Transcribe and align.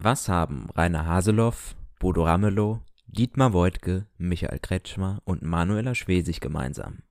Was 0.00 0.28
haben 0.28 0.68
Rainer 0.76 1.06
Haseloff, 1.06 1.74
Bodo 1.98 2.22
Ramelow, 2.22 2.82
Dietmar 3.08 3.52
Woidke, 3.52 4.06
Michael 4.16 4.60
Kretschmer 4.60 5.20
und 5.24 5.42
Manuela 5.42 5.96
Schwesig 5.96 6.40
gemeinsam? 6.40 7.02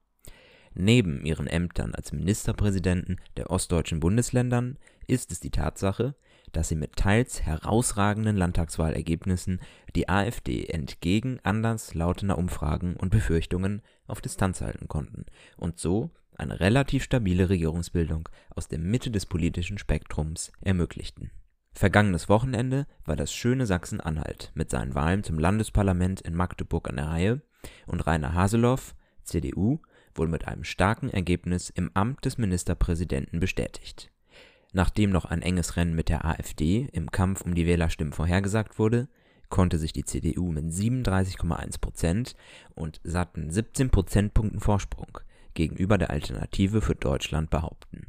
Neben 0.73 1.25
ihren 1.25 1.47
Ämtern 1.47 1.93
als 1.93 2.13
Ministerpräsidenten 2.13 3.17
der 3.35 3.49
ostdeutschen 3.49 3.99
Bundesländern 3.99 4.77
ist 5.05 5.33
es 5.33 5.41
die 5.41 5.49
Tatsache, 5.49 6.15
dass 6.53 6.69
sie 6.69 6.77
mit 6.77 6.95
teils 6.95 7.41
herausragenden 7.41 8.37
Landtagswahlergebnissen 8.37 9.59
die 9.93 10.07
AfD 10.07 10.67
entgegen 10.67 11.41
anderslautender 11.43 12.37
Umfragen 12.37 12.95
und 12.95 13.09
Befürchtungen 13.09 13.81
auf 14.07 14.21
Distanz 14.21 14.61
halten 14.61 14.87
konnten 14.87 15.25
und 15.57 15.77
so 15.77 16.11
eine 16.37 16.61
relativ 16.61 17.03
stabile 17.03 17.49
Regierungsbildung 17.49 18.29
aus 18.55 18.69
der 18.69 18.79
Mitte 18.79 19.11
des 19.11 19.25
politischen 19.25 19.77
Spektrums 19.77 20.53
ermöglichten 20.61 21.31
Vergangenes 21.77 22.27
Wochenende 22.27 22.87
war 23.05 23.15
das 23.15 23.31
schöne 23.31 23.67
Sachsen-Anhalt 23.67 24.51
mit 24.55 24.71
seinen 24.71 24.95
Wahlen 24.95 25.23
zum 25.23 25.37
Landesparlament 25.37 26.21
in 26.21 26.33
Magdeburg 26.33 26.89
an 26.89 26.95
der 26.95 27.05
Reihe 27.05 27.41
und 27.85 28.07
Rainer 28.07 28.33
Haseloff 28.33 28.95
(CDU) 29.23 29.77
wurde 30.15 30.31
mit 30.31 30.47
einem 30.47 30.63
starken 30.63 31.11
Ergebnis 31.11 31.69
im 31.69 31.91
Amt 31.93 32.25
des 32.25 32.39
Ministerpräsidenten 32.39 33.39
bestätigt. 33.39 34.09
Nachdem 34.73 35.11
noch 35.11 35.25
ein 35.25 35.43
enges 35.43 35.77
Rennen 35.77 35.93
mit 35.93 36.09
der 36.09 36.25
AfD 36.25 36.89
im 36.93 37.11
Kampf 37.11 37.41
um 37.41 37.53
die 37.53 37.67
Wählerstimmen 37.67 38.11
vorhergesagt 38.11 38.79
wurde, 38.79 39.07
konnte 39.49 39.77
sich 39.77 39.93
die 39.93 40.03
CDU 40.03 40.51
mit 40.51 40.65
37,1 40.65 41.79
Prozent 41.79 42.35
und 42.73 42.99
satten 43.03 43.51
17 43.51 43.91
Prozentpunkten 43.91 44.61
Vorsprung 44.61 45.19
gegenüber 45.53 45.99
der 45.99 46.09
Alternative 46.09 46.81
für 46.81 46.95
Deutschland 46.95 47.51
behaupten. 47.51 48.07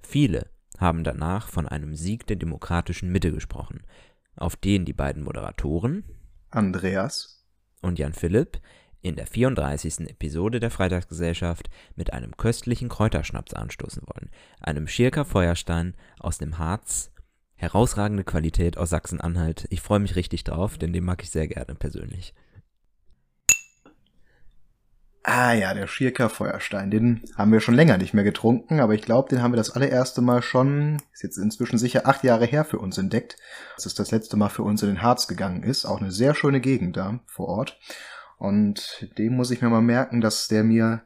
Viele 0.00 0.53
haben 0.78 1.04
danach 1.04 1.48
von 1.48 1.68
einem 1.68 1.94
Sieg 1.94 2.26
der 2.26 2.36
demokratischen 2.36 3.10
Mitte 3.10 3.32
gesprochen, 3.32 3.82
auf 4.36 4.56
den 4.56 4.84
die 4.84 4.92
beiden 4.92 5.22
Moderatoren 5.22 6.04
Andreas 6.50 7.46
und 7.80 7.98
Jan 7.98 8.12
Philipp 8.12 8.60
in 9.04 9.16
der 9.16 9.26
34. 9.26 10.08
Episode 10.08 10.60
der 10.60 10.70
Freitagsgesellschaft 10.70 11.68
mit 11.94 12.12
einem 12.12 12.36
köstlichen 12.36 12.88
Kräuterschnaps 12.88 13.52
anstoßen 13.52 14.02
wollen, 14.06 14.30
einem 14.60 14.88
Schirker 14.88 15.26
Feuerstein 15.26 15.94
aus 16.18 16.38
dem 16.38 16.58
Harz, 16.58 17.10
herausragende 17.54 18.24
Qualität 18.24 18.78
aus 18.78 18.90
Sachsen-Anhalt. 18.90 19.66
Ich 19.68 19.82
freue 19.82 20.00
mich 20.00 20.16
richtig 20.16 20.44
drauf, 20.44 20.78
denn 20.78 20.92
den 20.92 21.04
mag 21.04 21.22
ich 21.22 21.30
sehr 21.30 21.48
gerne 21.48 21.74
persönlich. 21.74 22.34
Ah 25.26 25.54
ja, 25.54 25.72
der 25.72 25.86
Schierker 25.86 26.28
Feuerstein, 26.28 26.90
den 26.90 27.22
haben 27.34 27.50
wir 27.50 27.60
schon 27.60 27.74
länger 27.74 27.96
nicht 27.96 28.12
mehr 28.12 28.24
getrunken, 28.24 28.78
aber 28.80 28.92
ich 28.92 29.00
glaube, 29.00 29.30
den 29.30 29.40
haben 29.40 29.52
wir 29.52 29.56
das 29.56 29.70
allererste 29.70 30.20
Mal 30.20 30.42
schon, 30.42 31.00
ist 31.14 31.22
jetzt 31.22 31.38
inzwischen 31.38 31.78
sicher 31.78 32.06
acht 32.06 32.24
Jahre 32.24 32.44
her 32.44 32.62
für 32.66 32.78
uns 32.78 32.98
entdeckt, 32.98 33.38
dass 33.74 33.86
es 33.86 33.94
das 33.94 34.10
letzte 34.10 34.36
Mal 34.36 34.50
für 34.50 34.64
uns 34.64 34.82
in 34.82 34.88
den 34.88 35.00
Harz 35.00 35.26
gegangen 35.26 35.62
ist. 35.62 35.86
Auch 35.86 35.98
eine 35.98 36.12
sehr 36.12 36.34
schöne 36.34 36.60
Gegend 36.60 36.98
da 36.98 37.20
vor 37.24 37.48
Ort. 37.48 37.80
Und 38.36 39.08
dem 39.16 39.34
muss 39.34 39.50
ich 39.50 39.62
mir 39.62 39.70
mal 39.70 39.80
merken, 39.80 40.20
dass 40.20 40.46
der 40.48 40.62
mir, 40.62 41.00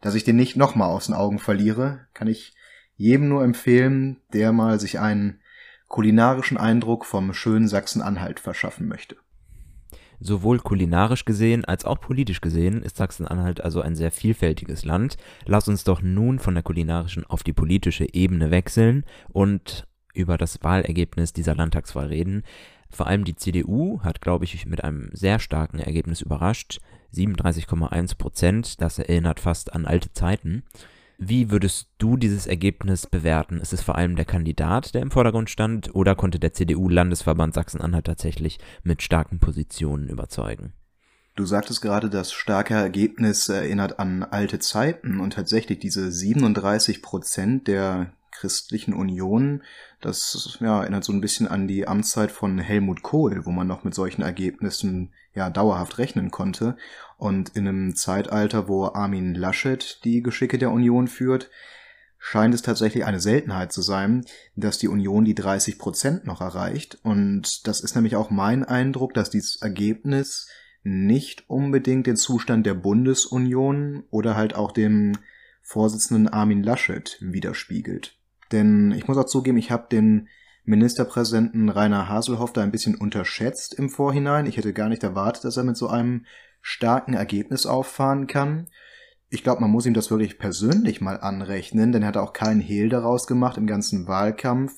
dass 0.00 0.16
ich 0.16 0.24
den 0.24 0.34
nicht 0.34 0.56
nochmal 0.56 0.88
aus 0.88 1.06
den 1.06 1.14
Augen 1.14 1.38
verliere, 1.38 2.08
kann 2.12 2.26
ich 2.26 2.56
jedem 2.96 3.28
nur 3.28 3.44
empfehlen, 3.44 4.20
der 4.32 4.50
mal 4.50 4.80
sich 4.80 4.98
einen 4.98 5.42
kulinarischen 5.86 6.58
Eindruck 6.58 7.06
vom 7.06 7.32
schönen 7.34 7.68
Sachsen-Anhalt 7.68 8.40
verschaffen 8.40 8.88
möchte. 8.88 9.16
Sowohl 10.20 10.58
kulinarisch 10.58 11.24
gesehen 11.24 11.64
als 11.64 11.86
auch 11.86 11.98
politisch 11.98 12.42
gesehen 12.42 12.82
ist 12.82 12.98
Sachsen-Anhalt 12.98 13.62
also 13.62 13.80
ein 13.80 13.96
sehr 13.96 14.12
vielfältiges 14.12 14.84
Land. 14.84 15.16
Lass 15.46 15.66
uns 15.66 15.82
doch 15.82 16.02
nun 16.02 16.38
von 16.38 16.54
der 16.54 16.62
kulinarischen 16.62 17.24
auf 17.24 17.42
die 17.42 17.54
politische 17.54 18.06
Ebene 18.12 18.50
wechseln 18.50 19.04
und 19.30 19.86
über 20.12 20.36
das 20.36 20.62
Wahlergebnis 20.62 21.32
dieser 21.32 21.54
Landtagswahl 21.54 22.08
reden. 22.08 22.42
Vor 22.90 23.06
allem 23.06 23.24
die 23.24 23.36
CDU 23.36 24.00
hat, 24.02 24.20
glaube 24.20 24.44
ich, 24.44 24.66
mit 24.66 24.84
einem 24.84 25.08
sehr 25.12 25.38
starken 25.38 25.78
Ergebnis 25.78 26.20
überrascht. 26.20 26.80
37,1 27.14 28.18
Prozent, 28.18 28.80
das 28.80 28.98
erinnert 28.98 29.40
fast 29.40 29.72
an 29.72 29.86
alte 29.86 30.12
Zeiten. 30.12 30.64
Wie 31.22 31.50
würdest 31.50 31.88
du 31.98 32.16
dieses 32.16 32.46
Ergebnis 32.46 33.06
bewerten? 33.06 33.60
Ist 33.60 33.74
es 33.74 33.82
vor 33.82 33.96
allem 33.96 34.16
der 34.16 34.24
Kandidat, 34.24 34.94
der 34.94 35.02
im 35.02 35.10
Vordergrund 35.10 35.50
stand, 35.50 35.94
oder 35.94 36.14
konnte 36.14 36.38
der 36.38 36.54
CDU-Landesverband 36.54 37.52
Sachsen-Anhalt 37.52 38.06
tatsächlich 38.06 38.58
mit 38.84 39.02
starken 39.02 39.38
Positionen 39.38 40.08
überzeugen? 40.08 40.72
Du 41.36 41.44
sagtest 41.44 41.82
gerade, 41.82 42.08
das 42.08 42.32
starke 42.32 42.72
Ergebnis 42.72 43.50
erinnert 43.50 43.98
an 43.98 44.22
alte 44.22 44.60
Zeiten 44.60 45.20
und 45.20 45.34
tatsächlich 45.34 45.78
diese 45.78 46.10
37 46.10 47.02
Prozent 47.02 47.68
der 47.68 48.14
christlichen 48.30 48.94
Union, 48.94 49.62
das 50.00 50.56
ja, 50.62 50.80
erinnert 50.80 51.04
so 51.04 51.12
ein 51.12 51.20
bisschen 51.20 51.46
an 51.46 51.68
die 51.68 51.86
Amtszeit 51.86 52.32
von 52.32 52.58
Helmut 52.58 53.02
Kohl, 53.02 53.44
wo 53.44 53.50
man 53.50 53.66
noch 53.66 53.84
mit 53.84 53.92
solchen 53.92 54.22
Ergebnissen 54.22 55.12
ja 55.34 55.50
dauerhaft 55.50 55.98
rechnen 55.98 56.30
konnte. 56.30 56.76
Und 57.20 57.50
in 57.50 57.68
einem 57.68 57.96
Zeitalter, 57.96 58.66
wo 58.66 58.86
Armin 58.86 59.34
Laschet 59.34 60.00
die 60.04 60.22
Geschicke 60.22 60.56
der 60.56 60.70
Union 60.70 61.06
führt, 61.06 61.50
scheint 62.18 62.54
es 62.54 62.62
tatsächlich 62.62 63.04
eine 63.04 63.20
Seltenheit 63.20 63.72
zu 63.72 63.82
sein, 63.82 64.24
dass 64.56 64.78
die 64.78 64.88
Union 64.88 65.26
die 65.26 65.34
30 65.34 65.78
Prozent 65.78 66.24
noch 66.24 66.40
erreicht. 66.40 66.98
Und 67.02 67.66
das 67.66 67.82
ist 67.82 67.94
nämlich 67.94 68.16
auch 68.16 68.30
mein 68.30 68.64
Eindruck, 68.64 69.12
dass 69.12 69.28
dieses 69.28 69.56
Ergebnis 69.56 70.48
nicht 70.82 71.44
unbedingt 71.50 72.06
den 72.06 72.16
Zustand 72.16 72.64
der 72.64 72.72
Bundesunion 72.72 74.04
oder 74.08 74.34
halt 74.34 74.54
auch 74.54 74.72
dem 74.72 75.12
Vorsitzenden 75.60 76.26
Armin 76.26 76.62
Laschet 76.62 77.18
widerspiegelt. 77.20 78.16
Denn 78.50 78.92
ich 78.92 79.08
muss 79.08 79.18
auch 79.18 79.26
zugeben, 79.26 79.58
ich 79.58 79.70
habe 79.70 79.88
den 79.92 80.28
Ministerpräsidenten 80.64 81.68
Rainer 81.68 82.08
Haselhoff 82.08 82.54
da 82.54 82.62
ein 82.62 82.72
bisschen 82.72 82.94
unterschätzt 82.94 83.74
im 83.74 83.90
Vorhinein. 83.90 84.46
Ich 84.46 84.56
hätte 84.56 84.72
gar 84.72 84.88
nicht 84.88 85.02
erwartet, 85.02 85.44
dass 85.44 85.58
er 85.58 85.64
mit 85.64 85.76
so 85.76 85.88
einem 85.88 86.24
starken 86.60 87.14
Ergebnis 87.14 87.66
auffahren 87.66 88.26
kann. 88.26 88.68
Ich 89.28 89.42
glaube, 89.42 89.60
man 89.60 89.70
muss 89.70 89.86
ihm 89.86 89.94
das 89.94 90.10
wirklich 90.10 90.38
persönlich 90.38 91.00
mal 91.00 91.20
anrechnen, 91.20 91.92
denn 91.92 92.02
er 92.02 92.08
hat 92.08 92.16
auch 92.16 92.32
keinen 92.32 92.60
Hehl 92.60 92.88
daraus 92.88 93.26
gemacht 93.26 93.56
im 93.56 93.66
ganzen 93.66 94.08
Wahlkampf. 94.08 94.74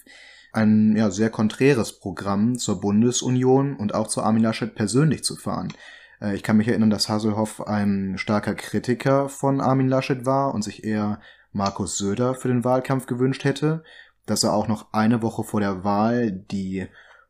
Ein 0.52 0.94
ja, 0.96 1.10
sehr 1.10 1.30
konträres 1.30 1.98
Programm 1.98 2.58
zur 2.58 2.80
Bundesunion 2.80 3.76
und 3.76 3.94
auch 3.94 4.06
zu 4.06 4.22
Armin 4.22 4.42
Laschet 4.42 4.74
persönlich 4.74 5.24
zu 5.24 5.36
fahren. 5.36 5.72
Äh, 6.20 6.36
ich 6.36 6.42
kann 6.42 6.58
mich 6.58 6.68
erinnern, 6.68 6.90
dass 6.90 7.08
Haselhoff 7.08 7.66
ein 7.66 8.18
starker 8.18 8.54
Kritiker 8.54 9.30
von 9.30 9.60
Armin 9.60 9.88
Laschet 9.88 10.26
war 10.26 10.54
und 10.54 10.62
sich 10.62 10.84
eher 10.84 11.20
Markus 11.52 11.98
Söder 11.98 12.34
für 12.34 12.48
den 12.48 12.64
Wahlkampf 12.64 13.06
gewünscht 13.06 13.44
hätte, 13.44 13.82
dass 14.26 14.44
er 14.44 14.52
auch 14.52 14.68
noch 14.68 14.92
eine 14.92 15.22
Woche 15.22 15.44
vor 15.44 15.60
der 15.60 15.84
Wahl 15.84 16.30
die 16.30 16.86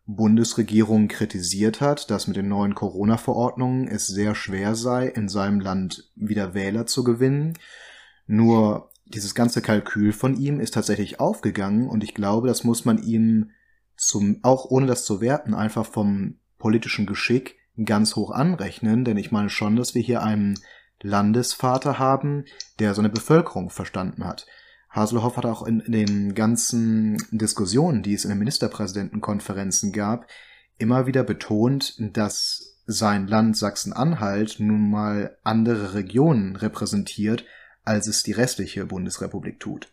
Bundesregierung 0.07 1.09
kritisiert 1.09 1.81
hat, 1.81 2.11
dass 2.11 2.27
mit 2.27 2.37
den 2.37 2.49
neuen 2.49 2.75
Corona-Verordnungen 2.75 3.87
es 3.87 4.07
sehr 4.07 4.35
schwer 4.35 4.75
sei, 4.75 5.07
in 5.07 5.29
seinem 5.29 5.61
Land 5.61 6.11
wieder 6.17 6.55
Wähler 6.55 6.87
zu 6.87 7.05
gewinnen. 7.05 7.57
Nur 8.27 8.91
dieses 9.07 9.35
ganze 9.35 9.63
Kalkül 9.63 10.13
von 10.13 10.37
ihm 10.37 10.59
ist 10.61 10.75
tatsächlich 10.75 11.21
aufgegangen 11.21 11.89
und 11.89 12.03
ich 12.03 12.15
glaube, 12.15 12.49
das 12.49 12.65
muss 12.65 12.85
man 12.85 13.03
ihm 13.03 13.51
zum, 13.97 14.41
auch 14.43 14.65
ohne 14.65 14.87
das 14.87 15.05
zu 15.05 15.21
werten, 15.21 15.55
einfach 15.55 15.87
vom 15.87 16.39
politischen 16.59 17.07
Geschick 17.07 17.57
ganz 17.85 18.17
hoch 18.17 18.31
anrechnen, 18.31 19.05
denn 19.05 19.17
ich 19.17 19.31
meine 19.31 19.51
schon, 19.51 19.77
dass 19.77 19.95
wir 19.95 20.03
hier 20.03 20.23
einen 20.23 20.59
Landesvater 21.01 21.99
haben, 21.99 22.45
der 22.79 22.95
seine 22.95 23.09
Bevölkerung 23.09 23.71
verstanden 23.71 24.25
hat. 24.25 24.47
Haselhoff 24.93 25.37
hat 25.37 25.47
auch 25.47 25.67
in, 25.67 25.83
den 25.87 26.35
ganzen 26.35 27.17
Diskussionen, 27.31 28.03
die 28.03 28.15
es 28.15 28.25
in 28.25 28.31
den 28.31 28.39
Ministerpräsidentenkonferenzen 28.39 29.93
gab, 29.93 30.27
immer 30.79 31.07
wieder 31.07 31.25
betont, 31.25 31.97
dass 31.99 32.79
sein 32.87 33.27
Land 33.27 33.57
Sachsen-Anhalt 33.57 34.57
nun 34.59 34.91
mal 34.91 35.39
andere 35.45 35.95
Regionen 35.95 36.57
repräsentiert, 36.57 37.45
als 37.85 38.07
es 38.07 38.23
die 38.23 38.33
restliche 38.33 38.85
Bundesrepublik 38.87 39.61
tut. 39.61 39.93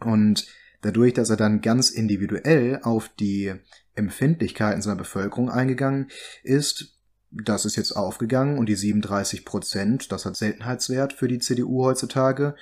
Und 0.00 0.46
dadurch, 0.82 1.14
dass 1.14 1.30
er 1.30 1.36
dann 1.36 1.60
ganz 1.60 1.90
individuell 1.90 2.80
auf 2.82 3.08
die 3.08 3.54
Empfindlichkeiten 3.94 4.82
seiner 4.82 4.96
Bevölkerung 4.96 5.50
eingegangen 5.50 6.08
ist, 6.42 6.94
das 7.30 7.64
ist 7.64 7.76
jetzt 7.76 7.92
aufgegangen 7.92 8.58
und 8.58 8.66
die 8.66 8.76
37 8.76 9.44
Prozent, 9.44 10.12
das 10.12 10.24
hat 10.24 10.36
Seltenheitswert 10.36 11.12
für 11.12 11.28
die 11.28 11.40
CDU 11.40 11.84
heutzutage. 11.84 12.54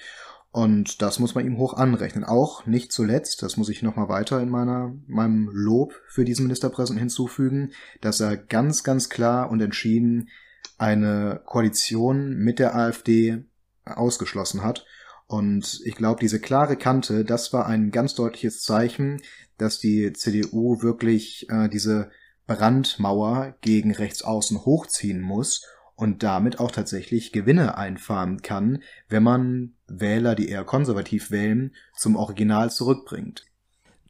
Und 0.57 1.03
das 1.03 1.19
muss 1.19 1.35
man 1.35 1.45
ihm 1.45 1.59
hoch 1.59 1.75
anrechnen. 1.75 2.25
Auch 2.25 2.65
nicht 2.65 2.91
zuletzt, 2.91 3.43
das 3.43 3.59
muss 3.59 3.69
ich 3.69 3.83
nochmal 3.83 4.09
weiter 4.09 4.41
in 4.41 4.49
meiner, 4.49 4.95
meinem 5.07 5.51
Lob 5.53 5.93
für 6.09 6.25
diesen 6.25 6.47
Ministerpräsidenten 6.47 7.01
hinzufügen, 7.01 7.73
dass 8.01 8.21
er 8.21 8.39
ganz, 8.39 8.83
ganz 8.83 9.11
klar 9.11 9.51
und 9.51 9.61
entschieden 9.61 10.31
eine 10.79 11.43
Koalition 11.45 12.39
mit 12.39 12.59
der 12.59 12.75
AfD 12.75 13.45
ausgeschlossen 13.85 14.63
hat. 14.63 14.87
Und 15.27 15.83
ich 15.85 15.95
glaube, 15.95 16.21
diese 16.21 16.41
klare 16.41 16.77
Kante, 16.79 17.27
das 17.27 17.53
war 17.53 17.67
ein 17.67 17.91
ganz 17.91 18.15
deutliches 18.15 18.63
Zeichen, 18.63 19.21
dass 19.59 19.79
die 19.79 20.15
CDU 20.15 20.81
wirklich 20.81 21.51
äh, 21.51 21.69
diese 21.69 22.11
Brandmauer 22.47 23.57
gegen 23.61 23.93
Rechtsaußen 23.93 24.65
hochziehen 24.65 25.21
muss 25.21 25.67
und 25.97 26.23
damit 26.23 26.61
auch 26.61 26.71
tatsächlich 26.71 27.33
Gewinne 27.33 27.77
einfahren 27.77 28.43
kann, 28.43 28.83
wenn 29.09 29.23
man 29.23 29.75
Wähler, 29.89 30.35
die 30.35 30.49
eher 30.49 30.65
konservativ 30.65 31.31
wählen, 31.31 31.75
zum 31.97 32.17
Original 32.17 32.71
zurückbringt. 32.71 33.47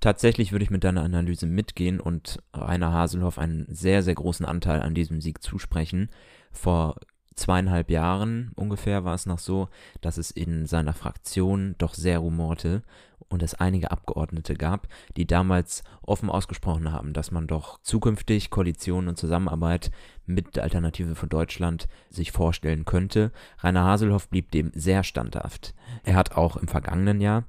Tatsächlich 0.01 0.53
würde 0.53 0.65
ich 0.65 0.71
mit 0.71 0.85
deiner 0.85 1.03
Analyse 1.03 1.47
mitgehen 1.47 2.01
und 2.01 2.43
Rainer 2.53 2.93
Haselhoff 2.93 3.39
einen 3.39 3.67
sehr, 3.71 4.03
sehr 4.03 4.15
großen 4.15 4.45
Anteil 4.45 4.83
an 4.83 4.95
diesem 4.95 5.21
Sieg 5.21 5.43
zusprechen. 5.43 6.11
Vor 6.53 6.97
zweieinhalb 7.37 7.91
Jahren 7.91 8.51
ungefähr 8.57 9.05
war 9.05 9.15
es 9.15 9.27
noch 9.27 9.39
so, 9.39 9.69
dass 10.01 10.19
es 10.19 10.31
in 10.31 10.67
seiner 10.67 10.95
Fraktion 10.95 11.75
doch 11.79 11.95
sehr 11.95 12.19
rumorte 12.19 12.83
und 13.29 13.43
es 13.43 13.55
einige 13.55 13.91
Abgeordnete 13.91 14.55
gab, 14.55 14.89
die 15.17 15.27
damals 15.27 15.83
offen 16.03 16.31
ausgesprochen 16.31 16.93
haben, 16.93 17.13
dass 17.13 17.31
man 17.31 17.47
doch 17.47 17.81
zukünftig 17.83 18.51
Koalition 18.51 19.09
und 19.09 19.19
Zusammenarbeit 19.19 19.91
mit 20.27 20.57
der 20.57 20.65
Alternative 20.65 21.15
für 21.15 21.27
Deutschland 21.27 21.89
sich 22.11 22.33
vorstellen 22.33 22.85
könnte. 22.85 23.33
Rainer 23.59 23.85
Haselhoff 23.85 24.29
blieb 24.29 24.51
dem 24.51 24.71
sehr 24.75 25.03
standhaft. 25.03 25.75
Er 26.05 26.15
hat 26.15 26.37
auch 26.37 26.57
im 26.57 26.69
vergangenen 26.69 27.21
Jahr 27.21 27.45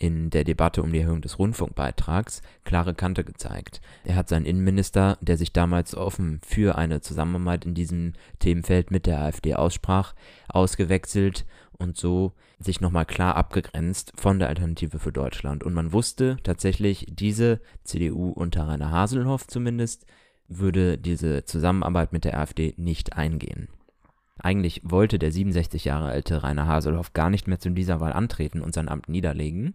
in 0.00 0.30
der 0.30 0.44
Debatte 0.44 0.82
um 0.82 0.92
die 0.92 1.00
Erhöhung 1.00 1.20
des 1.20 1.38
Rundfunkbeitrags 1.38 2.42
klare 2.64 2.94
Kante 2.94 3.22
gezeigt. 3.22 3.80
Er 4.02 4.16
hat 4.16 4.28
seinen 4.28 4.46
Innenminister, 4.46 5.18
der 5.20 5.36
sich 5.36 5.52
damals 5.52 5.94
offen 5.94 6.40
für 6.42 6.76
eine 6.76 7.02
Zusammenarbeit 7.02 7.66
in 7.66 7.74
diesem 7.74 8.14
Themenfeld 8.38 8.90
mit 8.90 9.06
der 9.06 9.20
AfD 9.20 9.54
aussprach, 9.54 10.14
ausgewechselt 10.48 11.44
und 11.78 11.98
so 11.98 12.32
sich 12.58 12.80
nochmal 12.80 13.04
klar 13.04 13.36
abgegrenzt 13.36 14.12
von 14.16 14.38
der 14.38 14.48
Alternative 14.48 14.98
für 14.98 15.12
Deutschland. 15.12 15.62
Und 15.62 15.74
man 15.74 15.92
wusste 15.92 16.38
tatsächlich, 16.42 17.06
diese 17.10 17.60
CDU 17.84 18.30
unter 18.30 18.68
Rainer 18.68 18.90
Haselhoff 18.90 19.46
zumindest 19.46 20.06
würde 20.48 20.96
diese 20.96 21.44
Zusammenarbeit 21.44 22.12
mit 22.12 22.24
der 22.24 22.38
AfD 22.38 22.74
nicht 22.78 23.12
eingehen. 23.12 23.68
Eigentlich 24.42 24.80
wollte 24.84 25.18
der 25.18 25.32
67 25.32 25.84
Jahre 25.84 26.08
alte 26.08 26.42
Rainer 26.42 26.66
Haselhoff 26.66 27.12
gar 27.12 27.30
nicht 27.30 27.46
mehr 27.46 27.58
zu 27.58 27.70
dieser 27.70 28.00
Wahl 28.00 28.12
antreten 28.12 28.62
und 28.62 28.74
sein 28.74 28.88
Amt 28.88 29.08
niederlegen, 29.08 29.74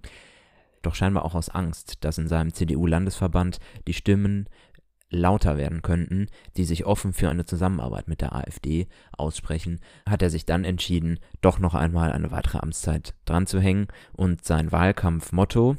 doch 0.82 0.96
scheinbar 0.96 1.26
auch 1.26 1.36
aus 1.36 1.50
Angst, 1.50 2.04
dass 2.04 2.18
in 2.18 2.28
seinem 2.28 2.54
CDU-Landesverband 2.54 3.60
die 3.88 3.94
Stimmen 3.94 4.48
lauter 5.12 5.58
werden 5.58 5.84
könnten, 5.84 6.28
die 6.58 6.64
sich 6.64 6.86
offen 6.86 7.14
für 7.14 7.30
eine 7.30 7.46
Zusammenarbeit 7.46 8.08
mit 8.08 8.22
der 8.22 8.36
AfD 8.36 8.88
aussprechen, 9.12 9.80
hat 10.08 10.24
er 10.24 10.32
sich 10.32 10.46
dann 10.46 10.64
entschieden, 10.64 11.20
doch 11.42 11.60
noch 11.60 11.76
einmal 11.76 12.12
eine 12.12 12.32
weitere 12.32 12.58
Amtszeit 12.58 13.14
dran 13.26 13.46
zu 13.46 13.60
hängen 13.60 13.88
und 14.14 14.44
sein 14.44 14.72
Wahlkampfmotto, 14.72 15.78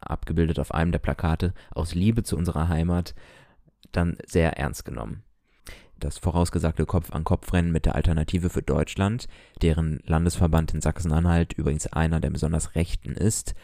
abgebildet 0.00 0.60
auf 0.60 0.72
einem 0.72 0.92
der 0.92 1.00
Plakate, 1.00 1.54
aus 1.72 1.94
Liebe 1.94 2.22
zu 2.22 2.36
unserer 2.36 2.68
Heimat, 2.68 3.14
dann 3.90 4.16
sehr 4.26 4.58
ernst 4.58 4.84
genommen 4.84 5.24
das 6.04 6.18
vorausgesagte 6.18 6.86
Kopf-an-Kopf-Rennen 6.86 7.72
mit 7.72 7.86
der 7.86 7.94
Alternative 7.94 8.50
für 8.50 8.62
Deutschland, 8.62 9.28
deren 9.60 10.00
Landesverband 10.04 10.74
in 10.74 10.80
Sachsen-Anhalt 10.80 11.52
übrigens 11.52 11.86
einer 11.86 12.20
der 12.20 12.30
besonders 12.30 12.74
rechten 12.74 13.12
ist, 13.12 13.54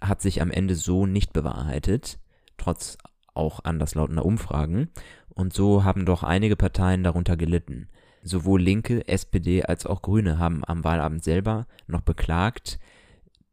hat 0.00 0.20
sich 0.20 0.42
am 0.42 0.50
Ende 0.50 0.74
so 0.74 1.06
nicht 1.06 1.32
bewahrheitet, 1.32 2.18
trotz 2.56 2.98
auch 3.34 3.64
anderslautender 3.64 4.24
Umfragen. 4.24 4.88
Und 5.28 5.52
so 5.52 5.84
haben 5.84 6.06
doch 6.06 6.22
einige 6.22 6.56
Parteien 6.56 7.04
darunter 7.04 7.36
gelitten. 7.36 7.88
Sowohl 8.22 8.60
Linke, 8.60 9.06
SPD 9.06 9.62
als 9.62 9.86
auch 9.86 10.02
Grüne 10.02 10.38
haben 10.38 10.64
am 10.64 10.84
Wahlabend 10.84 11.22
selber 11.22 11.66
noch 11.86 12.00
beklagt, 12.00 12.78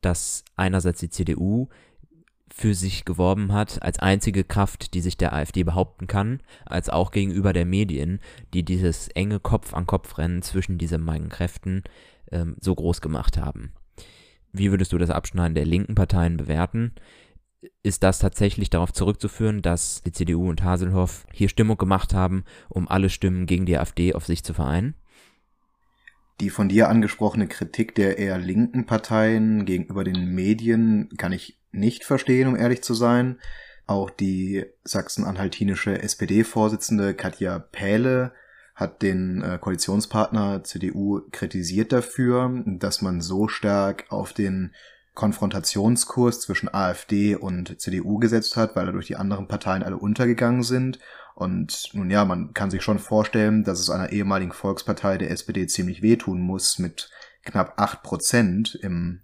dass 0.02 0.44
einerseits 0.56 1.00
die 1.00 1.10
CDU 1.10 1.70
für 2.56 2.76
sich 2.76 3.04
geworben 3.04 3.52
hat, 3.52 3.82
als 3.82 3.98
einzige 3.98 4.44
Kraft, 4.44 4.94
die 4.94 5.02
sich 5.02 5.18
der 5.18 5.34
AfD 5.34 5.64
behaupten 5.64 6.06
kann, 6.06 6.40
als 6.66 6.88
auch 6.88 7.10
gegenüber 7.10 7.52
der 7.52 7.66
Medien, 7.66 8.20
die 8.54 8.62
dieses 8.62 9.08
enge 9.08 9.40
Kopf-an-Kopf-Rennen 9.40 10.44
zwischen 10.44 10.78
diesen 10.78 11.04
beiden 11.04 11.30
Kräften 11.30 11.82
ähm, 12.32 12.56
so 12.62 12.76
groß 12.76 13.02
gemacht 13.02 13.40
haben. 13.40 13.74
Wie 14.52 14.70
würdest 14.70 14.94
du 14.94 15.00
das 15.00 15.10
Abschneiden 15.10 15.56
der 15.56 15.66
linken 15.66 15.96
Parteien 15.96 16.38
bewerten? 16.38 16.94
Ist 17.82 18.04
das 18.04 18.20
tatsächlich 18.20 18.70
darauf 18.70 18.94
zurückzuführen, 18.94 19.64
dass 19.64 20.04
die 20.04 20.12
CDU 20.12 20.48
und 20.48 20.64
Haselhoff 20.64 21.26
hier 21.34 21.50
Stimmung 21.50 21.80
gemacht 21.80 22.14
haben, 22.14 22.44
um 22.70 22.88
alle 22.88 23.10
Stimmen 23.10 23.48
gegen 23.48 23.66
die 23.66 23.80
AfD 23.80 24.14
auf 24.14 24.28
sich 24.28 24.44
zu 24.44 24.54
vereinen? 24.54 24.94
Die 26.40 26.52
von 26.52 26.70
dir 26.70 26.88
angesprochene 26.88 27.48
Kritik 27.48 27.96
der 27.96 28.20
eher 28.20 28.38
linken 28.38 28.86
Parteien 28.86 29.66
gegenüber 29.66 30.04
den 30.04 30.36
Medien 30.36 31.10
kann 31.18 31.32
ich 31.32 31.58
nicht 31.74 32.06
verstehen, 32.06 32.48
um 32.48 32.56
ehrlich 32.56 32.84
zu 32.84 32.94
sein. 32.94 33.40
Auch 33.86 34.10
die 34.10 34.66
sachsen-anhaltinische 34.84 36.02
SPD-Vorsitzende 36.02 37.14
Katja 37.14 37.60
Pähle 37.60 38.32
hat 38.76 39.02
den 39.02 39.42
äh, 39.42 39.58
Koalitionspartner 39.60 40.64
CDU 40.64 41.22
kritisiert 41.32 41.92
dafür, 41.92 42.64
dass 42.66 43.02
man 43.02 43.22
so 43.22 43.48
stark 43.48 44.06
auf 44.10 44.34
den 44.34 44.74
Konfrontationskurs 45.14 46.42
zwischen 46.42 46.74
AfD 46.74 47.36
und 47.36 47.80
CDU 47.80 48.18
gesetzt 48.18 48.56
hat, 48.56 48.76
weil 48.76 48.88
dadurch 48.88 49.08
die 49.08 49.16
anderen 49.16 49.48
Parteien 49.48 49.84
alle 49.84 49.98
untergegangen 49.98 50.64
sind. 50.64 50.98
Und 51.36 51.90
nun 51.94 52.10
ja, 52.10 52.26
man 52.26 52.54
kann 52.54 52.72
sich 52.72 52.82
schon 52.82 53.00
vorstellen, 53.00 53.64
dass 53.64 53.80
es 53.80 53.90
einer 53.90 54.12
ehemaligen 54.12 54.52
Volkspartei 54.52 55.18
der 55.18 55.32
SPD 55.32 55.68
ziemlich 55.68 56.02
wehtun 56.02 56.40
muss, 56.40 56.80
mit 56.80 57.12
knapp 57.44 57.74
acht 57.78 58.02
Prozent 58.02 58.76
im 58.76 59.22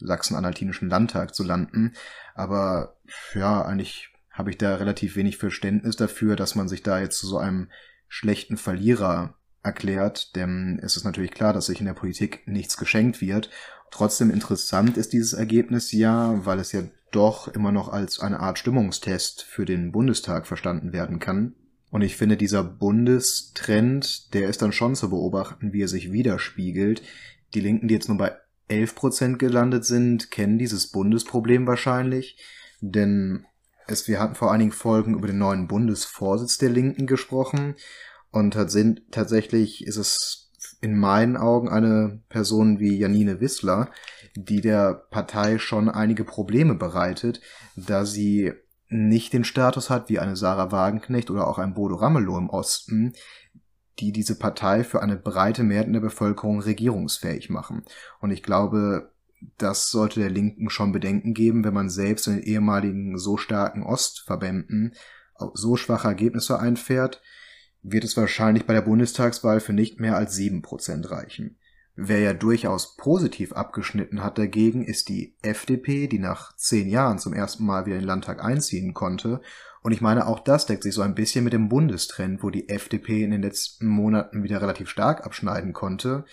sachsen-anhaltinischen 0.00 0.88
Landtag 0.88 1.34
zu 1.34 1.42
landen. 1.42 1.94
Aber 2.34 2.96
ja, 3.34 3.62
eigentlich 3.62 4.10
habe 4.30 4.50
ich 4.50 4.58
da 4.58 4.76
relativ 4.76 5.16
wenig 5.16 5.36
Verständnis 5.36 5.96
dafür, 5.96 6.36
dass 6.36 6.54
man 6.54 6.68
sich 6.68 6.82
da 6.82 7.00
jetzt 7.00 7.18
zu 7.18 7.26
so 7.26 7.38
einem 7.38 7.68
schlechten 8.08 8.56
Verlierer 8.56 9.34
erklärt, 9.62 10.36
denn 10.36 10.80
es 10.82 10.96
ist 10.96 11.04
natürlich 11.04 11.32
klar, 11.32 11.52
dass 11.52 11.66
sich 11.66 11.80
in 11.80 11.86
der 11.86 11.94
Politik 11.94 12.46
nichts 12.46 12.76
geschenkt 12.76 13.20
wird. 13.20 13.50
Trotzdem 13.90 14.30
interessant 14.30 14.96
ist 14.96 15.12
dieses 15.12 15.32
Ergebnis 15.32 15.92
ja, 15.92 16.44
weil 16.46 16.58
es 16.58 16.72
ja 16.72 16.82
doch 17.10 17.48
immer 17.48 17.72
noch 17.72 17.88
als 17.88 18.20
eine 18.20 18.40
Art 18.40 18.58
Stimmungstest 18.58 19.42
für 19.42 19.64
den 19.64 19.92
Bundestag 19.92 20.46
verstanden 20.46 20.92
werden 20.92 21.18
kann. 21.18 21.54
Und 21.90 22.02
ich 22.02 22.16
finde, 22.16 22.36
dieser 22.36 22.62
Bundestrend, 22.62 24.34
der 24.34 24.48
ist 24.48 24.60
dann 24.60 24.72
schon 24.72 24.94
zu 24.94 25.08
beobachten, 25.08 25.72
wie 25.72 25.82
er 25.82 25.88
sich 25.88 26.12
widerspiegelt. 26.12 27.02
Die 27.54 27.60
Linken, 27.60 27.88
die 27.88 27.94
jetzt 27.94 28.08
nur 28.08 28.18
bei 28.18 28.36
11 28.68 28.94
Prozent 28.94 29.38
gelandet 29.38 29.84
sind, 29.84 30.30
kennen 30.30 30.58
dieses 30.58 30.90
Bundesproblem 30.90 31.66
wahrscheinlich, 31.66 32.36
denn 32.80 33.46
es, 33.86 34.06
wir 34.06 34.20
hatten 34.20 34.34
vor 34.34 34.52
einigen 34.52 34.72
Folgen 34.72 35.14
über 35.14 35.26
den 35.26 35.38
neuen 35.38 35.66
Bundesvorsitz 35.66 36.58
der 36.58 36.70
Linken 36.70 37.06
gesprochen 37.06 37.74
und 38.30 38.52
tatsächlich 38.52 39.86
ist 39.86 39.96
es 39.96 40.52
in 40.80 40.96
meinen 40.96 41.36
Augen 41.36 41.68
eine 41.68 42.20
Person 42.28 42.78
wie 42.78 42.98
Janine 42.98 43.40
Wissler, 43.40 43.90
die 44.36 44.60
der 44.60 44.94
Partei 45.10 45.58
schon 45.58 45.88
einige 45.88 46.24
Probleme 46.24 46.74
bereitet, 46.74 47.40
da 47.74 48.04
sie 48.04 48.52
nicht 48.88 49.32
den 49.32 49.44
Status 49.44 49.90
hat 49.90 50.08
wie 50.08 50.18
eine 50.18 50.36
Sarah 50.36 50.72
Wagenknecht 50.72 51.30
oder 51.30 51.46
auch 51.46 51.58
ein 51.58 51.74
Bodo 51.74 51.96
Ramelow 51.96 52.38
im 52.38 52.48
Osten, 52.48 53.12
die 54.00 54.12
diese 54.12 54.38
Partei 54.38 54.84
für 54.84 55.02
eine 55.02 55.16
breite 55.16 55.62
Mehrheit 55.64 55.86
in 55.86 55.92
der 55.92 56.00
Bevölkerung 56.00 56.60
regierungsfähig 56.60 57.50
machen. 57.50 57.84
Und 58.20 58.30
ich 58.30 58.42
glaube, 58.42 59.12
das 59.56 59.90
sollte 59.90 60.20
der 60.20 60.30
Linken 60.30 60.70
schon 60.70 60.92
Bedenken 60.92 61.34
geben, 61.34 61.64
wenn 61.64 61.74
man 61.74 61.90
selbst 61.90 62.26
in 62.26 62.34
den 62.34 62.42
ehemaligen 62.42 63.18
so 63.18 63.36
starken 63.36 63.82
Ostverbänden 63.82 64.94
so 65.54 65.76
schwache 65.76 66.08
Ergebnisse 66.08 66.58
einfährt, 66.58 67.22
wird 67.82 68.04
es 68.04 68.16
wahrscheinlich 68.16 68.66
bei 68.66 68.74
der 68.74 68.82
Bundestagswahl 68.82 69.60
für 69.60 69.72
nicht 69.72 70.00
mehr 70.00 70.16
als 70.16 70.34
sieben 70.34 70.62
Prozent 70.62 71.10
reichen. 71.10 71.58
Wer 71.94 72.20
ja 72.20 72.32
durchaus 72.32 72.96
positiv 72.96 73.52
abgeschnitten 73.52 74.22
hat 74.22 74.38
dagegen, 74.38 74.84
ist 74.84 75.08
die 75.08 75.36
FDP, 75.42 76.06
die 76.06 76.20
nach 76.20 76.54
zehn 76.56 76.88
Jahren 76.88 77.18
zum 77.18 77.32
ersten 77.32 77.64
Mal 77.66 77.86
wieder 77.86 77.96
in 77.96 78.02
den 78.02 78.08
Landtag 78.08 78.44
einziehen 78.44 78.94
konnte 78.94 79.40
und 79.82 79.92
ich 79.92 80.00
meine, 80.00 80.26
auch 80.26 80.40
das 80.40 80.66
deckt 80.66 80.82
sich 80.82 80.94
so 80.94 81.02
ein 81.02 81.14
bisschen 81.14 81.44
mit 81.44 81.52
dem 81.52 81.68
Bundestrend, 81.68 82.42
wo 82.42 82.50
die 82.50 82.68
FDP 82.68 83.22
in 83.22 83.30
den 83.30 83.42
letzten 83.42 83.86
Monaten 83.86 84.42
wieder 84.42 84.60
relativ 84.60 84.88
stark 84.88 85.24
abschneiden 85.24 85.72
konnte. 85.72 86.24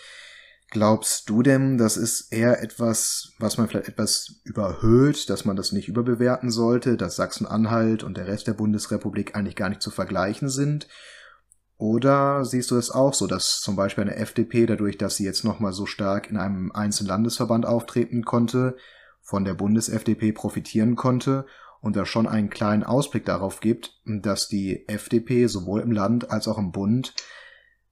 Glaubst 0.72 1.30
du 1.30 1.44
denn, 1.44 1.78
das 1.78 1.96
ist 1.96 2.34
eher 2.34 2.62
etwas, 2.62 3.34
was 3.38 3.58
man 3.58 3.68
vielleicht 3.68 3.88
etwas 3.88 4.42
überhöht, 4.44 5.30
dass 5.30 5.46
man 5.46 5.56
das 5.56 5.72
nicht 5.72 5.88
überbewerten 5.88 6.50
sollte, 6.50 6.98
dass 6.98 7.16
Sachsen-Anhalt 7.16 8.04
und 8.04 8.18
der 8.18 8.28
Rest 8.28 8.48
der 8.48 8.54
Bundesrepublik 8.54 9.36
eigentlich 9.36 9.56
gar 9.56 9.70
nicht 9.70 9.82
zu 9.82 9.92
vergleichen 9.92 10.50
sind? 10.50 10.88
Oder 11.78 12.46
siehst 12.46 12.72
du 12.72 12.78
es 12.78 12.90
auch 12.90 13.14
so, 13.14 13.28
dass 13.28 13.60
zum 13.62 13.76
Beispiel 13.76 14.04
eine 14.04 14.16
FDP, 14.16 14.66
dadurch, 14.66 14.98
dass 14.98 15.18
sie 15.18 15.26
jetzt 15.26 15.44
nochmal 15.44 15.74
so 15.74 15.86
stark 15.86 16.32
in 16.32 16.38
einem 16.38 16.72
einzelnen 16.72 17.10
Landesverband 17.10 17.66
auftreten 17.66 18.24
konnte, 18.24 18.76
von 19.22 19.46
der 19.46 19.54
Bundes-FDP 19.54 20.32
profitieren 20.32 20.96
konnte 20.96 21.46
und 21.86 21.96
da 21.96 22.08
schon 22.08 22.26
einen 22.26 22.50
kleinen 22.50 22.84
Ausblick 22.84 23.26
darauf 23.26 23.60
gibt, 23.60 24.02
dass 24.06 24.48
die 24.48 24.90
FDP 24.90 25.46
sowohl 25.46 25.82
im 25.82 25.92
Land 25.92 26.32
als 26.32 26.48
auch 26.48 26.58
im 26.58 26.72
Bund 26.72 27.14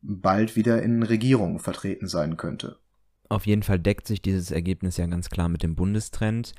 bald 0.01 0.55
wieder 0.55 0.81
in 0.81 1.03
Regierungen 1.03 1.59
vertreten 1.59 2.07
sein 2.07 2.35
könnte. 2.35 2.79
Auf 3.29 3.45
jeden 3.45 3.61
Fall 3.61 3.77
deckt 3.77 4.07
sich 4.07 4.19
dieses 4.19 4.49
Ergebnis 4.49 4.97
ja 4.97 5.05
ganz 5.05 5.29
klar 5.29 5.47
mit 5.47 5.61
dem 5.61 5.75
Bundestrend. 5.75 6.55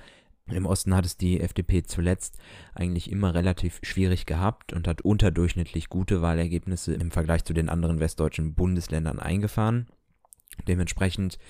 Im 0.46 0.64
Osten 0.64 0.94
hat 0.94 1.06
es 1.06 1.16
die 1.16 1.40
FDP 1.40 1.82
zuletzt 1.82 2.38
eigentlich 2.72 3.10
immer 3.10 3.34
relativ 3.34 3.80
schwierig 3.82 4.26
gehabt 4.26 4.72
und 4.72 4.86
hat 4.86 5.02
unterdurchschnittlich 5.02 5.88
gute 5.88 6.22
Wahlergebnisse 6.22 6.94
im 6.94 7.10
Vergleich 7.10 7.42
zu 7.44 7.52
den 7.52 7.68
anderen 7.68 7.98
westdeutschen 7.98 8.54
Bundesländern 8.54 9.18
eingefahren. 9.18 9.88
Dementsprechend 10.68 11.40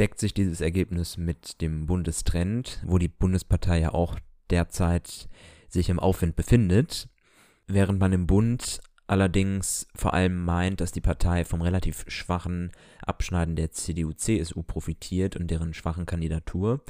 deckt 0.00 0.18
sich 0.18 0.34
dieses 0.34 0.60
Ergebnis 0.60 1.16
mit 1.16 1.60
dem 1.60 1.86
Bundestrend, 1.86 2.82
wo 2.84 2.98
die 2.98 3.06
Bundespartei 3.06 3.78
ja 3.78 3.94
auch 3.94 4.18
derzeit 4.52 5.28
sich 5.68 5.88
im 5.88 5.98
Aufwind 5.98 6.36
befindet, 6.36 7.08
während 7.66 7.98
man 7.98 8.12
im 8.12 8.26
Bund 8.26 8.80
allerdings 9.06 9.86
vor 9.94 10.14
allem 10.14 10.44
meint, 10.44 10.80
dass 10.80 10.92
die 10.92 11.00
Partei 11.00 11.44
vom 11.44 11.60
relativ 11.60 12.04
schwachen 12.08 12.70
Abschneiden 13.04 13.56
der 13.56 13.72
CDU-CSU 13.72 14.62
profitiert 14.62 15.36
und 15.36 15.50
deren 15.50 15.74
schwachen 15.74 16.06
Kandidatur, 16.06 16.84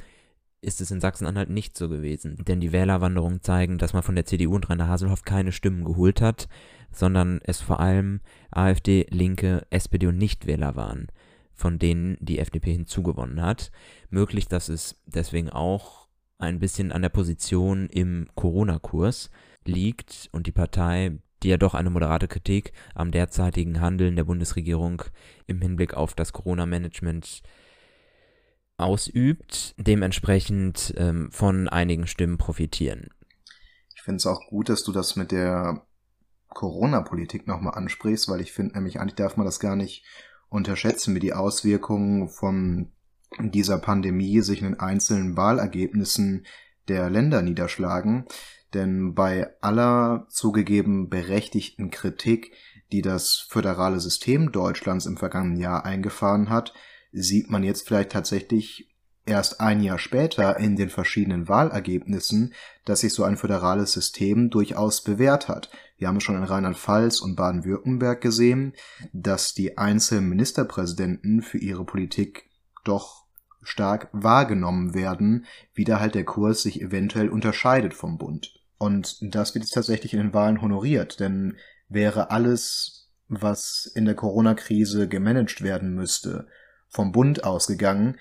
ist 0.61 0.79
es 0.79 0.91
in 0.91 1.01
Sachsen-Anhalt 1.01 1.49
nicht 1.49 1.77
so 1.77 1.89
gewesen. 1.89 2.37
Denn 2.47 2.61
die 2.61 2.71
Wählerwanderungen 2.71 3.41
zeigen, 3.41 3.77
dass 3.77 3.93
man 3.93 4.03
von 4.03 4.15
der 4.15 4.25
CDU 4.25 4.55
und 4.55 4.69
Rainer 4.69 4.87
Haselhoff 4.87 5.23
keine 5.23 5.51
Stimmen 5.51 5.83
geholt 5.83 6.21
hat, 6.21 6.47
sondern 6.91 7.41
es 7.43 7.59
vor 7.59 7.79
allem 7.79 8.21
AfD, 8.51 9.05
Linke, 9.09 9.65
SPD 9.69 10.07
und 10.07 10.17
Nichtwähler 10.17 10.75
waren, 10.75 11.07
von 11.53 11.79
denen 11.79 12.17
die 12.21 12.39
FDP 12.39 12.71
hinzugewonnen 12.71 13.41
hat. 13.41 13.71
Möglich, 14.09 14.47
dass 14.47 14.69
es 14.69 15.01
deswegen 15.05 15.49
auch 15.49 16.02
ein 16.43 16.59
bisschen 16.59 16.91
an 16.91 17.01
der 17.01 17.09
Position 17.09 17.89
im 17.89 18.27
Corona-Kurs 18.35 19.29
liegt 19.65 20.29
und 20.31 20.47
die 20.47 20.51
Partei, 20.51 21.17
die 21.41 21.49
ja 21.49 21.57
doch 21.57 21.73
eine 21.73 21.89
moderate 21.89 22.27
Kritik 22.27 22.73
am 22.93 23.11
derzeitigen 23.11 23.81
Handeln 23.81 24.15
der 24.15 24.25
Bundesregierung 24.25 25.03
im 25.47 25.61
Hinblick 25.61 25.93
auf 25.93 26.13
das 26.13 26.33
Corona-Management 26.33 27.41
ausübt, 28.77 29.75
dementsprechend 29.77 30.93
ähm, 30.97 31.31
von 31.31 31.69
einigen 31.69 32.07
Stimmen 32.07 32.37
profitieren. 32.37 33.09
Ich 33.95 34.01
finde 34.01 34.17
es 34.17 34.25
auch 34.25 34.47
gut, 34.47 34.69
dass 34.69 34.83
du 34.83 34.91
das 34.91 35.15
mit 35.15 35.31
der 35.31 35.85
Corona-Politik 36.49 37.47
nochmal 37.47 37.75
ansprichst, 37.75 38.29
weil 38.29 38.41
ich 38.41 38.51
finde 38.51 38.75
nämlich, 38.75 38.99
eigentlich 38.99 39.15
darf 39.15 39.37
man 39.37 39.45
das 39.45 39.59
gar 39.59 39.75
nicht 39.75 40.05
unterschätzen, 40.49 41.15
wie 41.15 41.19
die 41.19 41.33
Auswirkungen 41.33 42.29
von 42.29 42.91
dieser 43.39 43.77
Pandemie 43.77 44.41
sich 44.41 44.61
in 44.61 44.67
den 44.67 44.79
einzelnen 44.79 45.37
Wahlergebnissen 45.37 46.45
der 46.87 47.09
Länder 47.09 47.41
niederschlagen. 47.41 48.25
Denn 48.73 49.13
bei 49.13 49.49
aller 49.61 50.25
zugegeben 50.29 51.09
berechtigten 51.09 51.91
Kritik, 51.91 52.53
die 52.91 53.01
das 53.01 53.45
föderale 53.49 53.99
System 53.99 54.51
Deutschlands 54.51 55.05
im 55.05 55.17
vergangenen 55.17 55.57
Jahr 55.57 55.85
eingefahren 55.85 56.49
hat, 56.49 56.73
sieht 57.11 57.49
man 57.49 57.63
jetzt 57.63 57.87
vielleicht 57.87 58.11
tatsächlich 58.11 58.89
erst 59.25 59.61
ein 59.61 59.81
Jahr 59.81 59.99
später 59.99 60.57
in 60.57 60.75
den 60.75 60.89
verschiedenen 60.89 61.47
Wahlergebnissen, 61.47 62.53
dass 62.85 63.01
sich 63.01 63.13
so 63.13 63.23
ein 63.23 63.37
föderales 63.37 63.93
System 63.93 64.49
durchaus 64.49 65.03
bewährt 65.03 65.47
hat. 65.47 65.69
Wir 65.97 66.07
haben 66.07 66.17
es 66.17 66.23
schon 66.23 66.35
in 66.35 66.43
Rheinland-Pfalz 66.43 67.21
und 67.21 67.35
Baden-Württemberg 67.35 68.19
gesehen, 68.19 68.73
dass 69.13 69.53
die 69.53 69.77
einzelnen 69.77 70.27
Ministerpräsidenten 70.29 71.41
für 71.41 71.59
ihre 71.59 71.85
Politik 71.85 72.49
doch 72.83 73.22
stark 73.63 74.09
wahrgenommen 74.11 74.93
werden, 74.93 75.45
wie 75.73 75.83
da 75.83 75.99
halt 75.99 76.15
der 76.15 76.25
Kurs 76.25 76.63
sich 76.63 76.81
eventuell 76.81 77.29
unterscheidet 77.29 77.93
vom 77.93 78.17
Bund. 78.17 78.59
Und 78.77 79.17
das 79.21 79.53
wird 79.53 79.63
jetzt 79.63 79.73
tatsächlich 79.73 80.13
in 80.13 80.19
den 80.19 80.33
Wahlen 80.33 80.61
honoriert, 80.61 81.19
denn 81.19 81.57
wäre 81.87 82.31
alles, 82.31 83.11
was 83.27 83.89
in 83.95 84.05
der 84.05 84.15
Corona-Krise 84.15 85.07
gemanagt 85.07 85.61
werden 85.61 85.95
müsste, 85.95 86.47
vom 86.89 87.11
Bund 87.11 87.43
ausgegangen. 87.43 88.17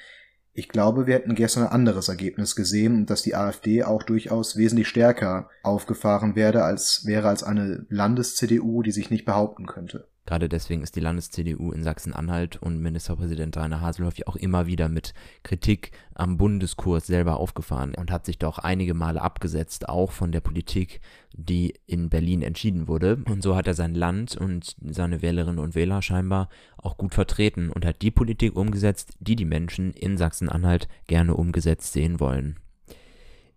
Ich 0.55 0.69
glaube, 0.69 1.07
wir 1.07 1.15
hätten 1.15 1.35
gestern 1.35 1.65
ein 1.65 1.73
anderes 1.73 2.09
Ergebnis 2.09 2.55
gesehen 2.55 2.95
und 2.95 3.11
dass 3.11 3.23
die 3.23 3.35
AfD 3.35 3.85
auch 3.85 4.03
durchaus 4.03 4.57
wesentlich 4.57 4.89
stärker 4.89 5.49
aufgefahren 5.63 6.37
werde, 6.37 6.63
als 6.63 7.07
wäre 7.07 7.29
als 7.29 7.43
eine 7.43 7.87
Landes-CDU, 7.89 8.83
die 8.83 8.93
sich 8.93 9.11
nicht 9.11 9.25
behaupten 9.25 9.67
könnte. 9.67 10.09
Gerade 10.25 10.49
deswegen 10.49 10.83
ist 10.83 10.95
die 10.95 11.01
Landes-CDU 11.01 11.73
in 11.73 11.83
Sachsen-Anhalt 11.83 12.57
und 12.63 12.81
Ministerpräsident 12.81 13.57
Rainer 13.57 13.81
Haselhoff 13.81 14.17
ja 14.19 14.29
auch 14.29 14.37
immer 14.37 14.67
wieder 14.67 14.89
mit 14.89 15.15
Kritik 15.43 15.91
am 16.15 16.37
Bundeskurs 16.37 17.07
selber 17.07 17.39
aufgefahren 17.39 17.95
und 17.97 18.13
hat 18.13 18.25
sich 18.25 18.39
doch 18.39 18.59
einige 18.59 18.95
Male 18.95 19.21
abgesetzt, 19.21 19.89
auch 19.89 20.13
von 20.13 20.31
der 20.31 20.41
Politik, 20.41 21.01
die 21.35 21.75
in 21.87 22.09
Berlin 22.09 22.43
entschieden 22.43 22.87
wurde. 22.87 23.19
Und 23.29 23.43
so 23.43 23.57
hat 23.57 23.67
er 23.67 23.75
sein 23.75 23.95
Land 23.97 24.37
und 24.37 24.77
seine 24.81 25.23
Wählerinnen 25.23 25.59
und 25.59 25.75
Wähler 25.75 26.03
scheinbar 26.03 26.49
auch 26.77 26.97
gut 26.97 27.15
vertreten 27.15 27.71
und 27.71 27.85
hat 27.85 28.01
die 28.01 28.13
Politik 28.13 28.55
umgesetzt, 28.55 29.15
die 29.19 29.35
die 29.35 29.45
Menschen 29.45 29.93
in 29.93 30.17
Sachsen-Anhalt 30.17 30.87
gerne 31.09 31.35
umgesetzt 31.35 31.93
sehen 31.93 32.21
wollen 32.21 32.62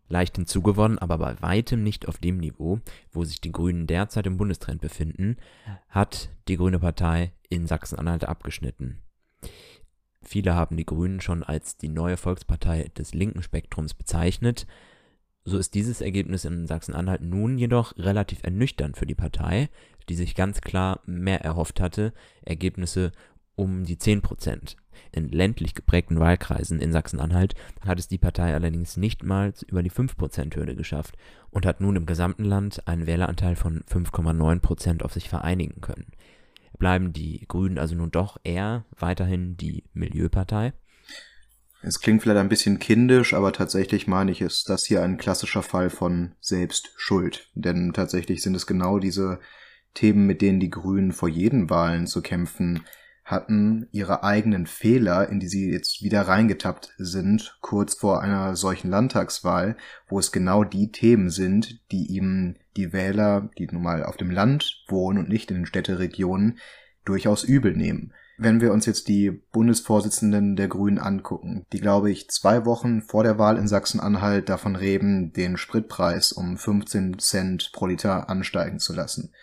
leicht 0.08 0.36
hinzugewonnen, 0.36 1.00
aber 1.00 1.18
bei 1.18 1.42
weitem 1.42 1.84
nicht 1.84 2.08
auf 2.08 2.18
dem 2.18 2.38
Niveau, 2.38 2.80
wo 3.12 3.24
sich 3.24 3.42
die 3.42 3.52
Grünen 3.52 3.88
derzeit 3.88 4.28
im 4.28 4.38
Bundestrend 4.38 4.82
befinden, 4.82 5.38
hat 5.90 6.30
die 6.48 6.58
Grüne 6.58 6.80
Partei 6.80 7.32
in 7.50 7.68
Sachsen-Anhalt 7.68 8.26
abgeschnitten. 8.26 9.00
Viele 10.22 10.56
haben 10.56 10.76
die 10.76 10.86
Grünen 10.86 11.22
schon 11.22 11.44
als 11.44 11.78
die 11.78 11.88
neue 11.88 12.18
Volkspartei 12.18 12.92
des 12.98 13.14
linken 13.14 13.44
Spektrums 13.44 13.94
bezeichnet. 13.94 14.66
So 15.44 15.58
ist 15.60 15.76
dieses 15.76 16.02
Ergebnis 16.02 16.46
in 16.46 16.66
Sachsen-Anhalt 16.66 17.22
nun 17.22 17.58
jedoch 17.58 17.96
relativ 17.98 18.44
ernüchternd 18.44 18.98
für 18.98 19.06
die 19.06 19.16
Partei, 19.16 19.70
die 20.10 20.16
sich 20.16 20.34
ganz 20.34 20.62
klar 20.62 21.02
mehr 21.06 21.42
erhofft 21.42 21.80
hatte, 21.80 22.14
Ergebnisse 22.44 23.12
um 23.56 23.86
die 23.86 23.98
10 23.98 24.22
Prozent. 24.22 24.76
In 25.12 25.30
ländlich 25.30 25.76
geprägten 25.76 26.20
Wahlkreisen 26.20 26.80
in 26.80 26.92
Sachsen-Anhalt 26.92 27.56
hat 27.86 28.00
es 28.00 28.08
die 28.08 28.18
Partei 28.18 28.54
allerdings 28.54 28.98
nicht 28.98 29.24
mal 29.24 29.54
über 29.68 29.84
die 29.84 29.92
5%-Hürde 29.92 30.76
geschafft 30.76 31.16
und 31.52 31.66
hat 31.66 31.82
nun 31.82 31.96
im 31.96 32.06
gesamten 32.06 32.44
Land 32.44 32.88
einen 32.88 33.08
Wähleranteil 33.08 33.56
von 33.56 33.84
5,9% 33.84 35.04
auf 35.04 35.14
sich 35.14 35.30
vereinigen 35.30 35.82
können. 35.82 36.12
Bleiben 36.78 37.14
die 37.14 37.46
Grünen 37.48 37.78
also 37.78 37.96
nun 37.96 38.12
doch 38.12 38.38
eher 38.44 38.86
weiterhin 38.98 39.58
die 39.58 39.84
Milieupartei? 39.94 40.74
Es 41.82 42.00
klingt 42.00 42.24
vielleicht 42.24 42.40
ein 42.40 42.50
bisschen 42.50 42.80
kindisch, 42.80 43.34
aber 43.34 43.54
tatsächlich 43.54 44.08
meine 44.08 44.32
ich, 44.32 44.42
ist 44.42 44.70
das 44.70 44.86
hier 44.86 45.04
ein 45.04 45.18
klassischer 45.18 45.62
Fall 45.62 45.92
von 45.92 46.34
Selbstschuld. 46.42 47.50
Denn 47.54 47.94
tatsächlich 47.94 48.42
sind 48.42 48.56
es 48.56 48.66
genau 48.66 48.98
diese 48.98 49.40
Themen, 49.94 50.26
mit 50.26 50.42
denen 50.42 50.60
die 50.60 50.72
Grünen 50.72 51.12
vor 51.12 51.30
jeden 51.30 51.70
Wahlen 51.70 52.08
zu 52.08 52.22
kämpfen 52.22 52.84
hatten 53.26 53.88
ihre 53.92 54.24
eigenen 54.24 54.68
Fehler, 54.68 55.28
in 55.30 55.40
die 55.40 55.48
sie 55.48 55.72
jetzt 55.72 56.04
wieder 56.04 56.22
reingetappt 56.22 56.94
sind, 57.00 57.58
kurz 57.60 57.96
vor 57.96 58.22
einer 58.22 58.56
solchen 58.56 58.92
Landtagswahl, 58.92 59.76
wo 60.08 60.20
es 60.20 60.32
genau 60.32 60.64
die 60.64 60.92
Themen 60.92 61.32
sind, 61.32 61.82
die 61.92 62.06
ihm 62.06 62.56
die 62.78 62.94
Wähler, 62.94 63.50
die 63.58 63.66
nun 63.66 63.82
mal 63.82 64.04
auf 64.04 64.16
dem 64.16 64.30
Land 64.30 64.84
wohnen 64.88 65.18
und 65.18 65.28
nicht 65.30 65.50
in 65.50 65.58
den 65.58 65.66
Städteregionen, 65.66 66.60
durchaus 67.04 67.44
übel 67.44 67.76
nehmen. 67.76 68.14
Wenn 68.38 68.62
wir 68.62 68.72
uns 68.72 68.86
jetzt 68.86 69.08
die 69.08 69.32
Bundesvorsitzenden 69.32 70.56
der 70.56 70.68
Grünen 70.68 71.00
angucken, 71.00 71.66
die, 71.72 71.80
glaube 71.80 72.12
ich, 72.12 72.30
zwei 72.30 72.66
Wochen 72.66 73.02
vor 73.02 73.24
der 73.24 73.40
Wahl 73.40 73.58
in 73.58 73.68
Sachsen-Anhalt 73.68 74.50
davon 74.50 74.76
reden, 74.76 75.32
den 75.34 75.58
Spritpreis 75.58 76.32
um 76.32 76.58
15 76.58 77.18
Cent 77.18 77.72
pro 77.74 77.88
Liter 77.88 78.30
ansteigen 78.30 78.80
zu 78.80 78.94
lassen, 78.94 79.34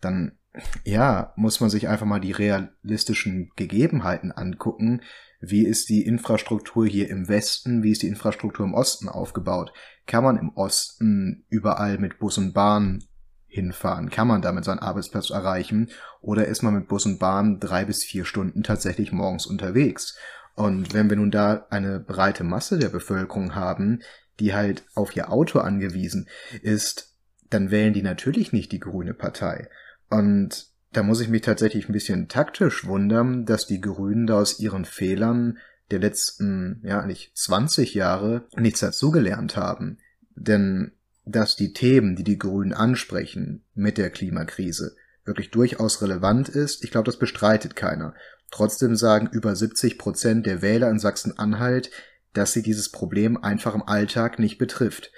dann 0.00 0.38
ja, 0.84 1.32
muss 1.36 1.60
man 1.60 1.70
sich 1.70 1.88
einfach 1.88 2.06
mal 2.06 2.20
die 2.20 2.32
realistischen 2.32 3.50
Gegebenheiten 3.56 4.32
angucken. 4.32 5.02
Wie 5.40 5.66
ist 5.66 5.88
die 5.88 6.04
Infrastruktur 6.04 6.86
hier 6.86 7.08
im 7.10 7.28
Westen? 7.28 7.82
Wie 7.82 7.90
ist 7.90 8.02
die 8.02 8.08
Infrastruktur 8.08 8.64
im 8.64 8.74
Osten 8.74 9.08
aufgebaut? 9.08 9.72
Kann 10.06 10.24
man 10.24 10.36
im 10.36 10.50
Osten 10.50 11.44
überall 11.48 11.98
mit 11.98 12.18
Bus 12.18 12.38
und 12.38 12.52
Bahn 12.52 13.04
hinfahren? 13.46 14.10
Kann 14.10 14.28
man 14.28 14.42
damit 14.42 14.64
seinen 14.64 14.78
Arbeitsplatz 14.78 15.30
erreichen? 15.30 15.90
Oder 16.20 16.46
ist 16.46 16.62
man 16.62 16.74
mit 16.74 16.88
Bus 16.88 17.06
und 17.06 17.18
Bahn 17.18 17.58
drei 17.58 17.84
bis 17.84 18.04
vier 18.04 18.24
Stunden 18.24 18.62
tatsächlich 18.62 19.10
morgens 19.10 19.46
unterwegs? 19.46 20.16
Und 20.54 20.92
wenn 20.92 21.08
wir 21.08 21.16
nun 21.16 21.30
da 21.30 21.66
eine 21.70 21.98
breite 21.98 22.44
Masse 22.44 22.78
der 22.78 22.90
Bevölkerung 22.90 23.54
haben, 23.54 24.02
die 24.38 24.54
halt 24.54 24.84
auf 24.94 25.16
ihr 25.16 25.32
Auto 25.32 25.60
angewiesen 25.60 26.28
ist, 26.62 27.16
dann 27.48 27.70
wählen 27.70 27.92
die 27.92 28.02
natürlich 28.02 28.52
nicht 28.52 28.72
die 28.72 28.80
grüne 28.80 29.14
Partei. 29.14 29.68
Und 30.12 30.66
da 30.92 31.02
muss 31.02 31.20
ich 31.20 31.28
mich 31.28 31.40
tatsächlich 31.40 31.88
ein 31.88 31.92
bisschen 31.94 32.28
taktisch 32.28 32.84
wundern, 32.86 33.46
dass 33.46 33.66
die 33.66 33.80
Grünen 33.80 34.26
da 34.26 34.38
aus 34.38 34.60
ihren 34.60 34.84
Fehlern 34.84 35.58
der 35.90 36.00
letzten, 36.00 36.82
ja, 36.84 37.06
nicht 37.06 37.36
20 37.36 37.94
Jahre 37.94 38.46
nichts 38.54 38.80
dazugelernt 38.80 39.56
haben. 39.56 39.98
Denn 40.34 40.92
dass 41.24 41.56
die 41.56 41.72
Themen, 41.72 42.14
die 42.14 42.24
die 42.24 42.38
Grünen 42.38 42.74
ansprechen 42.74 43.64
mit 43.74 43.96
der 43.96 44.10
Klimakrise, 44.10 44.96
wirklich 45.24 45.50
durchaus 45.50 46.02
relevant 46.02 46.48
ist, 46.48 46.84
ich 46.84 46.90
glaube, 46.90 47.06
das 47.06 47.18
bestreitet 47.18 47.74
keiner. 47.74 48.14
Trotzdem 48.50 48.96
sagen 48.96 49.30
über 49.32 49.56
70 49.56 49.98
Prozent 49.98 50.46
der 50.46 50.60
Wähler 50.60 50.90
in 50.90 50.98
Sachsen-Anhalt, 50.98 51.90
dass 52.34 52.52
sie 52.52 52.62
dieses 52.62 52.90
Problem 52.90 53.42
einfach 53.42 53.74
im 53.74 53.82
Alltag 53.82 54.38
nicht 54.38 54.58
betrifft. 54.58 55.10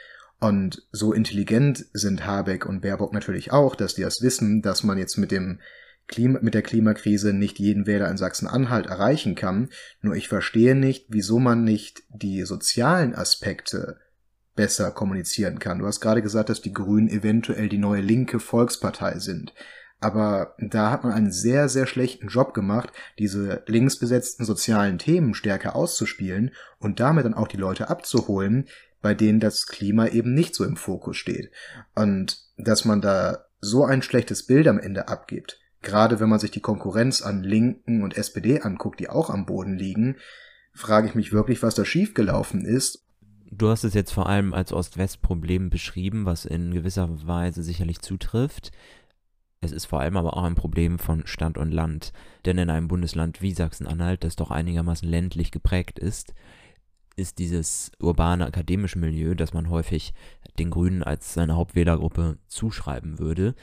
Und 0.44 0.86
so 0.92 1.14
intelligent 1.14 1.86
sind 1.94 2.26
Habeck 2.26 2.66
und 2.66 2.82
Baerbock 2.82 3.14
natürlich 3.14 3.50
auch, 3.50 3.74
dass 3.74 3.94
die 3.94 4.02
das 4.02 4.20
wissen, 4.20 4.60
dass 4.60 4.82
man 4.82 4.98
jetzt 4.98 5.16
mit 5.16 5.30
dem 5.30 5.58
Klima, 6.06 6.38
mit 6.42 6.52
der 6.52 6.60
Klimakrise 6.60 7.32
nicht 7.32 7.58
jeden 7.58 7.86
Wähler 7.86 8.10
in 8.10 8.18
Sachsen-Anhalt 8.18 8.84
erreichen 8.84 9.36
kann. 9.36 9.70
Nur 10.02 10.16
ich 10.16 10.28
verstehe 10.28 10.74
nicht, 10.74 11.06
wieso 11.08 11.38
man 11.38 11.64
nicht 11.64 12.02
die 12.10 12.42
sozialen 12.42 13.14
Aspekte 13.14 13.96
besser 14.54 14.90
kommunizieren 14.90 15.60
kann. 15.60 15.78
Du 15.78 15.86
hast 15.86 16.00
gerade 16.00 16.20
gesagt, 16.20 16.50
dass 16.50 16.60
die 16.60 16.74
Grünen 16.74 17.08
eventuell 17.08 17.70
die 17.70 17.78
neue 17.78 18.02
linke 18.02 18.38
Volkspartei 18.38 19.20
sind. 19.20 19.54
Aber 19.98 20.56
da 20.58 20.90
hat 20.90 21.04
man 21.04 21.14
einen 21.14 21.32
sehr, 21.32 21.70
sehr 21.70 21.86
schlechten 21.86 22.28
Job 22.28 22.52
gemacht, 22.52 22.92
diese 23.18 23.62
linksbesetzten 23.66 24.44
sozialen 24.44 24.98
Themen 24.98 25.32
stärker 25.32 25.74
auszuspielen 25.74 26.50
und 26.78 27.00
damit 27.00 27.24
dann 27.24 27.32
auch 27.32 27.48
die 27.48 27.56
Leute 27.56 27.88
abzuholen, 27.88 28.66
bei 29.04 29.12
denen 29.12 29.38
das 29.38 29.66
Klima 29.66 30.06
eben 30.06 30.32
nicht 30.32 30.54
so 30.54 30.64
im 30.64 30.78
Fokus 30.78 31.18
steht. 31.18 31.50
Und 31.94 32.38
dass 32.56 32.86
man 32.86 33.02
da 33.02 33.44
so 33.60 33.84
ein 33.84 34.00
schlechtes 34.00 34.46
Bild 34.46 34.66
am 34.66 34.78
Ende 34.78 35.08
abgibt, 35.08 35.60
gerade 35.82 36.20
wenn 36.20 36.30
man 36.30 36.38
sich 36.38 36.52
die 36.52 36.62
Konkurrenz 36.62 37.20
an 37.20 37.42
Linken 37.42 38.02
und 38.02 38.16
SPD 38.16 38.62
anguckt, 38.62 39.00
die 39.00 39.10
auch 39.10 39.28
am 39.28 39.44
Boden 39.44 39.74
liegen, 39.74 40.16
frage 40.72 41.06
ich 41.06 41.14
mich 41.14 41.34
wirklich, 41.34 41.62
was 41.62 41.74
da 41.74 41.84
schiefgelaufen 41.84 42.64
ist. 42.64 43.04
Du 43.50 43.68
hast 43.68 43.84
es 43.84 43.92
jetzt 43.92 44.10
vor 44.10 44.26
allem 44.26 44.54
als 44.54 44.72
Ost-West-Problem 44.72 45.68
beschrieben, 45.68 46.24
was 46.24 46.46
in 46.46 46.72
gewisser 46.72 47.26
Weise 47.26 47.62
sicherlich 47.62 48.00
zutrifft. 48.00 48.72
Es 49.60 49.70
ist 49.70 49.84
vor 49.84 50.00
allem 50.00 50.16
aber 50.16 50.34
auch 50.34 50.44
ein 50.44 50.54
Problem 50.54 50.98
von 50.98 51.26
Stadt 51.26 51.58
und 51.58 51.72
Land. 51.72 52.14
Denn 52.46 52.56
in 52.56 52.70
einem 52.70 52.88
Bundesland 52.88 53.42
wie 53.42 53.52
Sachsen-Anhalt, 53.52 54.24
das 54.24 54.34
doch 54.34 54.50
einigermaßen 54.50 55.06
ländlich 55.06 55.50
geprägt 55.50 55.98
ist, 55.98 56.32
ist 57.16 57.38
dieses 57.38 57.92
urbane 57.98 58.46
akademische 58.46 58.98
Milieu, 58.98 59.34
das 59.34 59.52
man 59.52 59.70
häufig 59.70 60.14
den 60.58 60.70
Grünen 60.70 61.02
als 61.02 61.34
seine 61.34 61.56
Hauptwählergruppe 61.56 62.38
zuschreiben 62.46 63.18
würde, 63.18 63.54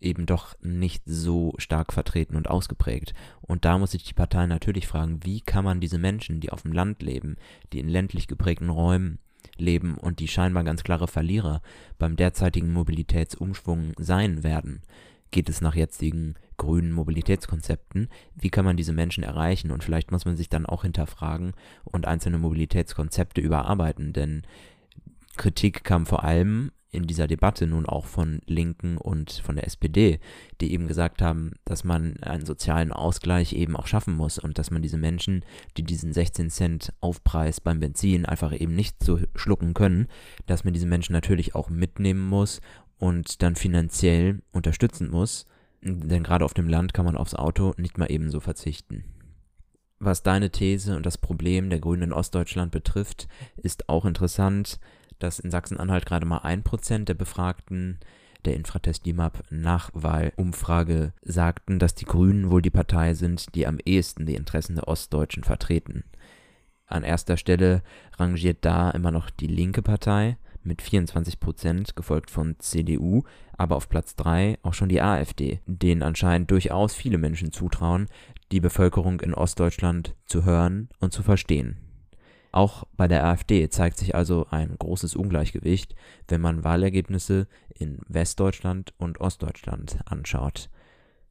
eben 0.00 0.26
doch 0.26 0.54
nicht 0.60 1.02
so 1.06 1.54
stark 1.58 1.92
vertreten 1.92 2.36
und 2.36 2.50
ausgeprägt. 2.50 3.14
Und 3.40 3.64
da 3.64 3.78
muss 3.78 3.92
sich 3.92 4.04
die 4.04 4.14
Partei 4.14 4.46
natürlich 4.46 4.86
fragen, 4.86 5.20
wie 5.24 5.40
kann 5.40 5.64
man 5.64 5.80
diese 5.80 5.98
Menschen, 5.98 6.40
die 6.40 6.50
auf 6.50 6.62
dem 6.62 6.72
Land 6.72 7.02
leben, 7.02 7.36
die 7.72 7.78
in 7.78 7.88
ländlich 7.88 8.26
geprägten 8.26 8.68
Räumen 8.68 9.18
leben 9.56 9.96
und 9.96 10.18
die 10.18 10.28
scheinbar 10.28 10.64
ganz 10.64 10.82
klare 10.82 11.08
Verlierer 11.08 11.62
beim 11.98 12.16
derzeitigen 12.16 12.72
Mobilitätsumschwung 12.72 13.92
sein 13.98 14.42
werden, 14.42 14.82
geht 15.30 15.48
es 15.48 15.60
nach 15.60 15.74
jetzigen 15.74 16.34
grünen 16.56 16.92
Mobilitätskonzepten, 16.92 18.08
wie 18.34 18.50
kann 18.50 18.64
man 18.64 18.76
diese 18.76 18.92
Menschen 18.92 19.24
erreichen? 19.24 19.70
Und 19.70 19.84
vielleicht 19.84 20.10
muss 20.10 20.24
man 20.24 20.36
sich 20.36 20.48
dann 20.48 20.66
auch 20.66 20.82
hinterfragen 20.82 21.52
und 21.84 22.06
einzelne 22.06 22.38
Mobilitätskonzepte 22.38 23.40
überarbeiten, 23.40 24.12
denn 24.12 24.42
Kritik 25.36 25.84
kam 25.84 26.06
vor 26.06 26.24
allem 26.24 26.72
in 26.92 27.06
dieser 27.06 27.26
Debatte 27.26 27.66
nun 27.66 27.86
auch 27.86 28.04
von 28.04 28.42
Linken 28.46 28.98
und 28.98 29.32
von 29.32 29.56
der 29.56 29.66
SPD, 29.66 30.20
die 30.60 30.72
eben 30.72 30.86
gesagt 30.86 31.22
haben, 31.22 31.52
dass 31.64 31.84
man 31.84 32.18
einen 32.22 32.44
sozialen 32.44 32.92
Ausgleich 32.92 33.54
eben 33.54 33.76
auch 33.76 33.86
schaffen 33.86 34.14
muss 34.14 34.38
und 34.38 34.58
dass 34.58 34.70
man 34.70 34.82
diese 34.82 34.98
Menschen, 34.98 35.42
die 35.78 35.84
diesen 35.84 36.12
16 36.12 36.50
Cent 36.50 36.92
Aufpreis 37.00 37.62
beim 37.62 37.80
Benzin 37.80 38.26
einfach 38.26 38.52
eben 38.52 38.74
nicht 38.74 39.02
so 39.02 39.18
schlucken 39.34 39.72
können, 39.72 40.06
dass 40.46 40.64
man 40.64 40.74
diese 40.74 40.86
Menschen 40.86 41.14
natürlich 41.14 41.54
auch 41.54 41.70
mitnehmen 41.70 42.28
muss 42.28 42.60
und 42.98 43.42
dann 43.42 43.56
finanziell 43.56 44.42
unterstützen 44.52 45.10
muss, 45.10 45.46
denn 45.82 46.22
gerade 46.22 46.44
auf 46.44 46.54
dem 46.54 46.68
Land 46.68 46.94
kann 46.94 47.04
man 47.04 47.16
aufs 47.16 47.34
Auto 47.34 47.74
nicht 47.76 47.98
mal 47.98 48.10
ebenso 48.10 48.40
verzichten. 48.40 49.04
Was 49.98 50.22
deine 50.22 50.50
These 50.50 50.96
und 50.96 51.06
das 51.06 51.18
Problem 51.18 51.70
der 51.70 51.78
Grünen 51.78 52.02
in 52.02 52.12
Ostdeutschland 52.12 52.72
betrifft, 52.72 53.28
ist 53.56 53.88
auch 53.88 54.04
interessant 54.04 54.80
dass 55.22 55.38
in 55.38 55.50
Sachsen-Anhalt 55.50 56.06
gerade 56.06 56.26
mal 56.26 56.38
ein 56.38 56.62
Prozent 56.62 57.08
der 57.08 57.14
Befragten 57.14 57.98
der 58.44 58.54
Infratest 58.56 59.06
DIMAP 59.06 59.44
Nachwahlumfrage 59.50 61.12
sagten, 61.22 61.78
dass 61.78 61.94
die 61.94 62.04
Grünen 62.04 62.50
wohl 62.50 62.60
die 62.60 62.70
Partei 62.70 63.14
sind, 63.14 63.54
die 63.54 63.66
am 63.66 63.78
ehesten 63.84 64.26
die 64.26 64.34
Interessen 64.34 64.74
der 64.74 64.88
Ostdeutschen 64.88 65.44
vertreten. 65.44 66.02
An 66.86 67.04
erster 67.04 67.36
Stelle 67.36 67.82
rangiert 68.18 68.58
da 68.62 68.90
immer 68.90 69.12
noch 69.12 69.30
die 69.30 69.46
linke 69.46 69.80
Partei 69.80 70.36
mit 70.64 70.82
24 70.82 71.40
Prozent, 71.40 71.96
gefolgt 71.96 72.30
von 72.30 72.56
CDU, 72.58 73.22
aber 73.56 73.76
auf 73.76 73.88
Platz 73.88 74.16
3 74.16 74.58
auch 74.62 74.74
schon 74.74 74.88
die 74.88 75.02
AfD, 75.02 75.60
denen 75.66 76.02
anscheinend 76.02 76.50
durchaus 76.50 76.94
viele 76.94 77.18
Menschen 77.18 77.52
zutrauen, 77.52 78.06
die 78.50 78.60
Bevölkerung 78.60 79.20
in 79.20 79.34
Ostdeutschland 79.34 80.14
zu 80.26 80.44
hören 80.44 80.88
und 81.00 81.12
zu 81.12 81.22
verstehen. 81.22 81.78
Auch 82.52 82.84
bei 82.96 83.08
der 83.08 83.24
AfD 83.24 83.68
zeigt 83.70 83.96
sich 83.96 84.14
also 84.14 84.46
ein 84.50 84.76
großes 84.78 85.16
Ungleichgewicht, 85.16 85.94
wenn 86.28 86.42
man 86.42 86.64
Wahlergebnisse 86.64 87.48
in 87.74 87.98
Westdeutschland 88.08 88.92
und 88.98 89.20
Ostdeutschland 89.20 89.98
anschaut. 90.04 90.68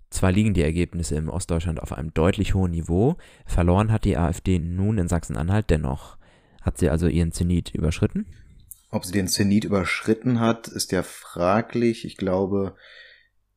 Zwar 0.10 0.32
liegen 0.32 0.53
die 0.53 0.63
Ergebnisse 0.63 1.15
im 1.15 1.29
Ostdeutschland 1.29 1.82
auf 1.82 1.93
einem 1.93 2.13
deutlich 2.13 2.53
hohen 2.55 2.71
Niveau, 2.71 3.17
verloren 3.45 3.91
hat 3.91 4.03
die 4.03 4.17
AfD 4.17 4.60
nun 4.60 4.97
in 4.97 5.08
Sachsen-Anhalt 5.08 5.69
dennoch. 5.69 6.17
Hat 6.62 6.77
sie 6.77 6.89
also 6.89 7.08
ihren 7.08 7.32
Zenit 7.32 7.73
überschritten? 7.73 8.25
Ob 8.91 9.06
sie 9.06 9.13
den 9.13 9.30
Zenit 9.30 9.63
überschritten 9.63 10.39
hat, 10.39 10.67
ist 10.67 10.91
ja 10.91 11.01
fraglich. 11.01 12.06
Ich 12.06 12.17
glaube, 12.17 12.75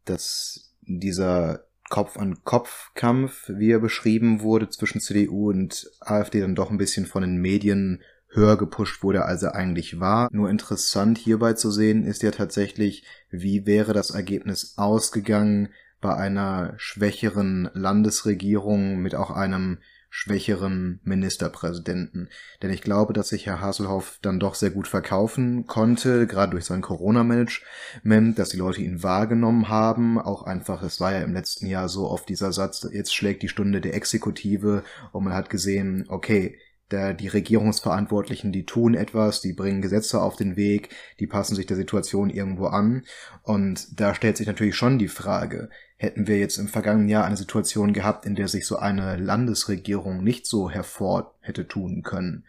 dass 0.05 0.75
dieser 0.83 1.66
Kopf-an-Kopf-Kampf, 1.90 3.51
wie 3.55 3.73
er 3.73 3.81
beschrieben 3.81 4.40
wurde, 4.40 4.68
zwischen 4.68 5.01
CDU 5.01 5.51
und 5.51 5.90
AfD 6.01 6.40
dann 6.40 6.55
doch 6.55 6.70
ein 6.70 6.79
bisschen 6.79 7.07
von 7.07 7.23
den 7.23 7.37
Medien 7.37 8.03
höher 8.29 8.57
gepusht 8.57 9.03
wurde, 9.03 9.25
als 9.25 9.42
er 9.42 9.55
eigentlich 9.55 10.01
war. 10.01 10.29
Nur 10.33 10.51
interessant 10.51 11.18
hierbei 11.18 11.53
zu 11.53 11.70
sehen 11.70 12.05
ist 12.05 12.23
ja 12.23 12.31
tatsächlich, 12.31 13.05
wie 13.31 13.66
wäre 13.66 13.92
das 13.92 14.11
Ergebnis 14.11 14.75
ausgegangen 14.77 15.68
bei 16.01 16.14
einer 16.14 16.75
schwächeren 16.77 17.70
Landesregierung 17.75 18.99
mit 18.99 19.14
auch 19.14 19.31
einem 19.31 19.79
schwächeren 20.16 21.00
Ministerpräsidenten. 21.03 22.29
Denn 22.62 22.70
ich 22.70 22.83
glaube, 22.83 23.12
dass 23.12 23.31
sich 23.31 23.46
Herr 23.46 23.61
Haselhoff 23.61 24.20
dann 24.22 24.38
doch 24.38 24.55
sehr 24.55 24.70
gut 24.70 24.87
verkaufen 24.87 25.66
konnte, 25.66 26.29
gerade 26.29 26.53
durch 26.53 26.66
sein 26.66 26.83
Corona-Management, 26.83 28.38
dass 28.38 28.50
die 28.50 28.59
Leute 28.59 28.81
ihn 28.81 29.03
wahrgenommen 29.03 29.68
haben. 29.68 30.20
Auch 30.20 30.44
einfach, 30.44 30.85
es 30.85 31.00
war 31.00 31.12
ja 31.12 31.22
im 31.22 31.35
letzten 31.35 31.66
Jahr 31.66 31.88
so 31.88 32.09
oft 32.09 32.29
dieser 32.29 32.53
Satz, 32.53 32.87
jetzt 32.92 33.12
schlägt 33.12 33.42
die 33.42 33.48
Stunde 33.48 33.81
der 33.81 33.94
Exekutive 33.94 34.85
und 35.11 35.24
man 35.24 35.33
hat 35.33 35.50
gesehen, 35.50 36.05
okay, 36.07 36.61
der, 36.90 37.14
die 37.14 37.29
Regierungsverantwortlichen, 37.29 38.53
die 38.53 38.66
tun 38.66 38.94
etwas, 38.94 39.40
die 39.40 39.53
bringen 39.53 39.83
Gesetze 39.83 40.20
auf 40.20 40.37
den 40.37 40.57
Weg, 40.57 40.90
die 41.18 41.27
passen 41.27 41.55
sich 41.55 41.66
der 41.66 41.77
Situation 41.77 42.31
irgendwo 42.31 42.66
an. 42.66 43.05
Und 43.42 44.01
da 44.01 44.14
stellt 44.14 44.37
sich 44.37 44.47
natürlich 44.47 44.77
schon 44.77 44.99
die 44.99 45.09
Frage, 45.09 45.70
hätten 45.97 46.27
wir 46.27 46.38
jetzt 46.38 46.59
im 46.59 46.68
vergangenen 46.68 47.09
Jahr 47.09 47.25
eine 47.25 47.37
Situation 47.37 47.92
gehabt, 47.92 48.27
in 48.27 48.35
der 48.35 48.49
sich 48.49 48.66
so 48.66 48.77
eine 48.77 49.16
Landesregierung 49.16 50.23
nicht 50.23 50.47
so 50.47 50.70
hervor 50.70 51.35
hätte 51.40 51.66
tun 51.66 52.03
können. 52.03 52.44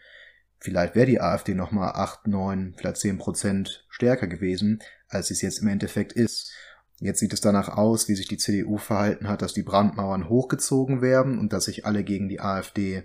Vielleicht 0.58 0.94
wäre 0.94 1.06
die 1.06 1.20
AfD 1.20 1.54
nochmal 1.54 1.92
acht, 1.94 2.26
neun, 2.26 2.74
vielleicht 2.76 2.96
zehn 2.98 3.18
Prozent 3.18 3.86
stärker 3.88 4.26
gewesen, 4.26 4.80
als 5.08 5.30
es 5.30 5.42
jetzt 5.42 5.60
im 5.62 5.68
Endeffekt 5.68 6.12
ist. 6.12 6.52
Jetzt 6.98 7.20
sieht 7.20 7.32
es 7.32 7.42
danach 7.42 7.68
aus, 7.68 8.08
wie 8.08 8.14
sich 8.14 8.26
die 8.26 8.38
CDU 8.38 8.78
verhalten 8.78 9.28
hat, 9.28 9.42
dass 9.42 9.52
die 9.52 9.62
Brandmauern 9.62 10.28
hochgezogen 10.28 11.02
werden 11.02 11.38
und 11.38 11.52
dass 11.52 11.66
sich 11.66 11.84
alle 11.84 12.04
gegen 12.04 12.28
die 12.28 12.40
AfD 12.40 13.04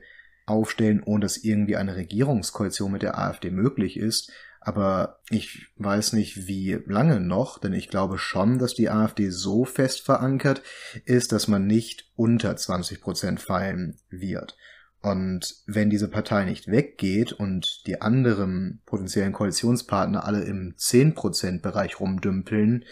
aufstellen, 0.52 1.02
ohne 1.04 1.22
dass 1.22 1.38
irgendwie 1.38 1.78
eine 1.78 1.96
Regierungskoalition 1.96 2.92
mit 2.92 3.02
der 3.02 3.18
AfD 3.18 3.50
möglich 3.50 3.98
ist. 3.98 4.32
Aber 4.60 5.20
ich 5.32 5.70
weiß 5.78 6.14
nicht, 6.14 6.48
wie 6.48 6.80
lange 6.86 7.20
noch, 7.20 7.58
denn 7.58 7.74
ich 7.74 7.90
glaube 7.90 8.20
schon, 8.20 8.60
dass 8.60 8.76
die 8.76 8.92
AfD 8.92 9.30
so 9.30 9.66
fest 9.66 10.02
verankert 10.02 10.62
ist, 11.06 11.32
dass 11.32 11.48
man 11.48 11.66
nicht 11.66 12.12
unter 12.16 12.56
20 12.56 13.02
Prozent 13.02 13.40
fallen 13.42 13.98
wird. 14.10 14.56
Und 15.02 15.56
wenn 15.66 15.90
diese 15.90 16.10
Partei 16.10 16.46
nicht 16.46 16.68
weggeht 16.68 17.34
und 17.34 17.88
die 17.88 18.02
anderen 18.02 18.82
potenziellen 18.86 19.34
Koalitionspartner 19.34 20.26
alle 20.26 20.44
im 20.44 20.76
10% 20.78 21.62
Bereich 21.62 22.00
rumdümpeln, 22.00 22.86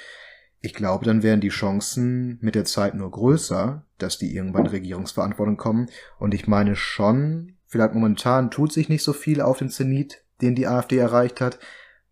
ich 0.62 0.74
glaube, 0.74 1.06
dann 1.06 1.24
wären 1.24 1.42
die 1.42 1.50
Chancen 1.50 2.38
mit 2.42 2.56
der 2.56 2.66
Zeit 2.66 2.96
nur 2.96 3.10
größer, 3.12 3.86
dass 3.98 4.18
die 4.18 4.36
irgendwann 4.36 4.68
Regierungsverantwortung 4.68 5.58
kommen. 5.58 5.90
Und 6.18 6.34
ich 6.34 6.48
meine 6.48 6.76
schon, 6.76 7.58
vielleicht 7.66 7.94
momentan 7.94 8.52
tut 8.52 8.74
sich 8.74 8.90
nicht 8.90 9.04
so 9.04 9.14
viel 9.14 9.42
auf 9.42 9.60
den 9.60 9.70
Zenit 9.70 10.24
den 10.42 10.56
die 10.56 10.68
AfD 10.68 10.98
erreicht 10.98 11.42
hat. 11.42 11.60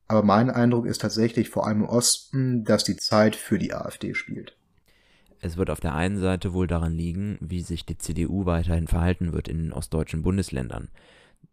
Aber 0.08 0.24
mein 0.24 0.50
Eindruck 0.50 0.86
ist 0.86 1.02
tatsächlich 1.02 1.50
vor 1.50 1.68
allem 1.68 1.82
im 1.82 1.90
Osten, 1.90 2.64
dass 2.64 2.84
die 2.84 2.96
Zeit 2.96 3.36
für 3.36 3.58
die 3.58 3.74
AfD 3.74 4.14
spielt. 4.14 4.56
Es 5.40 5.58
wird 5.58 5.70
auf 5.70 5.80
der 5.80 5.94
einen 5.94 6.18
Seite 6.18 6.54
wohl 6.54 6.66
daran 6.66 6.94
liegen, 6.94 7.38
wie 7.42 7.62
sich 7.62 7.86
die 7.86 7.98
CDU 7.98 8.46
weiterhin 8.46 8.88
verhalten 8.88 9.34
wird 9.34 9.48
in 9.48 9.58
den 9.58 9.74
ostdeutschen 9.74 10.24
Bundesländern. 10.24 10.90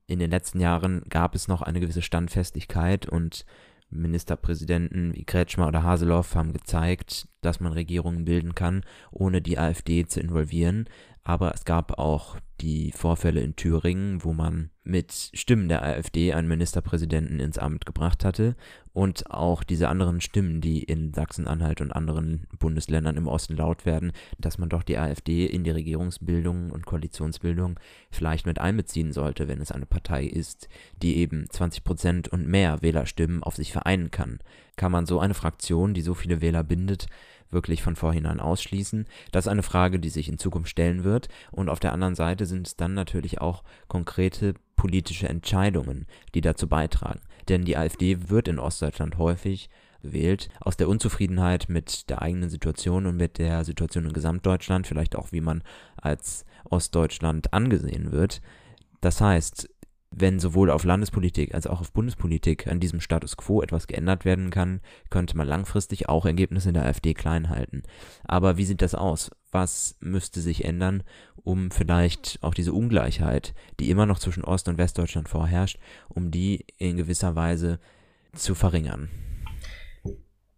In 0.06 0.18
den 0.18 0.30
letzten 0.30 0.60
Jahren 0.60 1.02
gab 1.08 1.34
es 1.34 1.48
noch 1.48 1.62
eine 1.62 1.80
gewisse 1.80 2.02
Standfestigkeit 2.02 3.06
und 3.06 3.44
Ministerpräsidenten 3.94 5.14
wie 5.14 5.24
Kretschmer 5.24 5.68
oder 5.68 5.82
Haseloff 5.82 6.34
haben 6.34 6.52
gezeigt, 6.52 7.28
dass 7.40 7.60
man 7.60 7.72
Regierungen 7.72 8.24
bilden 8.24 8.54
kann, 8.54 8.82
ohne 9.10 9.40
die 9.40 9.58
AfD 9.58 10.06
zu 10.06 10.20
involvieren. 10.20 10.86
Aber 11.24 11.54
es 11.54 11.64
gab 11.64 11.98
auch 11.98 12.36
die 12.60 12.92
Vorfälle 12.92 13.40
in 13.40 13.56
Thüringen, 13.56 14.22
wo 14.22 14.32
man 14.32 14.70
mit 14.84 15.30
Stimmen 15.32 15.68
der 15.68 15.82
AfD 15.82 16.34
einen 16.34 16.46
Ministerpräsidenten 16.46 17.40
ins 17.40 17.58
Amt 17.58 17.86
gebracht 17.86 18.24
hatte 18.24 18.54
und 18.92 19.30
auch 19.30 19.64
diese 19.64 19.88
anderen 19.88 20.20
Stimmen, 20.20 20.60
die 20.60 20.82
in 20.82 21.12
Sachsen-Anhalt 21.12 21.80
und 21.80 21.90
anderen 21.90 22.46
Bundesländern 22.58 23.16
im 23.16 23.26
Osten 23.26 23.56
laut 23.56 23.86
werden, 23.86 24.12
dass 24.38 24.58
man 24.58 24.68
doch 24.68 24.82
die 24.82 24.98
AfD 24.98 25.46
in 25.46 25.64
die 25.64 25.70
Regierungsbildung 25.70 26.70
und 26.70 26.86
Koalitionsbildung 26.86 27.80
vielleicht 28.10 28.46
mit 28.46 28.60
einbeziehen 28.60 29.12
sollte, 29.12 29.48
wenn 29.48 29.60
es 29.60 29.72
eine 29.72 29.86
Partei 29.86 30.24
ist, 30.24 30.68
die 31.02 31.16
eben 31.16 31.48
20 31.48 31.82
Prozent 31.82 32.28
und 32.28 32.46
mehr 32.46 32.82
Wählerstimmen 32.82 33.42
auf 33.42 33.56
sich 33.56 33.72
vereinen 33.72 34.10
kann. 34.10 34.38
Kann 34.76 34.92
man 34.92 35.06
so 35.06 35.18
eine 35.18 35.34
Fraktion, 35.34 35.94
die 35.94 36.02
so 36.02 36.14
viele 36.14 36.40
Wähler 36.40 36.62
bindet, 36.62 37.06
wirklich 37.54 37.82
von 37.82 37.96
vorhinein 37.96 38.40
ausschließen. 38.40 39.06
Das 39.32 39.46
ist 39.46 39.50
eine 39.50 39.62
Frage, 39.62 39.98
die 39.98 40.10
sich 40.10 40.28
in 40.28 40.38
Zukunft 40.38 40.68
stellen 40.68 41.04
wird. 41.04 41.28
Und 41.50 41.70
auf 41.70 41.80
der 41.80 41.92
anderen 41.92 42.14
Seite 42.14 42.44
sind 42.44 42.66
es 42.66 42.76
dann 42.76 42.92
natürlich 42.92 43.40
auch 43.40 43.64
konkrete 43.88 44.54
politische 44.76 45.28
Entscheidungen, 45.28 46.06
die 46.34 46.42
dazu 46.42 46.68
beitragen. 46.68 47.20
denn 47.48 47.64
die 47.66 47.76
AfD 47.76 48.30
wird 48.30 48.48
in 48.48 48.58
Ostdeutschland 48.58 49.18
häufig 49.18 49.68
gewählt, 50.04 50.48
aus 50.60 50.76
der 50.76 50.88
Unzufriedenheit 50.88 51.68
mit 51.68 52.08
der 52.08 52.22
eigenen 52.22 52.48
Situation 52.48 53.06
und 53.06 53.16
mit 53.16 53.38
der 53.38 53.64
Situation 53.64 54.04
in 54.04 54.12
Gesamtdeutschland, 54.12 54.86
vielleicht 54.86 55.16
auch 55.16 55.32
wie 55.32 55.40
man 55.40 55.62
als 55.96 56.44
Ostdeutschland 56.70 57.52
angesehen 57.52 58.12
wird. 58.12 58.40
Das 59.00 59.20
heißt, 59.20 59.68
wenn 60.16 60.38
sowohl 60.38 60.70
auf 60.70 60.84
Landespolitik 60.84 61.54
als 61.54 61.66
auch 61.66 61.80
auf 61.80 61.92
Bundespolitik 61.92 62.68
an 62.68 62.78
diesem 62.78 63.00
Status 63.00 63.36
quo 63.36 63.62
etwas 63.62 63.86
geändert 63.86 64.24
werden 64.24 64.50
kann, 64.50 64.80
könnte 65.10 65.36
man 65.36 65.48
langfristig 65.48 66.08
auch 66.08 66.24
Ergebnisse 66.24 66.68
in 66.68 66.74
der 66.74 66.86
AfD 66.86 67.14
klein 67.14 67.48
halten. 67.48 67.82
Aber 68.22 68.56
wie 68.56 68.64
sieht 68.64 68.80
das 68.80 68.94
aus? 68.94 69.30
Was 69.50 69.96
müsste 70.00 70.40
sich 70.40 70.64
ändern, 70.64 71.02
um 71.36 71.70
vielleicht 71.70 72.38
auch 72.42 72.54
diese 72.54 72.72
Ungleichheit, 72.72 73.54
die 73.80 73.90
immer 73.90 74.06
noch 74.06 74.18
zwischen 74.18 74.44
Ost- 74.44 74.68
und 74.68 74.78
Westdeutschland 74.78 75.28
vorherrscht, 75.28 75.78
um 76.08 76.30
die 76.30 76.64
in 76.78 76.96
gewisser 76.96 77.34
Weise 77.34 77.80
zu 78.32 78.54
verringern? 78.54 79.08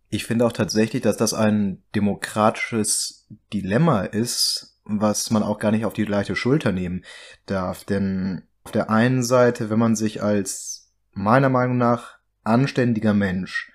Ich 0.09 0.25
finde 0.25 0.47
auch 0.47 0.53
tatsächlich, 0.53 1.03
dass 1.03 1.17
das 1.17 1.35
ein 1.35 1.83
demokratisches 1.95 3.27
Dilemma 3.53 4.03
ist, 4.03 4.79
was 4.85 5.31
man 5.31 5.43
auch 5.43 5.59
gar 5.59 5.73
nicht 5.73 5.85
auf 5.85 5.95
die 5.95 6.05
leichte 6.05 6.37
Schulter 6.37 6.73
nehmen 6.73 7.05
darf. 7.47 7.85
Denn 7.85 8.46
auf 8.67 8.73
der 8.73 8.91
einen 8.91 9.23
Seite, 9.23 9.71
wenn 9.71 9.79
man 9.79 9.95
sich 9.95 10.25
als 10.25 10.93
meiner 11.13 11.49
Meinung 11.49 11.79
nach 11.79 12.19
anständiger 12.43 13.15
Mensch 13.15 13.71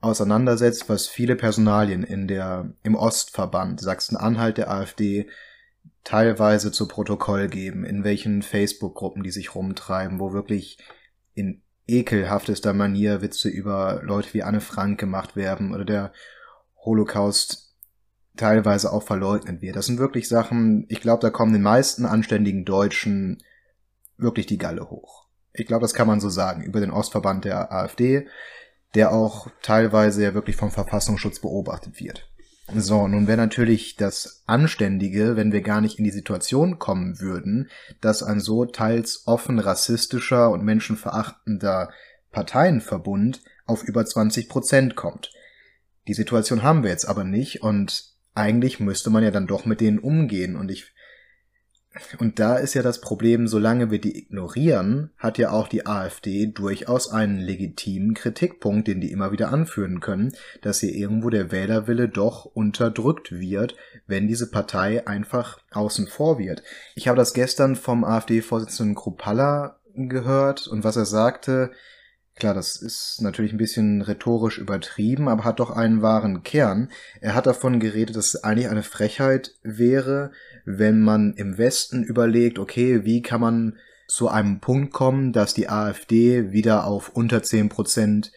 auseinandersetzt, 0.00 0.88
was 0.88 1.08
viele 1.08 1.34
Personalien 1.34 2.04
in 2.04 2.28
der, 2.28 2.72
im 2.84 2.94
Ostverband 2.94 3.80
Sachsen-Anhalt 3.80 4.56
der 4.56 4.70
AfD 4.70 5.28
teilweise 6.04 6.70
zu 6.70 6.86
Protokoll 6.86 7.48
geben, 7.48 7.84
in 7.84 8.04
welchen 8.04 8.42
Facebook-Gruppen 8.42 9.24
die 9.24 9.32
sich 9.32 9.56
rumtreiben, 9.56 10.20
wo 10.20 10.32
wirklich 10.32 10.78
in 11.34 11.62
ekelhaftester 11.88 12.72
Manier 12.72 13.22
Witze 13.22 13.48
über 13.48 14.00
Leute 14.04 14.32
wie 14.32 14.44
Anne 14.44 14.60
Frank 14.60 15.00
gemacht 15.00 15.34
werden 15.34 15.74
oder 15.74 15.84
der 15.84 16.12
Holocaust 16.84 17.74
teilweise 18.36 18.92
auch 18.92 19.02
verleugnet 19.02 19.60
wird. 19.60 19.74
Das 19.74 19.86
sind 19.86 19.98
wirklich 19.98 20.28
Sachen, 20.28 20.86
ich 20.88 21.00
glaube, 21.00 21.20
da 21.20 21.30
kommen 21.30 21.52
den 21.52 21.62
meisten 21.62 22.06
anständigen 22.06 22.64
Deutschen 22.64 23.42
wirklich 24.20 24.46
die 24.46 24.58
Galle 24.58 24.90
hoch. 24.90 25.26
Ich 25.52 25.66
glaube, 25.66 25.82
das 25.82 25.94
kann 25.94 26.06
man 26.06 26.20
so 26.20 26.28
sagen 26.28 26.62
über 26.62 26.80
den 26.80 26.90
Ostverband 26.90 27.44
der 27.44 27.72
AfD, 27.72 28.26
der 28.94 29.12
auch 29.12 29.48
teilweise 29.62 30.22
ja 30.22 30.34
wirklich 30.34 30.56
vom 30.56 30.70
Verfassungsschutz 30.70 31.40
beobachtet 31.40 32.00
wird. 32.00 32.28
So, 32.74 33.08
nun 33.08 33.26
wäre 33.26 33.36
natürlich 33.36 33.96
das 33.96 34.44
Anständige, 34.46 35.34
wenn 35.34 35.52
wir 35.52 35.60
gar 35.60 35.80
nicht 35.80 35.98
in 35.98 36.04
die 36.04 36.10
Situation 36.10 36.78
kommen 36.78 37.20
würden, 37.20 37.68
dass 38.00 38.22
ein 38.22 38.38
so 38.38 38.64
teils 38.64 39.24
offen 39.26 39.58
rassistischer 39.58 40.50
und 40.50 40.62
menschenverachtender 40.62 41.90
Parteienverbund 42.30 43.42
auf 43.66 43.82
über 43.82 44.04
20 44.04 44.48
Prozent 44.48 44.94
kommt. 44.94 45.32
Die 46.06 46.14
Situation 46.14 46.62
haben 46.62 46.84
wir 46.84 46.90
jetzt 46.90 47.06
aber 47.06 47.24
nicht 47.24 47.62
und 47.62 48.14
eigentlich 48.34 48.78
müsste 48.78 49.10
man 49.10 49.24
ja 49.24 49.32
dann 49.32 49.48
doch 49.48 49.64
mit 49.64 49.80
denen 49.80 49.98
umgehen 49.98 50.56
und 50.56 50.70
ich 50.70 50.92
und 52.18 52.38
da 52.38 52.56
ist 52.56 52.74
ja 52.74 52.82
das 52.82 53.00
Problem, 53.00 53.48
solange 53.48 53.90
wir 53.90 54.00
die 54.00 54.16
ignorieren, 54.16 55.10
hat 55.18 55.38
ja 55.38 55.50
auch 55.50 55.66
die 55.66 55.86
AfD 55.86 56.46
durchaus 56.46 57.10
einen 57.10 57.38
legitimen 57.38 58.14
Kritikpunkt, 58.14 58.86
den 58.86 59.00
die 59.00 59.10
immer 59.10 59.32
wieder 59.32 59.52
anführen 59.52 59.98
können, 59.98 60.32
dass 60.62 60.80
hier 60.80 60.94
irgendwo 60.94 61.30
der 61.30 61.50
Wählerwille 61.50 62.08
doch 62.08 62.44
unterdrückt 62.44 63.32
wird, 63.32 63.74
wenn 64.06 64.28
diese 64.28 64.50
Partei 64.50 65.06
einfach 65.06 65.58
außen 65.72 66.06
vor 66.06 66.38
wird. 66.38 66.62
Ich 66.94 67.08
habe 67.08 67.18
das 67.18 67.34
gestern 67.34 67.74
vom 67.74 68.04
AfD-Vorsitzenden 68.04 68.94
Kruppalla 68.94 69.80
gehört 69.94 70.68
und 70.68 70.84
was 70.84 70.96
er 70.96 71.06
sagte, 71.06 71.72
Klar, 72.40 72.54
das 72.54 72.76
ist 72.76 73.20
natürlich 73.20 73.52
ein 73.52 73.58
bisschen 73.58 74.00
rhetorisch 74.00 74.56
übertrieben, 74.56 75.28
aber 75.28 75.44
hat 75.44 75.60
doch 75.60 75.70
einen 75.70 76.00
wahren 76.00 76.42
Kern. 76.42 76.90
Er 77.20 77.34
hat 77.34 77.46
davon 77.46 77.80
geredet, 77.80 78.16
dass 78.16 78.34
es 78.34 78.42
eigentlich 78.42 78.70
eine 78.70 78.82
Frechheit 78.82 79.56
wäre, 79.62 80.32
wenn 80.64 81.00
man 81.00 81.34
im 81.34 81.58
Westen 81.58 82.02
überlegt, 82.02 82.58
okay, 82.58 83.04
wie 83.04 83.22
kann 83.22 83.40
man 83.40 83.78
zu 84.08 84.28
einem 84.28 84.60
Punkt 84.60 84.92
kommen, 84.92 85.32
dass 85.32 85.54
die 85.54 85.68
AfD 85.68 86.52
wieder 86.52 86.84
auf 86.84 87.10
unter 87.10 87.42
zehn 87.42 87.68
Prozent 87.68 88.32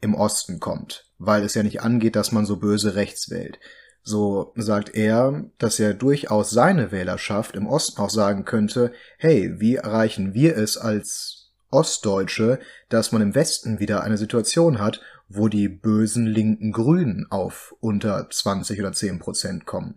im 0.00 0.14
Osten 0.14 0.60
kommt, 0.60 1.10
weil 1.18 1.42
es 1.42 1.54
ja 1.54 1.62
nicht 1.62 1.82
angeht, 1.82 2.16
dass 2.16 2.32
man 2.32 2.46
so 2.46 2.56
böse 2.56 2.94
rechts 2.94 3.30
wählt. 3.30 3.58
So 4.02 4.52
sagt 4.54 4.94
er, 4.94 5.50
dass 5.58 5.80
er 5.80 5.92
durchaus 5.92 6.50
seine 6.50 6.92
Wählerschaft 6.92 7.56
im 7.56 7.66
Osten 7.66 8.00
auch 8.00 8.10
sagen 8.10 8.44
könnte, 8.44 8.92
hey, 9.18 9.54
wie 9.58 9.76
erreichen 9.76 10.32
wir 10.32 10.56
es 10.56 10.76
als 10.76 11.50
Ostdeutsche, 11.70 12.60
dass 12.88 13.10
man 13.10 13.20
im 13.20 13.34
Westen 13.34 13.80
wieder 13.80 14.04
eine 14.04 14.16
Situation 14.16 14.78
hat, 14.78 15.00
wo 15.28 15.48
die 15.48 15.68
bösen 15.68 16.26
linken 16.26 16.70
Grünen 16.70 17.26
auf 17.30 17.74
unter 17.80 18.30
20 18.30 18.78
oder 18.78 18.92
10 18.92 19.18
Prozent 19.18 19.66
kommen. 19.66 19.96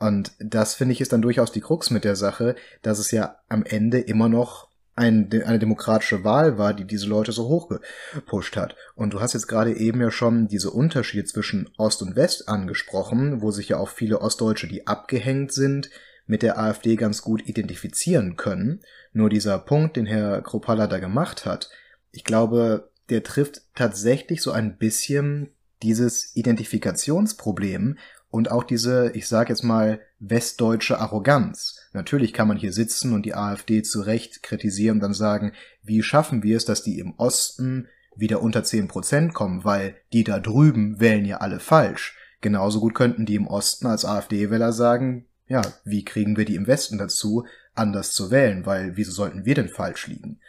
Und 0.00 0.32
das 0.38 0.74
finde 0.74 0.92
ich 0.94 1.00
ist 1.00 1.12
dann 1.12 1.22
durchaus 1.22 1.52
die 1.52 1.60
Krux 1.60 1.90
mit 1.90 2.04
der 2.04 2.16
Sache, 2.16 2.56
dass 2.82 2.98
es 2.98 3.10
ja 3.10 3.36
am 3.48 3.64
Ende 3.64 4.00
immer 4.00 4.28
noch 4.28 4.68
ein, 4.96 5.30
eine 5.44 5.58
demokratische 5.58 6.24
Wahl 6.24 6.58
war, 6.58 6.74
die 6.74 6.84
diese 6.84 7.06
Leute 7.06 7.32
so 7.32 7.48
hochgepusht 7.48 8.56
hat. 8.56 8.76
Und 8.96 9.12
du 9.12 9.20
hast 9.20 9.34
jetzt 9.34 9.46
gerade 9.46 9.76
eben 9.76 10.00
ja 10.00 10.10
schon 10.10 10.48
diese 10.48 10.70
Unterschiede 10.70 11.24
zwischen 11.24 11.68
Ost 11.76 12.02
und 12.02 12.16
West 12.16 12.48
angesprochen, 12.48 13.42
wo 13.42 13.50
sich 13.50 13.68
ja 13.68 13.76
auch 13.76 13.88
viele 13.88 14.20
Ostdeutsche, 14.20 14.68
die 14.68 14.86
abgehängt 14.86 15.52
sind, 15.52 15.90
mit 16.26 16.42
der 16.42 16.58
AfD 16.58 16.96
ganz 16.96 17.22
gut 17.22 17.46
identifizieren 17.46 18.36
können. 18.36 18.80
Nur 19.12 19.28
dieser 19.28 19.58
Punkt, 19.58 19.96
den 19.96 20.06
Herr 20.06 20.42
Kropala 20.42 20.86
da 20.86 20.98
gemacht 20.98 21.44
hat, 21.44 21.70
ich 22.10 22.24
glaube, 22.24 22.90
der 23.10 23.22
trifft 23.22 23.62
tatsächlich 23.74 24.40
so 24.42 24.50
ein 24.50 24.78
bisschen 24.78 25.50
dieses 25.82 26.34
Identifikationsproblem 26.36 27.98
und 28.30 28.50
auch 28.50 28.64
diese, 28.64 29.10
ich 29.14 29.28
sag 29.28 29.48
jetzt 29.48 29.64
mal, 29.64 30.00
westdeutsche 30.20 30.98
Arroganz. 30.98 31.80
Natürlich 31.92 32.32
kann 32.32 32.48
man 32.48 32.56
hier 32.56 32.72
sitzen 32.72 33.12
und 33.12 33.26
die 33.26 33.34
AfD 33.34 33.82
zu 33.82 34.00
Recht 34.00 34.42
kritisieren 34.42 34.96
und 34.96 35.00
dann 35.00 35.14
sagen, 35.14 35.52
wie 35.82 36.02
schaffen 36.02 36.42
wir 36.42 36.56
es, 36.56 36.64
dass 36.64 36.82
die 36.82 36.98
im 36.98 37.14
Osten 37.16 37.88
wieder 38.16 38.42
unter 38.42 38.62
zehn 38.62 38.88
Prozent 38.88 39.34
kommen, 39.34 39.64
weil 39.64 39.96
die 40.12 40.24
da 40.24 40.38
drüben 40.38 41.00
wählen 41.00 41.24
ja 41.24 41.38
alle 41.38 41.60
falsch. 41.60 42.16
Genauso 42.40 42.80
gut 42.80 42.94
könnten 42.94 43.26
die 43.26 43.34
im 43.34 43.46
Osten 43.46 43.86
als 43.86 44.04
AfD-Wähler 44.04 44.72
sagen, 44.72 45.26
ja, 45.46 45.62
wie 45.84 46.04
kriegen 46.04 46.36
wir 46.36 46.44
die 46.44 46.54
im 46.54 46.66
Westen 46.66 46.96
dazu, 46.96 47.44
anders 47.74 48.12
zu 48.12 48.30
wählen, 48.30 48.66
weil 48.66 48.96
wieso 48.96 49.10
sollten 49.10 49.44
wir 49.44 49.54
denn 49.54 49.68
falsch 49.68 50.06
liegen? 50.06 50.40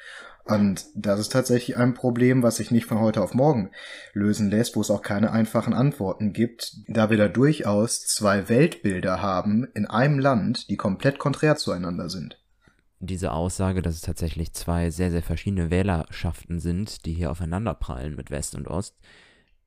Und 0.45 0.85
das 0.95 1.19
ist 1.19 1.31
tatsächlich 1.31 1.77
ein 1.77 1.93
Problem, 1.93 2.43
was 2.43 2.57
sich 2.57 2.71
nicht 2.71 2.85
von 2.85 2.99
heute 2.99 3.21
auf 3.21 3.33
morgen 3.33 3.71
lösen 4.13 4.49
lässt, 4.49 4.75
wo 4.75 4.81
es 4.81 4.89
auch 4.89 5.01
keine 5.01 5.31
einfachen 5.31 5.73
Antworten 5.73 6.33
gibt, 6.33 6.73
da 6.87 7.09
wir 7.09 7.17
da 7.17 7.27
durchaus 7.27 8.05
zwei 8.05 8.49
Weltbilder 8.49 9.21
haben 9.21 9.67
in 9.73 9.85
einem 9.85 10.19
Land, 10.19 10.69
die 10.69 10.77
komplett 10.77 11.19
konträr 11.19 11.55
zueinander 11.55 12.09
sind. 12.09 12.37
Diese 12.99 13.31
Aussage, 13.31 13.81
dass 13.81 13.95
es 13.95 14.01
tatsächlich 14.01 14.53
zwei 14.53 14.91
sehr, 14.91 15.09
sehr 15.09 15.23
verschiedene 15.23 15.71
Wählerschaften 15.71 16.59
sind, 16.59 17.05
die 17.05 17.13
hier 17.13 17.31
aufeinanderprallen 17.31 18.15
mit 18.15 18.29
West 18.29 18.55
und 18.55 18.67
Ost, 18.67 18.95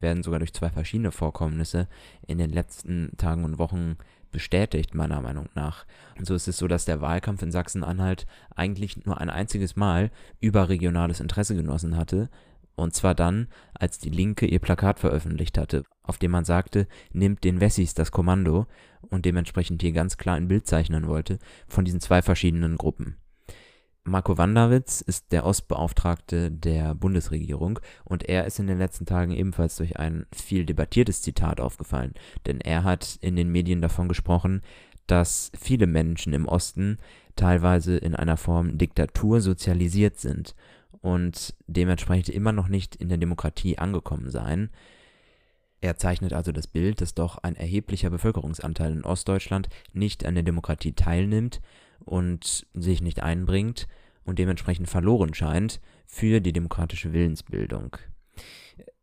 werden 0.00 0.22
sogar 0.22 0.38
durch 0.38 0.54
zwei 0.54 0.70
verschiedene 0.70 1.10
Vorkommnisse 1.10 1.88
in 2.26 2.38
den 2.38 2.50
letzten 2.50 3.16
Tagen 3.16 3.44
und 3.44 3.58
Wochen 3.58 3.96
bestätigt, 4.34 4.94
meiner 4.94 5.22
Meinung 5.22 5.48
nach. 5.54 5.86
Und 6.18 6.26
so 6.26 6.34
ist 6.34 6.48
es 6.48 6.58
so, 6.58 6.68
dass 6.68 6.84
der 6.84 7.00
Wahlkampf 7.00 7.40
in 7.40 7.50
Sachsen-Anhalt 7.50 8.26
eigentlich 8.54 9.06
nur 9.06 9.18
ein 9.18 9.30
einziges 9.30 9.76
Mal 9.76 10.10
überregionales 10.40 11.20
Interesse 11.20 11.54
genossen 11.56 11.96
hatte. 11.96 12.28
Und 12.74 12.92
zwar 12.92 13.14
dann, 13.14 13.48
als 13.72 13.98
die 13.98 14.10
Linke 14.10 14.46
ihr 14.46 14.58
Plakat 14.58 14.98
veröffentlicht 14.98 15.56
hatte, 15.56 15.84
auf 16.02 16.18
dem 16.18 16.32
man 16.32 16.44
sagte, 16.44 16.88
nimmt 17.12 17.44
den 17.44 17.60
Wessis 17.60 17.94
das 17.94 18.10
Kommando 18.10 18.66
und 19.08 19.24
dementsprechend 19.24 19.80
hier 19.80 19.92
ganz 19.92 20.18
klar 20.18 20.36
ein 20.36 20.48
Bild 20.48 20.66
zeichnen 20.66 21.06
wollte 21.06 21.38
von 21.68 21.84
diesen 21.84 22.00
zwei 22.00 22.20
verschiedenen 22.20 22.76
Gruppen. 22.76 23.16
Marco 24.06 24.36
Wanderwitz 24.36 25.00
ist 25.00 25.32
der 25.32 25.46
Ostbeauftragte 25.46 26.50
der 26.50 26.94
Bundesregierung 26.94 27.80
und 28.04 28.22
er 28.28 28.44
ist 28.44 28.58
in 28.58 28.66
den 28.66 28.76
letzten 28.76 29.06
Tagen 29.06 29.32
ebenfalls 29.32 29.76
durch 29.76 29.98
ein 29.98 30.26
viel 30.30 30.66
debattiertes 30.66 31.22
Zitat 31.22 31.58
aufgefallen, 31.58 32.12
denn 32.46 32.60
er 32.60 32.84
hat 32.84 33.18
in 33.22 33.34
den 33.34 33.50
Medien 33.50 33.80
davon 33.80 34.08
gesprochen, 34.08 34.60
dass 35.06 35.50
viele 35.58 35.86
Menschen 35.86 36.34
im 36.34 36.46
Osten 36.46 36.98
teilweise 37.34 37.96
in 37.96 38.14
einer 38.14 38.36
Form 38.36 38.76
Diktatur 38.76 39.40
sozialisiert 39.40 40.18
sind 40.18 40.54
und 41.00 41.54
dementsprechend 41.66 42.28
immer 42.28 42.52
noch 42.52 42.68
nicht 42.68 42.96
in 42.96 43.08
der 43.08 43.18
Demokratie 43.18 43.78
angekommen 43.78 44.30
seien. 44.30 44.68
Er 45.80 45.96
zeichnet 45.96 46.34
also 46.34 46.52
das 46.52 46.66
Bild, 46.66 47.00
dass 47.00 47.14
doch 47.14 47.38
ein 47.38 47.56
erheblicher 47.56 48.10
Bevölkerungsanteil 48.10 48.92
in 48.92 49.04
Ostdeutschland 49.04 49.68
nicht 49.94 50.26
an 50.26 50.34
der 50.34 50.44
Demokratie 50.44 50.92
teilnimmt 50.92 51.62
und 52.04 52.66
sich 52.74 53.02
nicht 53.02 53.22
einbringt 53.22 53.86
und 54.24 54.38
dementsprechend 54.38 54.88
verloren 54.88 55.34
scheint 55.34 55.80
für 56.06 56.40
die 56.40 56.52
demokratische 56.52 57.12
Willensbildung. 57.12 57.96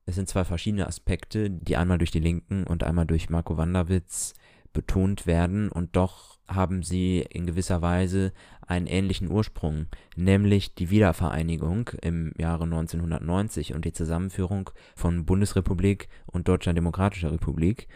Es 0.05 0.15
sind 0.15 0.27
zwei 0.27 0.43
verschiedene 0.43 0.87
Aspekte, 0.87 1.49
die 1.49 1.77
einmal 1.77 1.97
durch 1.97 2.11
die 2.11 2.19
Linken 2.19 2.65
und 2.65 2.83
einmal 2.83 3.05
durch 3.05 3.29
Marco 3.29 3.57
Wanderwitz 3.57 4.33
betont 4.73 5.27
werden 5.27 5.69
und 5.69 5.95
doch 5.95 6.37
haben 6.47 6.83
sie 6.83 7.25
in 7.29 7.45
gewisser 7.45 7.81
Weise 7.81 8.33
einen 8.65 8.87
ähnlichen 8.87 9.29
Ursprung, 9.29 9.87
nämlich 10.15 10.75
die 10.75 10.89
Wiedervereinigung 10.89 11.91
im 12.01 12.33
Jahre 12.37 12.63
1990 12.65 13.73
und 13.73 13.85
die 13.85 13.93
Zusammenführung 13.93 14.69
von 14.95 15.25
Bundesrepublik 15.25 16.09
und 16.25 16.47
Deutscher 16.47 16.73
Demokratischer 16.73 17.31
Republik, 17.31 17.87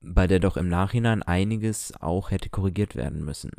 bei 0.00 0.26
der 0.26 0.38
doch 0.38 0.56
im 0.56 0.68
Nachhinein 0.68 1.22
einiges 1.22 1.92
auch 2.00 2.30
hätte 2.30 2.50
korrigiert 2.50 2.94
werden 2.94 3.24
müssen. 3.24 3.50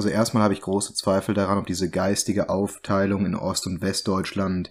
Also 0.00 0.08
erstmal 0.08 0.44
habe 0.44 0.54
ich 0.54 0.62
große 0.62 0.94
Zweifel 0.94 1.34
daran, 1.34 1.58
ob 1.58 1.66
diese 1.66 1.90
geistige 1.90 2.48
Aufteilung 2.48 3.26
in 3.26 3.34
Ost- 3.34 3.66
und 3.66 3.82
Westdeutschland 3.82 4.70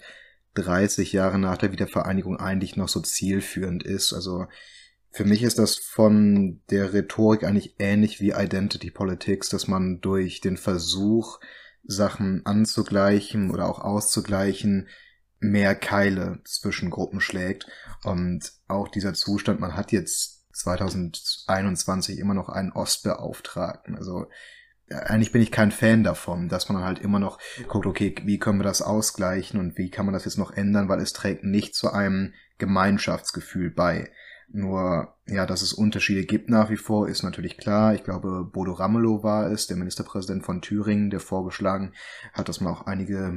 30 0.55 1.13
Jahre 1.13 1.37
nach 1.37 1.57
der 1.57 1.71
Wiedervereinigung 1.71 2.37
eigentlich 2.37 2.77
noch 2.77 2.89
so 2.89 2.99
zielführend 2.99 3.83
ist. 3.83 4.11
Also 4.11 4.47
für 5.11 5.25
mich 5.25 5.43
ist 5.43 5.59
das 5.59 5.75
von 5.75 6.63
der 6.71 6.93
Rhetorik 6.93 7.43
eigentlich 7.43 7.75
ähnlich 7.77 8.19
wie 8.19 8.31
Identity 8.31 8.89
Politics, 8.89 9.49
dass 9.49 9.67
man 9.67 10.01
durch 10.01 10.41
den 10.41 10.57
Versuch, 10.57 11.39
Sachen 11.83 12.43
anzugleichen 12.47 13.51
oder 13.51 13.69
auch 13.69 13.81
auszugleichen, 13.81 14.87
mehr 15.39 15.75
Keile 15.75 16.39
zwischen 16.43 16.89
Gruppen 16.89 17.21
schlägt. 17.21 17.67
Und 18.03 18.51
auch 18.67 18.87
dieser 18.87 19.13
Zustand, 19.13 19.59
man 19.59 19.75
hat 19.75 19.91
jetzt 19.91 20.47
2021 20.53 22.17
immer 22.17 22.33
noch 22.33 22.49
einen 22.49 22.71
Ostbeauftragten. 22.71 23.95
Also 23.95 24.25
eigentlich 24.91 25.31
bin 25.31 25.41
ich 25.41 25.51
kein 25.51 25.71
Fan 25.71 26.03
davon, 26.03 26.49
dass 26.49 26.69
man 26.69 26.83
halt 26.83 26.99
immer 26.99 27.19
noch 27.19 27.39
guckt, 27.67 27.85
okay, 27.85 28.15
wie 28.23 28.39
können 28.39 28.59
wir 28.59 28.63
das 28.63 28.81
ausgleichen 28.81 29.59
und 29.59 29.77
wie 29.77 29.89
kann 29.89 30.05
man 30.05 30.13
das 30.13 30.25
jetzt 30.25 30.37
noch 30.37 30.51
ändern, 30.51 30.89
weil 30.89 30.99
es 30.99 31.13
trägt 31.13 31.43
nicht 31.43 31.75
zu 31.75 31.91
einem 31.91 32.33
Gemeinschaftsgefühl 32.57 33.69
bei. 33.71 34.11
Nur, 34.51 35.13
ja, 35.27 35.45
dass 35.45 35.61
es 35.61 35.73
Unterschiede 35.73 36.25
gibt 36.25 36.49
nach 36.49 36.71
wie 36.71 36.77
vor, 36.77 37.07
ist 37.07 37.21
natürlich 37.21 37.57
klar. 37.57 37.93
Ich 37.93 38.03
glaube, 38.03 38.49
Bodo 38.51 38.71
Ramelow 38.73 39.21
war 39.21 39.51
es, 39.51 39.67
der 39.67 39.77
Ministerpräsident 39.77 40.43
von 40.43 40.61
Thüringen, 40.61 41.11
der 41.11 41.19
vorgeschlagen 41.19 41.93
hat, 42.33 42.49
dass 42.49 42.59
man 42.59 42.73
auch 42.73 42.87
einige 42.87 43.31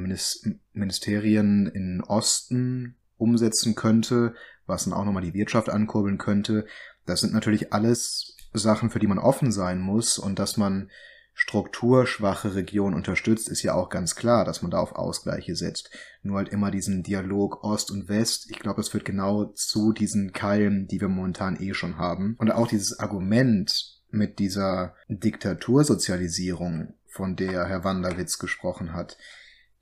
Ministerien 0.73 1.67
in 1.67 2.01
Osten 2.01 2.95
umsetzen 3.17 3.75
könnte, 3.75 4.33
was 4.65 4.85
dann 4.85 4.93
auch 4.93 5.05
nochmal 5.05 5.21
die 5.21 5.35
Wirtschaft 5.35 5.69
ankurbeln 5.69 6.17
könnte. 6.17 6.65
Das 7.05 7.19
sind 7.19 7.31
natürlich 7.31 7.73
alles 7.73 8.35
Sachen, 8.53 8.89
für 8.89 8.99
die 8.99 9.07
man 9.07 9.19
offen 9.19 9.51
sein 9.51 9.79
muss 9.79 10.17
und 10.17 10.39
dass 10.39 10.57
man 10.57 10.89
strukturschwache 11.33 12.55
Region 12.55 12.93
unterstützt, 12.93 13.49
ist 13.49 13.63
ja 13.63 13.73
auch 13.73 13.89
ganz 13.89 14.15
klar, 14.15 14.45
dass 14.45 14.61
man 14.61 14.71
da 14.71 14.79
auf 14.79 14.93
Ausgleiche 14.93 15.55
setzt. 15.55 15.89
Nur 16.21 16.37
halt 16.37 16.49
immer 16.49 16.71
diesen 16.71 17.03
Dialog 17.03 17.63
Ost 17.63 17.91
und 17.91 18.07
West, 18.07 18.49
ich 18.49 18.59
glaube, 18.59 18.81
es 18.81 18.89
führt 18.89 19.05
genau 19.05 19.45
zu 19.45 19.93
diesen 19.93 20.31
Keilen, 20.31 20.87
die 20.87 21.01
wir 21.01 21.09
momentan 21.09 21.59
eh 21.59 21.73
schon 21.73 21.97
haben. 21.97 22.35
Und 22.39 22.51
auch 22.51 22.67
dieses 22.67 22.99
Argument 22.99 24.01
mit 24.09 24.39
dieser 24.39 24.95
Diktatursozialisierung, 25.07 26.93
von 27.13 27.35
der 27.35 27.67
Herr 27.67 27.83
Wanderwitz 27.83 28.39
gesprochen 28.39 28.93
hat, 28.93 29.17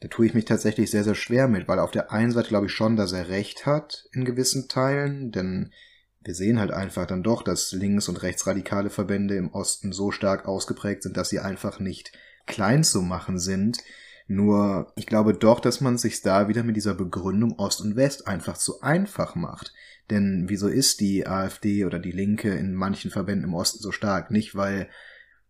da 0.02 0.10
tue 0.10 0.26
ich 0.26 0.34
mich 0.34 0.46
tatsächlich 0.46 0.92
sehr, 0.92 1.04
sehr 1.04 1.16
schwer 1.16 1.48
mit, 1.48 1.68
weil 1.68 1.80
auf 1.80 1.92
der 1.92 2.12
einen 2.12 2.32
Seite 2.32 2.50
glaube 2.50 2.66
ich 2.66 2.74
schon, 2.74 2.96
dass 2.96 3.14
er 3.14 3.30
recht 3.30 3.66
hat 3.66 4.10
in 4.12 4.26
gewissen 4.26 4.68
Teilen, 4.68 5.32
denn 5.32 5.72
wir 6.24 6.36
sehen 6.36 6.60
halt 6.60 6.72
einfach 6.72 7.08
dann 7.08 7.24
doch, 7.24 7.44
dass 7.44 7.72
links- 7.72 8.10
und 8.10 8.22
rechtsradikale 8.22 8.90
Verbände 8.90 9.36
im 9.36 9.52
Osten 9.54 9.92
so 9.92 10.12
stark 10.12 10.48
ausgeprägt 10.48 11.04
sind, 11.04 11.18
dass 11.18 11.30
sie 11.30 11.40
einfach 11.40 11.80
nicht 11.80 12.12
klein 12.46 12.84
zu 12.84 13.02
machen 13.02 13.40
sind. 13.40 13.80
Nur 14.28 14.94
ich 14.96 15.08
glaube 15.08 15.34
doch, 15.34 15.60
dass 15.60 15.82
man 15.82 15.98
sich 15.98 16.22
da 16.22 16.48
wieder 16.48 16.64
mit 16.64 16.76
dieser 16.76 16.94
Begründung 16.94 17.58
Ost 17.58 17.82
und 17.82 17.96
West 17.96 18.28
einfach 18.28 18.58
zu 18.58 18.82
einfach 18.82 19.36
macht. 19.36 19.74
Denn 20.10 20.46
wieso 20.48 20.68
ist 20.68 21.00
die 21.00 21.26
AfD 21.26 21.86
oder 21.86 21.98
die 22.00 22.12
Linke 22.12 22.50
in 22.52 22.76
manchen 22.76 23.12
Verbänden 23.12 23.50
im 23.50 23.54
Osten 23.54 23.80
so 23.82 23.92
stark? 23.92 24.30
Nicht, 24.30 24.56
weil 24.56 24.90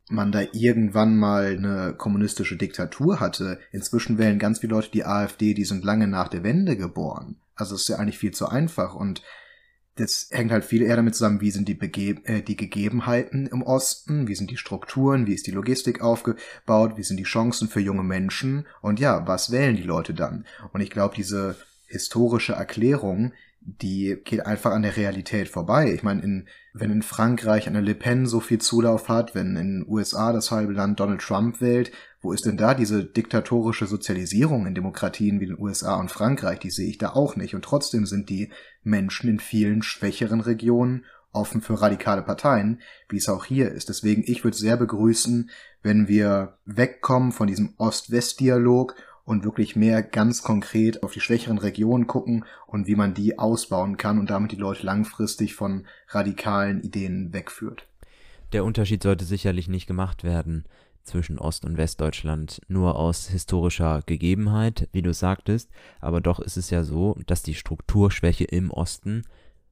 man 0.10 0.32
da 0.32 0.42
irgendwann 0.54 1.18
mal 1.18 1.56
eine 1.58 1.94
kommunistische 1.98 2.58
Diktatur 2.58 3.20
hatte. 3.20 3.60
Inzwischen 3.72 4.18
wählen 4.18 4.40
ganz 4.40 4.60
viele 4.60 4.76
Leute 4.76 4.92
die 4.92 5.06
AfD, 5.06 5.54
die 5.54 5.66
sind 5.66 5.84
lange 5.84 6.08
nach 6.08 6.28
der 6.28 6.44
Wende 6.44 6.78
geboren. 6.78 7.38
Also 7.56 7.76
ist 7.76 7.90
ja 7.90 7.98
eigentlich 7.98 8.18
viel 8.18 8.32
zu 8.32 8.48
einfach 8.48 8.96
und 8.96 9.22
das 9.96 10.30
hängt 10.32 10.52
halt 10.52 10.64
viel 10.64 10.82
eher 10.82 10.96
damit 10.96 11.16
zusammen, 11.16 11.42
wie 11.42 11.52
sind 11.52 11.68
die, 11.68 11.74
Bege 11.74 12.22
äh, 12.26 12.42
die 12.42 12.56
Gegebenheiten 12.56 13.48
im 13.48 13.62
Osten, 13.62 14.28
wie 14.28 14.36
sind 14.36 14.50
die 14.50 14.58
Strukturen, 14.58 15.28
wie 15.28 15.34
ist 15.34 15.48
die 15.48 15.52
Logistik 15.52 16.02
aufgebaut, 16.02 16.94
wie 16.96 17.04
sind 17.04 17.18
die 17.18 17.24
Chancen 17.24 17.68
für 17.68 17.82
junge 17.82 18.04
Menschen 18.04 18.66
und 18.82 19.00
ja, 19.00 19.28
was 19.28 19.52
wählen 19.52 19.76
die 19.76 19.84
Leute 19.84 20.14
dann? 20.14 20.46
Und 20.72 20.82
ich 20.82 20.90
glaube, 20.90 21.16
diese 21.16 21.58
historische 21.86 22.54
Erklärung, 22.54 23.34
die 23.60 24.18
geht 24.24 24.46
einfach 24.46 24.72
an 24.72 24.82
der 24.82 24.98
Realität 24.98 25.48
vorbei. 25.48 25.94
Ich 25.94 26.02
meine, 26.02 26.22
in, 26.22 26.48
wenn 26.74 26.90
in 26.90 27.04
Frankreich 27.04 27.68
eine 27.68 27.82
Le 27.82 27.94
Pen 27.94 28.26
so 28.26 28.40
viel 28.40 28.60
Zulauf 28.60 29.08
hat, 29.08 29.36
wenn 29.36 29.56
in 29.56 29.82
den 29.82 29.86
USA 29.88 30.34
das 30.34 30.50
halbe 30.50 30.74
Land 30.74 31.00
Donald 31.00 31.22
Trump 31.22 31.62
wählt, 31.62 31.92
wo 32.22 32.34
ist 32.34 32.46
denn 32.46 32.58
da 32.58 32.76
diese 32.76 33.04
diktatorische 33.04 33.88
Sozialisierung 33.88 34.68
in 34.68 34.76
Demokratien 34.76 35.40
wie 35.40 35.48
den 35.48 35.60
USA 35.60 35.96
und 35.96 36.12
Frankreich? 36.12 36.60
Die 36.60 36.70
sehe 36.70 36.88
ich 36.88 37.00
da 37.00 37.14
auch 37.14 37.36
nicht. 37.36 37.56
Und 37.56 37.66
trotzdem 37.66 38.06
sind 38.06 38.30
die 38.30 38.52
Menschen 38.84 39.30
in 39.30 39.40
vielen 39.40 39.82
schwächeren 39.82 40.40
Regionen 40.40 41.06
offen 41.34 41.62
für 41.62 41.82
radikale 41.82 42.22
Parteien, 42.22 42.82
wie 43.10 43.18
es 43.18 43.30
auch 43.30 43.46
hier 43.46 43.72
ist. 43.72 43.90
Deswegen, 43.90 44.24
ich 44.26 44.44
würde 44.44 44.58
sehr 44.58 44.78
begrüßen, 44.78 45.50
wenn 45.82 46.08
wir 46.08 46.58
wegkommen 46.66 47.32
von 47.32 47.48
diesem 47.48 47.74
Ost-West-Dialog 47.78 48.96
und 49.24 49.44
wirklich 49.44 49.76
mehr 49.76 50.04
ganz 50.04 50.44
konkret 50.44 51.04
auf 51.04 51.14
die 51.14 51.22
schwächeren 51.22 51.58
Regionen 51.58 52.06
gucken 52.06 52.46
und 52.68 52.86
wie 52.86 52.96
man 52.96 53.14
die 53.14 53.40
ausbauen 53.40 53.98
kann 53.98 54.20
und 54.20 54.30
damit 54.30 54.52
die 54.52 54.58
Leute 54.58 54.86
langfristig 54.86 55.56
von 55.56 55.88
radikalen 56.10 56.82
Ideen 56.82 57.34
wegführt. 57.34 57.88
Der 58.52 58.66
Unterschied 58.66 59.02
sollte 59.02 59.26
sicherlich 59.26 59.70
nicht 59.70 59.88
gemacht 59.88 60.24
werden 60.24 60.66
zwischen 61.04 61.40
Ost- 61.40 61.66
und 61.66 61.78
Westdeutschland 61.78 62.62
nur 62.68 62.96
aus 62.96 63.28
historischer 63.28 64.02
Gegebenheit, 64.06 64.90
wie 64.92 65.02
du 65.02 65.14
sagtest, 65.14 65.70
aber 66.00 66.22
doch 66.22 66.40
ist 66.40 66.58
es 66.58 66.70
ja 66.70 66.84
so, 66.84 67.18
dass 67.28 67.44
die 67.44 67.56
Strukturschwäche 67.56 68.46
im 68.46 68.72
Osten 68.72 69.24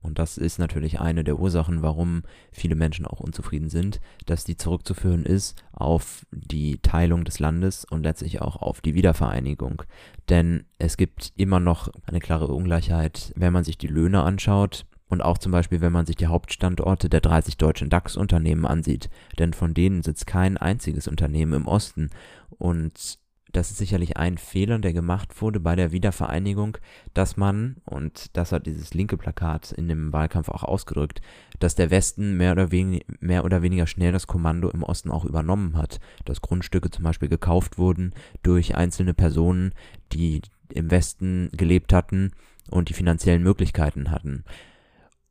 und 0.02 0.18
das 0.18 0.38
ist 0.38 0.60
natürlich 0.60 1.00
eine 1.00 1.24
der 1.24 1.40
Ursachen, 1.40 1.82
warum 1.82 2.24
viele 2.52 2.76
Menschen 2.76 3.06
auch 3.06 3.20
unzufrieden 3.20 3.70
sind, 3.70 4.00
dass 4.26 4.46
die 4.46 4.56
zurückzuführen 4.56 5.26
ist 5.26 5.62
auf 5.74 6.26
die 6.32 6.80
Teilung 6.82 7.26
des 7.26 7.40
Landes 7.40 7.84
und 7.86 8.04
letztlich 8.04 8.42
auch 8.42 8.56
auf 8.58 8.80
die 8.80 8.96
Wiedervereinigung. 8.96 9.84
Denn 10.30 10.64
es 10.78 10.96
gibt 10.96 11.34
immer 11.36 11.60
noch 11.60 11.90
eine 12.06 12.20
klare 12.20 12.48
Ungleichheit, 12.48 13.34
wenn 13.36 13.52
man 13.52 13.66
sich 13.66 13.78
die 13.78 13.88
Löhne 13.88 14.24
anschaut. 14.24 14.86
Und 15.10 15.22
auch 15.22 15.38
zum 15.40 15.52
Beispiel, 15.52 15.82
wenn 15.82 15.92
man 15.92 16.06
sich 16.06 16.16
die 16.16 16.28
Hauptstandorte 16.28 17.10
der 17.10 17.22
30 17.22 17.58
deutschen 17.58 17.90
DAX-Unternehmen 17.90 18.66
ansieht, 18.66 19.10
denn 19.40 19.54
von 19.54 19.74
denen 19.74 20.04
sitzt 20.04 20.28
kein 20.28 20.56
einziges 20.58 21.08
Unternehmen 21.08 21.54
im 21.54 21.68
Osten. 21.68 22.12
Und 22.50 23.20
das 23.52 23.72
ist 23.72 23.78
sicherlich 23.78 24.18
ein 24.18 24.38
Fehler, 24.38 24.78
der 24.78 24.94
gemacht 24.94 25.42
wurde 25.42 25.60
bei 25.60 25.76
der 25.76 25.92
Wiedervereinigung, 25.92 26.78
dass 27.14 27.38
man, 27.38 27.78
und 27.86 28.38
das 28.38 28.52
hat 28.52 28.68
dieses 28.68 28.94
linke 28.94 29.18
Plakat 29.18 29.72
in 29.72 29.88
dem 29.88 30.14
Wahlkampf 30.14 30.50
auch 30.50 30.64
ausgedrückt, 30.64 31.22
dass 31.60 31.74
der 31.74 31.90
Westen 31.90 32.38
mehr 32.38 32.52
oder, 32.52 32.72
wenig, 32.72 33.06
mehr 33.20 33.44
oder 33.46 33.62
weniger 33.64 33.88
schnell 33.88 34.12
das 34.12 34.28
Kommando 34.28 34.70
im 34.70 34.84
Osten 34.84 35.10
auch 35.10 35.26
übernommen 35.26 35.76
hat, 35.78 36.00
dass 36.26 36.42
Grundstücke 36.42 36.92
zum 36.92 37.04
Beispiel 37.04 37.30
gekauft 37.30 37.78
wurden 37.80 38.14
durch 38.44 38.76
einzelne 38.76 39.16
Personen, 39.16 39.74
die 40.12 40.42
im 40.72 40.92
Westen 40.92 41.50
gelebt 41.54 41.94
hatten 41.94 42.32
und 42.70 42.90
die 42.90 42.94
finanziellen 42.94 43.42
Möglichkeiten 43.42 44.12
hatten. 44.12 44.44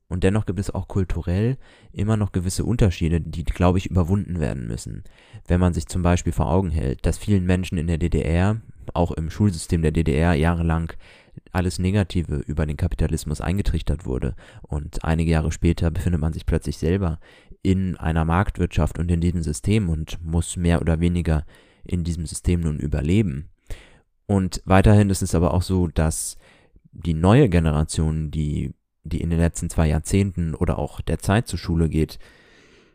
Und 0.08 0.24
dennoch 0.24 0.46
gibt 0.46 0.58
es 0.58 0.74
auch 0.74 0.88
kulturell 0.88 1.58
immer 1.92 2.16
noch 2.16 2.32
gewisse 2.32 2.64
Unterschiede, 2.64 3.20
die, 3.20 3.44
glaube 3.44 3.78
ich, 3.78 3.90
überwunden 3.90 4.40
werden 4.40 4.66
müssen. 4.66 5.04
Wenn 5.46 5.60
man 5.60 5.74
sich 5.74 5.86
zum 5.86 6.02
Beispiel 6.02 6.32
vor 6.32 6.50
Augen 6.50 6.70
hält, 6.70 7.04
dass 7.04 7.18
vielen 7.18 7.44
Menschen 7.44 7.76
in 7.76 7.86
der 7.86 7.98
DDR, 7.98 8.60
auch 8.94 9.12
im 9.12 9.28
Schulsystem 9.30 9.82
der 9.82 9.92
DDR, 9.92 10.32
jahrelang 10.32 10.92
alles 11.52 11.78
Negative 11.78 12.36
über 12.36 12.66
den 12.66 12.76
Kapitalismus 12.76 13.40
eingetrichtert 13.40 14.06
wurde 14.06 14.34
und 14.62 15.04
einige 15.04 15.30
Jahre 15.30 15.52
später 15.52 15.90
befindet 15.90 16.20
man 16.20 16.32
sich 16.32 16.46
plötzlich 16.46 16.78
selber 16.78 17.20
in 17.62 17.96
einer 17.96 18.24
Marktwirtschaft 18.24 18.98
und 18.98 19.10
in 19.10 19.20
diesem 19.20 19.42
System 19.42 19.88
und 19.88 20.24
muss 20.24 20.56
mehr 20.56 20.80
oder 20.80 21.00
weniger 21.00 21.44
in 21.84 22.02
diesem 22.02 22.26
System 22.26 22.60
nun 22.60 22.78
überleben. 22.78 23.50
Und 24.26 24.62
weiterhin 24.64 25.10
ist 25.10 25.22
es 25.22 25.34
aber 25.34 25.54
auch 25.54 25.62
so, 25.62 25.86
dass 25.88 26.36
die 26.92 27.14
neue 27.14 27.48
Generation, 27.48 28.30
die 28.30 28.74
die 29.08 29.20
in 29.20 29.30
den 29.30 29.38
letzten 29.38 29.70
zwei 29.70 29.88
Jahrzehnten 29.88 30.54
oder 30.54 30.78
auch 30.78 31.00
der 31.00 31.18
Zeit 31.18 31.48
zur 31.48 31.58
Schule 31.58 31.88
geht, 31.88 32.18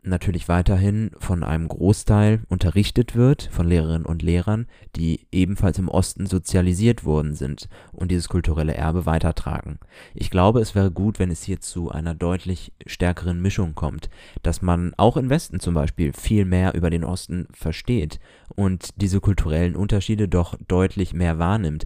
natürlich 0.03 0.47
weiterhin 0.49 1.11
von 1.17 1.43
einem 1.43 1.67
Großteil 1.67 2.41
unterrichtet 2.49 3.15
wird, 3.15 3.49
von 3.51 3.67
Lehrerinnen 3.67 4.05
und 4.05 4.21
Lehrern, 4.21 4.67
die 4.95 5.21
ebenfalls 5.31 5.79
im 5.79 5.87
Osten 5.87 6.25
sozialisiert 6.25 7.05
worden 7.05 7.35
sind 7.35 7.69
und 7.91 8.11
dieses 8.11 8.29
kulturelle 8.29 8.73
Erbe 8.73 9.05
weitertragen. 9.05 9.79
Ich 10.13 10.29
glaube, 10.29 10.59
es 10.59 10.75
wäre 10.75 10.91
gut, 10.91 11.19
wenn 11.19 11.31
es 11.31 11.43
hier 11.43 11.61
zu 11.61 11.89
einer 11.89 12.13
deutlich 12.13 12.73
stärkeren 12.85 13.41
Mischung 13.41 13.75
kommt, 13.75 14.09
dass 14.41 14.61
man 14.61 14.93
auch 14.97 15.17
im 15.17 15.29
Westen 15.29 15.59
zum 15.59 15.73
Beispiel 15.73 16.13
viel 16.13 16.45
mehr 16.45 16.73
über 16.73 16.89
den 16.89 17.03
Osten 17.03 17.47
versteht 17.51 18.19
und 18.55 18.89
diese 19.01 19.21
kulturellen 19.21 19.75
Unterschiede 19.75 20.27
doch 20.27 20.55
deutlich 20.67 21.13
mehr 21.13 21.39
wahrnimmt 21.39 21.85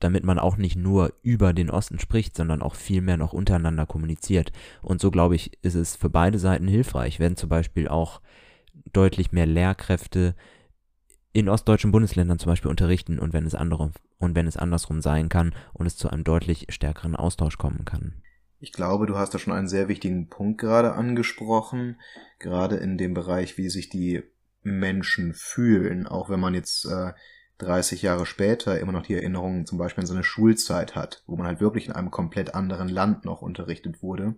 damit 0.00 0.24
man 0.24 0.38
auch 0.38 0.56
nicht 0.56 0.76
nur 0.76 1.12
über 1.22 1.52
den 1.52 1.70
Osten 1.70 1.98
spricht, 1.98 2.36
sondern 2.36 2.62
auch 2.62 2.74
viel 2.74 3.00
mehr 3.00 3.16
noch 3.16 3.32
untereinander 3.32 3.86
kommuniziert. 3.86 4.52
Und 4.82 5.00
so 5.00 5.10
glaube 5.10 5.36
ich, 5.36 5.58
ist 5.62 5.74
es 5.74 5.96
für 5.96 6.10
beide 6.10 6.38
Seiten 6.38 6.68
hilfreich, 6.68 7.20
wenn 7.20 7.36
zum 7.36 7.48
Beispiel 7.48 7.88
auch 7.88 8.20
deutlich 8.92 9.32
mehr 9.32 9.46
Lehrkräfte 9.46 10.34
in 11.32 11.48
ostdeutschen 11.48 11.92
Bundesländern 11.92 12.38
zum 12.38 12.50
Beispiel 12.50 12.70
unterrichten 12.70 13.18
und 13.18 13.32
wenn 13.32 13.44
es 13.44 13.54
andere 13.54 13.90
und 14.18 14.34
wenn 14.34 14.46
es 14.46 14.56
andersrum 14.56 15.02
sein 15.02 15.28
kann 15.28 15.54
und 15.74 15.86
es 15.86 15.96
zu 15.96 16.08
einem 16.08 16.24
deutlich 16.24 16.66
stärkeren 16.70 17.14
Austausch 17.14 17.58
kommen 17.58 17.84
kann. 17.84 18.22
Ich 18.58 18.72
glaube, 18.72 19.06
du 19.06 19.18
hast 19.18 19.34
da 19.34 19.38
schon 19.38 19.52
einen 19.52 19.68
sehr 19.68 19.88
wichtigen 19.88 20.28
Punkt 20.28 20.58
gerade 20.58 20.94
angesprochen, 20.94 22.00
gerade 22.38 22.76
in 22.76 22.96
dem 22.96 23.12
Bereich, 23.12 23.58
wie 23.58 23.68
sich 23.68 23.90
die 23.90 24.22
Menschen 24.62 25.34
fühlen, 25.34 26.06
auch 26.06 26.30
wenn 26.30 26.40
man 26.40 26.54
jetzt 26.54 26.86
äh, 26.86 27.12
30 27.58 28.02
Jahre 28.02 28.26
später 28.26 28.78
immer 28.78 28.92
noch 28.92 29.06
die 29.06 29.14
Erinnerungen 29.14 29.66
zum 29.66 29.78
Beispiel 29.78 30.02
an 30.02 30.08
seine 30.08 30.24
Schulzeit 30.24 30.94
hat, 30.94 31.22
wo 31.26 31.36
man 31.36 31.46
halt 31.46 31.60
wirklich 31.60 31.86
in 31.86 31.92
einem 31.92 32.10
komplett 32.10 32.54
anderen 32.54 32.88
Land 32.88 33.24
noch 33.24 33.42
unterrichtet 33.42 34.02
wurde. 34.02 34.34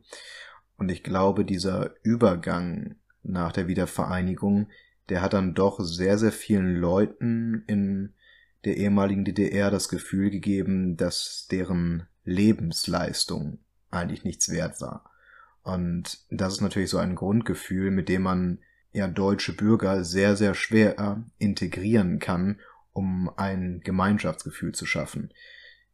Und 0.77 0.91
ich 0.91 1.03
glaube, 1.03 1.45
dieser 1.45 1.95
Übergang 2.03 2.97
nach 3.23 3.53
der 3.53 3.67
Wiedervereinigung 3.67 4.69
der 5.09 5.23
hat 5.23 5.33
dann 5.33 5.55
doch 5.55 5.81
sehr, 5.81 6.19
sehr 6.19 6.33
vielen 6.33 6.77
Leuten 6.77 7.65
in 7.67 8.15
der 8.65 8.77
ehemaligen 8.77 9.25
DDR 9.25 9.71
das 9.71 9.89
Gefühl 9.89 10.31
gegeben, 10.31 10.97
dass 10.97 11.47
deren 11.51 12.07
Lebensleistung 12.25 13.59
eigentlich 13.91 14.25
nichts 14.25 14.51
wert 14.51 14.81
war. 14.81 15.11
Und 15.63 16.25
das 16.31 16.55
ist 16.55 16.61
natürlich 16.61 16.91
so 16.91 16.99
ein 16.99 17.15
Grundgefühl, 17.15 17.91
mit 17.91 18.09
dem 18.09 18.23
man 18.23 18.59
ja 18.93 19.07
deutsche 19.07 19.55
Bürger 19.55 20.05
sehr, 20.05 20.37
sehr 20.37 20.55
schwer 20.55 21.25
integrieren 21.39 22.19
kann, 22.19 22.59
um 22.99 23.31
ein 23.37 23.81
Gemeinschaftsgefühl 23.85 24.73
zu 24.73 24.85
schaffen. 24.85 25.33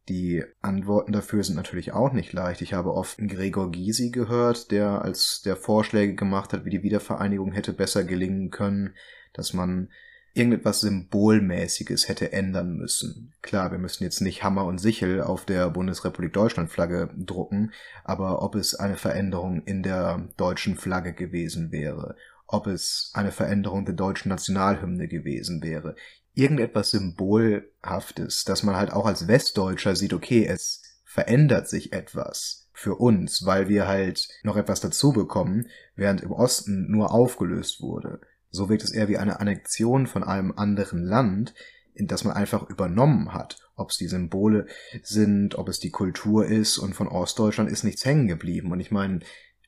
Die 0.09 0.43
Antworten 0.61 1.11
dafür 1.11 1.43
sind 1.43 1.55
natürlich 1.55 1.93
auch 1.93 2.13
nicht 2.13 2.33
leicht. 2.33 2.63
Ich 2.63 2.73
habe 2.73 2.95
oft 2.95 3.19
Gregor 3.19 3.71
Gysi 3.71 4.09
gehört, 4.09 4.71
der 4.71 5.03
als 5.03 5.43
der 5.43 5.55
Vorschläge 5.55 6.15
gemacht 6.15 6.51
hat, 6.51 6.65
wie 6.65 6.71
die 6.71 6.81
Wiedervereinigung 6.81 7.51
hätte 7.51 7.73
besser 7.73 8.03
gelingen 8.03 8.49
können, 8.49 8.95
dass 9.33 9.53
man 9.53 9.89
irgendetwas 10.33 10.81
Symbolmäßiges 10.81 12.07
hätte 12.07 12.33
ändern 12.33 12.75
müssen. 12.75 13.33
Klar, 13.43 13.71
wir 13.71 13.77
müssen 13.77 14.03
jetzt 14.03 14.21
nicht 14.21 14.43
Hammer 14.43 14.65
und 14.65 14.79
Sichel 14.79 15.21
auf 15.21 15.45
der 15.45 15.69
Bundesrepublik 15.69 16.33
Deutschland 16.33 16.71
Flagge 16.71 17.11
drucken, 17.15 17.71
aber 18.03 18.41
ob 18.41 18.55
es 18.55 18.73
eine 18.73 18.97
Veränderung 18.97 19.61
in 19.63 19.83
der 19.83 20.27
deutschen 20.37 20.75
Flagge 20.75 21.13
gewesen 21.13 21.71
wäre, 21.71 22.15
ob 22.47 22.65
es 22.65 23.11
eine 23.13 23.31
Veränderung 23.31 23.85
der 23.85 23.95
deutschen 23.95 24.29
Nationalhymne 24.29 25.07
gewesen 25.07 25.61
wäre, 25.61 25.95
irgendetwas 26.35 26.91
Symbolhaftes, 26.91 28.43
dass 28.43 28.63
man 28.63 28.75
halt 28.75 28.91
auch 28.91 29.05
als 29.05 29.27
Westdeutscher 29.27 29.95
sieht, 29.95 30.13
okay, 30.13 30.45
es 30.45 30.83
verändert 31.03 31.67
sich 31.67 31.93
etwas 31.93 32.69
für 32.73 32.95
uns, 32.95 33.45
weil 33.45 33.69
wir 33.69 33.87
halt 33.87 34.27
noch 34.43 34.57
etwas 34.57 34.81
dazu 34.81 35.13
bekommen, 35.13 35.67
während 35.95 36.21
im 36.21 36.31
Osten 36.31 36.91
nur 36.91 37.11
aufgelöst 37.11 37.81
wurde. 37.81 38.19
So 38.51 38.69
wirkt 38.69 38.83
es 38.83 38.91
eher 38.91 39.07
wie 39.07 39.17
eine 39.17 39.39
Annexion 39.39 40.07
von 40.07 40.23
einem 40.23 40.53
anderen 40.55 41.03
Land, 41.03 41.53
in 41.93 42.07
das 42.07 42.25
man 42.25 42.35
einfach 42.35 42.69
übernommen 42.69 43.33
hat. 43.33 43.57
Ob 43.77 43.91
es 43.91 43.97
die 43.97 44.07
Symbole 44.07 44.67
sind, 45.01 45.55
ob 45.55 45.69
es 45.69 45.79
die 45.79 45.89
Kultur 45.89 46.45
ist 46.45 46.77
und 46.77 46.93
von 46.93 47.07
Ostdeutschland 47.07 47.69
ist 47.69 47.83
nichts 47.83 48.05
hängen 48.05 48.27
geblieben. 48.27 48.71
Und 48.71 48.79
ich 48.81 48.91
meine, 48.91 49.19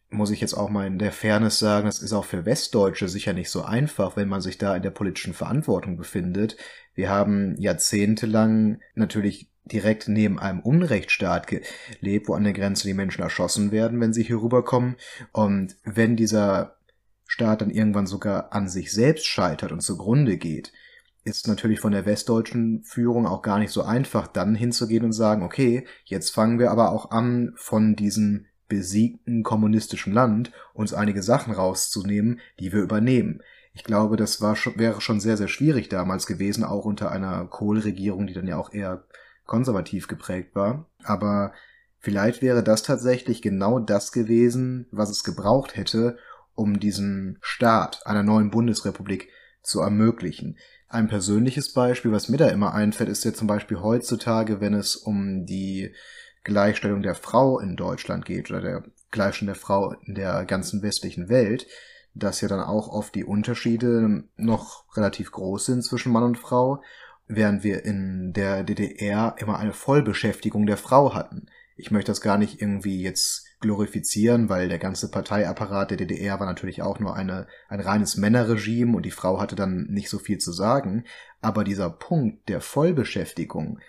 muss 0.09 0.31
ich 0.31 0.39
jetzt 0.39 0.53
auch 0.53 0.69
mal 0.69 0.87
in 0.87 0.99
der 0.99 1.11
Fairness 1.11 1.59
sagen, 1.59 1.85
das 1.85 1.99
ist 1.99 2.13
auch 2.13 2.25
für 2.25 2.45
Westdeutsche 2.45 3.09
sicher 3.09 3.33
nicht 3.33 3.49
so 3.49 3.63
einfach, 3.63 4.15
wenn 4.15 4.29
man 4.29 4.41
sich 4.41 4.57
da 4.57 4.75
in 4.75 4.83
der 4.83 4.91
politischen 4.91 5.33
Verantwortung 5.33 5.97
befindet. 5.97 6.57
Wir 6.93 7.09
haben 7.09 7.55
jahrzehntelang 7.59 8.79
natürlich 8.95 9.51
direkt 9.65 10.07
neben 10.07 10.39
einem 10.39 10.61
Unrechtsstaat 10.61 11.47
gelebt, 11.47 12.29
wo 12.29 12.35
an 12.35 12.45
der 12.45 12.53
Grenze 12.53 12.87
die 12.87 12.93
Menschen 12.93 13.21
erschossen 13.21 13.71
werden, 13.71 13.99
wenn 13.99 14.13
sie 14.13 14.23
hier 14.23 14.41
rüberkommen. 14.41 14.95
Und 15.33 15.75
wenn 15.83 16.15
dieser 16.15 16.77
Staat 17.27 17.61
dann 17.61 17.69
irgendwann 17.69 18.07
sogar 18.07 18.53
an 18.53 18.69
sich 18.69 18.93
selbst 18.93 19.25
scheitert 19.25 19.73
und 19.73 19.81
zugrunde 19.81 20.37
geht, 20.37 20.71
ist 21.25 21.49
natürlich 21.49 21.81
von 21.81 21.91
der 21.91 22.05
westdeutschen 22.05 22.83
Führung 22.85 23.27
auch 23.27 23.41
gar 23.41 23.59
nicht 23.59 23.71
so 23.71 23.83
einfach, 23.83 24.27
dann 24.27 24.55
hinzugehen 24.55 25.03
und 25.03 25.11
sagen, 25.11 25.43
okay, 25.43 25.85
jetzt 26.05 26.29
fangen 26.33 26.57
wir 26.57 26.71
aber 26.71 26.91
auch 26.91 27.11
an, 27.11 27.53
von 27.57 27.97
diesem 27.97 28.45
besiegten 28.67 29.43
kommunistischen 29.43 30.13
Land 30.13 30.51
uns 30.73 30.93
einige 30.93 31.23
Sachen 31.23 31.53
rauszunehmen, 31.53 32.39
die 32.59 32.71
wir 32.73 32.81
übernehmen. 32.81 33.41
Ich 33.73 33.83
glaube, 33.83 34.17
das 34.17 34.41
war 34.41 34.55
schon, 34.55 34.77
wäre 34.77 35.01
schon 35.01 35.19
sehr, 35.19 35.37
sehr 35.37 35.47
schwierig 35.47 35.89
damals 35.89 36.25
gewesen, 36.25 36.63
auch 36.63 36.85
unter 36.85 37.11
einer 37.11 37.45
Kohl-Regierung, 37.45 38.27
die 38.27 38.33
dann 38.33 38.47
ja 38.47 38.57
auch 38.57 38.73
eher 38.73 39.05
konservativ 39.45 40.07
geprägt 40.07 40.55
war. 40.55 40.89
Aber 41.03 41.53
vielleicht 41.99 42.41
wäre 42.41 42.63
das 42.63 42.83
tatsächlich 42.83 43.41
genau 43.41 43.79
das 43.79 44.11
gewesen, 44.11 44.87
was 44.91 45.09
es 45.09 45.23
gebraucht 45.23 45.75
hätte, 45.75 46.17
um 46.55 46.79
diesen 46.79 47.37
Staat 47.41 48.05
einer 48.05 48.23
neuen 48.23 48.49
Bundesrepublik 48.49 49.29
zu 49.61 49.81
ermöglichen. 49.81 50.57
Ein 50.89 51.07
persönliches 51.07 51.73
Beispiel, 51.73 52.11
was 52.11 52.29
mir 52.29 52.37
da 52.37 52.47
immer 52.47 52.73
einfällt, 52.73 53.09
ist 53.09 53.25
ja 53.25 53.33
zum 53.33 53.47
Beispiel 53.47 53.81
heutzutage, 53.81 54.61
wenn 54.61 54.73
es 54.73 54.95
um 54.95 55.45
die 55.45 55.93
Gleichstellung 56.47 57.01
der 57.01 57.13
Frau 57.13 57.59
in 57.59 57.75
Deutschland 57.75 58.25
geht 58.25 58.49
oder 58.49 58.61
der 58.61 58.83
Gleichstellung 59.11 59.53
der 59.53 59.61
Frau 59.61 59.93
in 60.05 60.15
der 60.15 60.45
ganzen 60.45 60.81
westlichen 60.81 61.27
Welt, 61.27 61.67
dass 62.15 62.39
ja 62.39 62.47
dann 62.47 62.61
auch 62.61 62.87
oft 62.87 63.13
die 63.15 63.25
Unterschiede 63.25 64.23
noch 64.37 64.85
relativ 64.95 65.31
groß 65.31 65.65
sind 65.65 65.83
zwischen 65.83 66.13
Mann 66.13 66.23
und 66.23 66.37
Frau, 66.37 66.81
während 67.27 67.65
wir 67.65 67.83
in 67.83 68.31
der 68.31 68.63
DDR 68.63 69.35
immer 69.39 69.59
eine 69.59 69.73
Vollbeschäftigung 69.73 70.65
der 70.65 70.77
Frau 70.77 71.13
hatten. 71.13 71.47
Ich 71.75 71.91
möchte 71.91 72.11
das 72.11 72.21
gar 72.21 72.37
nicht 72.37 72.61
irgendwie 72.61 73.01
jetzt 73.01 73.45
glorifizieren, 73.59 74.47
weil 74.47 74.69
der 74.69 74.79
ganze 74.79 75.11
Parteiapparat 75.11 75.91
der 75.91 75.97
DDR 75.97 76.39
war 76.39 76.47
natürlich 76.47 76.81
auch 76.81 76.99
nur 76.99 77.13
eine, 77.15 77.47
ein 77.67 77.81
reines 77.81 78.15
Männerregime 78.15 78.95
und 78.95 79.05
die 79.05 79.11
Frau 79.11 79.41
hatte 79.41 79.57
dann 79.57 79.85
nicht 79.89 80.09
so 80.09 80.17
viel 80.17 80.37
zu 80.37 80.53
sagen. 80.53 81.03
Aber 81.41 81.65
dieser 81.65 81.89
Punkt 81.89 82.47
der 82.47 82.61
Vollbeschäftigung, 82.61 83.79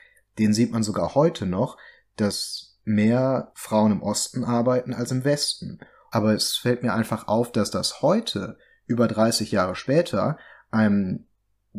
den 0.40 0.52
sieht 0.52 0.72
man 0.72 0.82
sogar 0.82 1.14
heute 1.14 1.46
noch, 1.46 1.78
dass 2.20 2.78
mehr 2.84 3.52
Frauen 3.54 3.92
im 3.92 4.02
Osten 4.02 4.44
arbeiten 4.44 4.94
als 4.94 5.10
im 5.10 5.24
Westen. 5.24 5.78
Aber 6.10 6.34
es 6.34 6.56
fällt 6.56 6.82
mir 6.82 6.94
einfach 6.94 7.28
auf, 7.28 7.52
dass 7.52 7.70
das 7.70 8.02
heute, 8.02 8.58
über 8.86 9.08
30 9.08 9.52
Jahre 9.52 9.74
später, 9.74 10.38
ein 10.70 11.26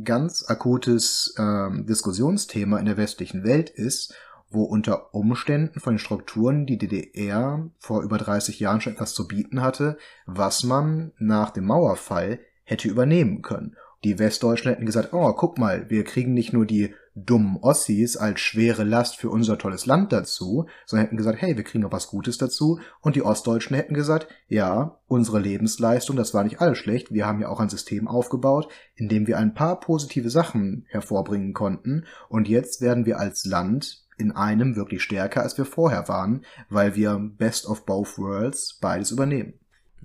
ganz 0.03 0.45
akutes 0.47 1.33
ähm, 1.37 1.85
Diskussionsthema 1.87 2.77
in 2.77 2.85
der 2.85 2.97
westlichen 2.97 3.43
Welt 3.43 3.69
ist, 3.69 4.13
wo 4.51 4.63
unter 4.63 5.13
Umständen 5.13 5.79
von 5.79 5.93
den 5.93 5.99
Strukturen 5.99 6.65
die 6.65 6.77
DDR 6.77 7.69
vor 7.79 8.03
über 8.03 8.17
30 8.17 8.59
Jahren 8.59 8.81
schon 8.81 8.93
etwas 8.93 9.13
zu 9.13 9.27
bieten 9.27 9.61
hatte, 9.61 9.97
was 10.25 10.63
man 10.63 11.11
nach 11.17 11.49
dem 11.51 11.65
Mauerfall 11.65 12.39
hätte 12.63 12.87
übernehmen 12.87 13.41
können 13.41 13.75
die 14.03 14.17
Westdeutschen 14.17 14.71
hätten 14.71 14.85
gesagt, 14.85 15.13
oh, 15.13 15.33
guck 15.33 15.57
mal, 15.57 15.89
wir 15.89 16.03
kriegen 16.03 16.33
nicht 16.33 16.53
nur 16.53 16.65
die 16.65 16.93
dummen 17.15 17.57
Ossis 17.61 18.17
als 18.17 18.39
schwere 18.39 18.83
Last 18.83 19.17
für 19.17 19.29
unser 19.29 19.57
tolles 19.57 19.85
Land 19.85 20.11
dazu, 20.11 20.67
sondern 20.85 21.05
hätten 21.05 21.17
gesagt, 21.17 21.41
hey, 21.41 21.57
wir 21.57 21.63
kriegen 21.63 21.83
noch 21.83 21.91
was 21.91 22.07
Gutes 22.07 22.37
dazu. 22.37 22.79
Und 23.01 23.15
die 23.15 23.23
Ostdeutschen 23.23 23.75
hätten 23.75 23.93
gesagt, 23.93 24.27
ja, 24.47 24.99
unsere 25.07 25.39
Lebensleistung, 25.39 26.15
das 26.15 26.33
war 26.33 26.43
nicht 26.43 26.61
alles 26.61 26.77
schlecht. 26.77 27.11
Wir 27.11 27.25
haben 27.25 27.41
ja 27.41 27.49
auch 27.49 27.59
ein 27.59 27.69
System 27.69 28.07
aufgebaut, 28.07 28.71
in 28.95 29.09
dem 29.09 29.27
wir 29.27 29.37
ein 29.37 29.53
paar 29.53 29.79
positive 29.79 30.29
Sachen 30.29 30.85
hervorbringen 30.89 31.53
konnten. 31.53 32.05
Und 32.29 32.47
jetzt 32.47 32.81
werden 32.81 33.05
wir 33.05 33.19
als 33.19 33.45
Land 33.45 34.05
in 34.17 34.31
einem 34.31 34.75
wirklich 34.75 35.01
stärker, 35.01 35.41
als 35.43 35.57
wir 35.57 35.65
vorher 35.65 36.07
waren, 36.07 36.43
weil 36.69 36.95
wir 36.95 37.17
Best 37.37 37.65
of 37.65 37.85
Both 37.85 38.17
Worlds 38.17 38.77
beides 38.81 39.11
übernehmen. 39.11 39.53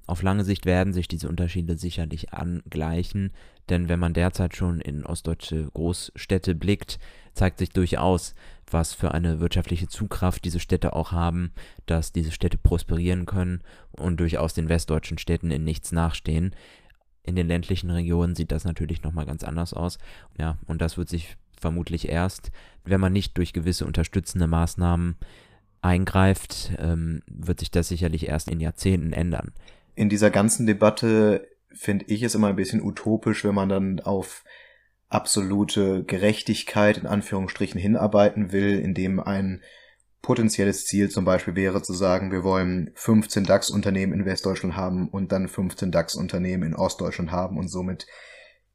Auf 0.07 0.23
lange 0.23 0.45
Sicht 0.45 0.67
werden 0.67 0.93
sich 0.93 1.09
diese 1.09 1.29
Unterschiede 1.29 1.77
sicherlich 1.77 2.33
angleichen, 2.33 3.33
denn 3.69 3.89
wenn 3.89 3.99
man 3.99 4.13
derzeit 4.13 4.55
schon 4.55 4.81
in 4.81 5.07
ostdeutsche 5.07 5.71
Großstädte 5.73 6.55
blickt, 6.55 6.99
zeigt 7.33 7.59
sich 7.59 7.71
durchaus, 7.71 8.35
was 8.71 8.93
für 8.93 9.13
eine 9.13 9.41
wirtschaftliche 9.41 9.89
Zugkraft 9.89 10.45
diese 10.45 10.61
Städte 10.61 10.95
auch 10.95 11.13
haben, 11.13 11.53
dass 11.87 12.13
diese 12.13 12.33
Städte 12.33 12.59
prosperieren 12.59 13.25
können 13.25 13.63
und 13.93 14.21
durchaus 14.21 14.53
den 14.53 14.69
westdeutschen 14.69 15.19
Städten 15.19 15.51
in 15.51 15.65
nichts 15.65 15.93
nachstehen. 15.93 16.55
In 17.23 17.37
den 17.37 17.49
ländlichen 17.49 17.91
Regionen 17.91 18.35
sieht 18.35 18.53
das 18.53 18.65
natürlich 18.65 19.03
nochmal 19.03 19.25
ganz 19.25 19.43
anders 19.43 19.73
aus. 19.73 19.99
Ja, 20.39 20.59
und 20.67 20.83
das 20.83 20.99
wird 20.99 21.09
sich 21.09 21.37
vermutlich 21.59 22.09
erst, 22.09 22.51
wenn 22.85 23.01
man 23.01 23.15
nicht 23.15 23.39
durch 23.39 23.55
gewisse 23.55 23.87
unterstützende 23.87 24.47
Maßnahmen 24.47 25.17
eingreift, 25.81 26.73
ähm, 26.79 27.23
wird 27.27 27.61
sich 27.61 27.71
das 27.71 27.89
sicherlich 27.89 28.29
erst 28.29 28.51
in 28.51 28.61
Jahrzehnten 28.61 29.15
ändern 29.15 29.53
in 29.95 30.09
dieser 30.09 30.31
ganzen 30.31 30.67
Debatte 30.67 31.49
finde 31.73 32.05
ich 32.09 32.23
es 32.23 32.35
immer 32.35 32.49
ein 32.49 32.57
bisschen 32.57 32.83
utopisch, 32.83 33.45
wenn 33.45 33.55
man 33.55 33.69
dann 33.69 34.01
auf 34.01 34.45
absolute 35.09 36.05
Gerechtigkeit 36.05 36.99
in 36.99 37.07
Anführungsstrichen 37.07 37.81
hinarbeiten 37.81 38.53
will, 38.53 38.79
indem 38.81 39.21
ein 39.21 39.63
potenzielles 40.23 40.87
Ziel 40.87 41.11
zum 41.11 41.25
Beispiel 41.25 41.55
wäre 41.55 41.83
zu 41.83 41.93
sagen, 41.93 42.33
wir 42.33 42.43
wollen 42.43 42.91
15 42.95 43.45
DAX-Unternehmen 43.45 44.15
in 44.15 44.25
Westdeutschland 44.25 44.75
haben 44.75 45.09
und 45.09 45.33
dann 45.33 45.49
15 45.49 45.93
DAX-Unternehmen 45.93 46.63
in 46.65 46.75
Ostdeutschland 46.75 47.31
haben 47.31 47.59
und 47.59 47.69
somit 47.69 48.07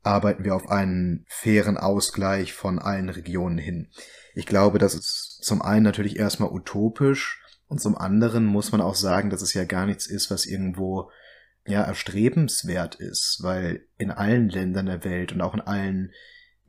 arbeiten 0.03 0.45
wir 0.45 0.55
auf 0.55 0.70
einen 0.70 1.26
fairen 1.28 1.78
Ausgleich 1.78 2.53
von 2.53 2.80
allen 2.80 3.09
Regionen 3.09 3.57
hin. 3.57 3.89
Ich 4.36 4.45
glaube, 4.45 4.78
das 4.78 4.93
ist 4.93 5.39
zum 5.41 5.61
einen 5.61 5.84
natürlich 5.84 6.17
erstmal 6.17 6.51
utopisch, 6.51 7.38
und 7.70 7.80
zum 7.80 7.97
anderen 7.97 8.45
muss 8.45 8.72
man 8.72 8.82
auch 8.82 8.95
sagen, 8.95 9.30
dass 9.30 9.43
es 9.43 9.53
ja 9.53 9.63
gar 9.63 9.86
nichts 9.86 10.07
ist, 10.07 10.32
was 10.32 10.47
irgendwo 10.47 11.11
ja 11.65 11.84
erstrebenswert 11.84 12.95
ist, 12.95 13.39
weil 13.41 13.86
in 13.97 14.09
allen 14.09 14.49
Ländern 14.49 14.88
der 14.88 15.03
Welt 15.03 15.32
und 15.32 15.41
auch 15.41 15.53
in 15.53 15.61
allen 15.61 16.11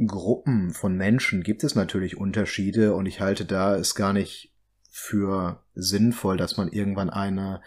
Gruppen 0.07 0.73
von 0.73 0.97
Menschen 0.97 1.43
gibt 1.43 1.65
es 1.65 1.75
natürlich 1.75 2.19
Unterschiede 2.19 2.95
und 2.95 3.07
ich 3.07 3.21
halte 3.21 3.47
da 3.47 3.77
es 3.77 3.95
gar 3.95 4.13
nicht 4.13 4.55
für 4.91 5.65
sinnvoll, 5.75 6.37
dass 6.37 6.59
man 6.59 6.69
irgendwann 6.69 7.09
eine 7.09 7.63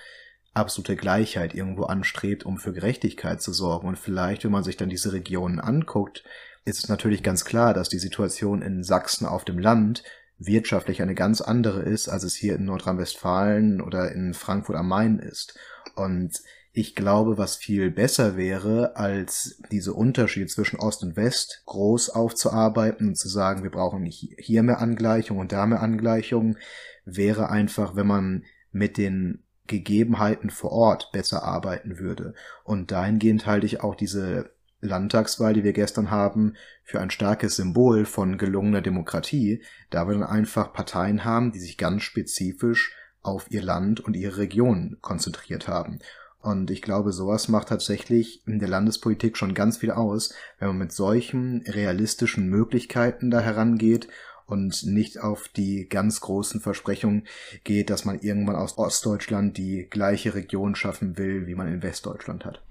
absolute 0.54 0.96
Gleichheit 0.96 1.56
irgendwo 1.56 1.86
anstrebt, 1.86 2.46
um 2.46 2.60
für 2.60 2.74
Gerechtigkeit 2.74 3.42
zu 3.42 3.52
sorgen. 3.52 3.88
Und 3.88 3.98
vielleicht, 3.98 4.44
wenn 4.44 4.52
man 4.52 4.64
sich 4.64 4.78
dann 4.78 4.90
diese 4.90 5.12
Regionen 5.12 5.60
anguckt, 5.60 6.24
ist 6.66 6.84
es 6.84 6.90
natürlich 6.90 7.24
ganz 7.24 7.46
klar, 7.46 7.74
dass 7.74 7.90
die 7.90 7.98
Situation 7.98 8.62
in 8.62 8.84
Sachsen 8.84 9.26
auf 9.26 9.44
dem 9.44 9.58
Land 9.58 10.04
wirtschaftlich 10.40 11.02
eine 11.02 11.16
ganz 11.16 11.42
andere 11.42 11.82
ist, 11.82 12.10
als 12.10 12.24
es 12.24 12.36
hier 12.36 12.56
in 12.56 12.66
Nordrhein-Westfalen 12.66 13.82
oder 13.82 14.12
in 14.12 14.34
Frankfurt 14.34 14.76
am 14.76 14.88
Main 14.88 15.20
ist. 15.20 15.58
Und 15.96 16.42
ich 16.76 16.96
glaube, 16.96 17.38
was 17.38 17.56
viel 17.56 17.92
besser 17.92 18.36
wäre, 18.36 18.96
als 18.96 19.62
diese 19.72 19.94
Unterschiede 19.94 20.48
zwischen 20.48 20.80
Ost 20.80 21.04
und 21.04 21.16
West 21.16 21.62
groß 21.68 22.10
aufzuarbeiten 22.10 23.10
und 23.10 23.16
zu 23.16 23.30
sagen, 23.30 23.62
wir 23.62 23.70
brauchen 23.70 24.06
hier 24.06 24.64
mehr 24.64 24.80
Angleichung 24.80 25.38
und 25.38 25.52
da 25.52 25.68
mehr 25.68 25.84
Angleichung, 25.84 26.58
wäre 27.06 27.50
einfach, 27.50 27.96
wenn 27.96 28.08
man 28.08 28.44
mit 28.72 28.98
den 28.98 29.44
Gegebenheiten 29.68 30.50
vor 30.50 30.72
Ort 30.72 31.12
besser 31.12 31.44
arbeiten 31.44 32.00
würde. 32.00 32.34
Und 32.64 32.92
dahingehend 32.92 33.46
halte 33.46 33.68
ich 33.68 33.82
auch 33.82 33.96
diese 33.96 34.53
Landtagswahl, 34.84 35.54
die 35.54 35.64
wir 35.64 35.74
gestern 35.74 36.12
haben, 36.12 36.56
für 36.84 37.00
ein 37.00 37.10
starkes 37.10 37.56
Symbol 37.56 38.06
von 38.06 38.38
gelungener 38.38 38.82
Demokratie, 38.82 39.62
da 39.90 40.08
wir 40.08 40.14
dann 40.14 40.24
einfach 40.24 40.74
Parteien 40.74 41.24
haben, 41.24 41.52
die 41.52 41.60
sich 41.60 41.78
ganz 41.78 42.04
spezifisch 42.04 42.94
auf 43.22 43.50
ihr 43.50 43.64
Land 43.64 44.02
und 44.02 44.16
ihre 44.16 44.38
Region 44.38 44.98
konzentriert 45.02 45.68
haben. 45.68 46.00
Und 46.40 46.70
ich 46.72 46.82
glaube, 46.82 47.14
sowas 47.14 47.48
macht 47.48 47.70
tatsächlich 47.70 48.46
in 48.46 48.60
der 48.60 48.68
Landespolitik 48.68 49.38
schon 49.38 49.54
ganz 49.54 49.78
viel 49.78 49.92
aus, 49.92 50.34
wenn 50.60 50.68
man 50.68 50.78
mit 50.78 50.92
solchen 50.92 51.64
realistischen 51.66 52.50
Möglichkeiten 52.50 53.32
da 53.32 53.40
herangeht 53.40 54.10
und 54.46 54.86
nicht 54.86 55.22
auf 55.22 55.48
die 55.48 55.88
ganz 55.88 56.20
großen 56.20 56.60
Versprechungen 56.60 57.26
geht, 57.64 57.90
dass 57.90 58.04
man 58.04 58.20
irgendwann 58.20 58.58
aus 58.58 58.78
Ostdeutschland 58.78 59.58
die 59.58 59.88
gleiche 59.90 60.36
Region 60.36 60.76
schaffen 60.76 61.18
will, 61.18 61.48
wie 61.48 61.56
man 61.56 61.70
in 61.70 61.82
Westdeutschland 61.82 62.44
hat. 62.44 62.62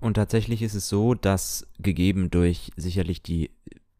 Und 0.00 0.14
tatsächlich 0.14 0.62
ist 0.62 0.74
es 0.74 0.88
so, 0.88 1.14
dass 1.14 1.66
gegeben 1.78 2.30
durch 2.30 2.72
sicherlich 2.76 3.22
die 3.22 3.50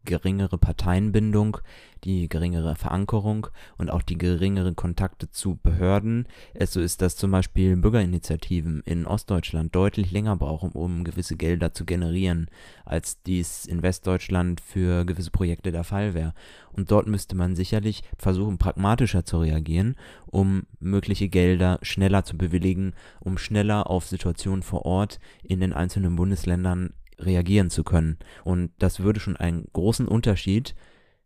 geringere 0.05 0.57
Parteienbindung, 0.57 1.57
die 2.03 2.27
geringere 2.27 2.75
Verankerung 2.75 3.47
und 3.77 3.91
auch 3.91 4.01
die 4.01 4.17
geringeren 4.17 4.75
Kontakte 4.75 5.29
zu 5.29 5.59
Behörden. 5.61 6.27
Es 6.53 6.73
so 6.73 6.81
ist, 6.81 7.01
dass 7.01 7.15
zum 7.15 7.31
Beispiel 7.31 7.75
Bürgerinitiativen 7.77 8.81
in 8.85 9.05
Ostdeutschland 9.05 9.75
deutlich 9.75 10.11
länger 10.11 10.35
brauchen, 10.35 10.71
um 10.71 11.03
gewisse 11.03 11.35
Gelder 11.35 11.73
zu 11.73 11.85
generieren, 11.85 12.49
als 12.85 13.21
dies 13.21 13.65
in 13.65 13.83
Westdeutschland 13.83 14.61
für 14.61 15.05
gewisse 15.05 15.31
Projekte 15.31 15.71
der 15.71 15.83
Fall 15.83 16.13
wäre. 16.13 16.33
Und 16.73 16.91
dort 16.91 17.07
müsste 17.07 17.35
man 17.35 17.55
sicherlich 17.55 18.03
versuchen, 18.17 18.57
pragmatischer 18.57 19.25
zu 19.25 19.39
reagieren, 19.39 19.95
um 20.25 20.63
mögliche 20.79 21.29
Gelder 21.29 21.79
schneller 21.81 22.23
zu 22.23 22.37
bewilligen, 22.37 22.93
um 23.19 23.37
schneller 23.37 23.89
auf 23.89 24.07
Situationen 24.07 24.63
vor 24.63 24.85
Ort 24.85 25.19
in 25.43 25.59
den 25.59 25.73
einzelnen 25.73 26.15
Bundesländern 26.15 26.93
reagieren 27.25 27.69
zu 27.69 27.83
können. 27.83 28.17
Und 28.43 28.71
das 28.79 28.99
würde 28.99 29.19
schon 29.19 29.37
einen 29.37 29.67
großen 29.73 30.07
Unterschied 30.07 30.75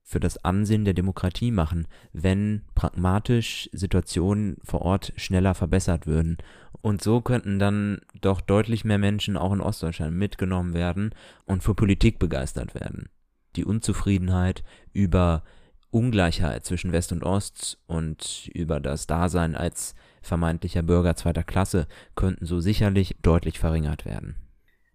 für 0.04 0.20
das 0.20 0.43
Ansehen 0.46 0.86
der 0.86 0.93
Demokratie 0.93 1.50
machen, 1.50 1.88
wenn 2.14 2.62
pragmatisch 2.76 3.70
Situationen 3.74 4.58
vor 4.64 4.84
Ort 4.84 5.14
schneller 5.16 5.56
verbessert 5.56 6.06
würden. 6.06 6.38
Und 6.82 7.02
so 7.02 7.22
könnten 7.22 7.58
dann 7.58 8.00
doch 8.22 8.39
deutlich 8.39 8.86
mehr 8.86 9.00
Menschen 9.00 9.36
auch 9.36 9.52
in 9.52 9.62
Ostdeutschland 9.62 10.16
mitgenommen 10.16 10.76
werden 10.76 11.16
und 11.46 11.64
für 11.64 11.74
Politik 11.74 12.20
begeistert 12.20 12.76
werden. 12.76 13.10
Die 13.56 13.66
Unzufriedenheit 13.66 14.64
über 14.93 15.43
Ungleichheit 15.89 16.66
zwischen 16.66 16.91
West 16.91 17.12
und 17.12 17.24
Ost 17.24 17.80
und 17.88 18.50
über 18.54 18.80
das 18.80 19.08
Dasein 19.08 19.56
als 19.56 19.96
vermeintlicher 20.22 20.84
Bürger 20.84 21.16
zweiter 21.16 21.43
Klasse 21.43 21.88
könnten 22.16 22.46
so 22.46 22.60
sicherlich 22.60 23.16
deutlich 23.22 23.58
verringert 23.58 24.06
werden. 24.06 24.36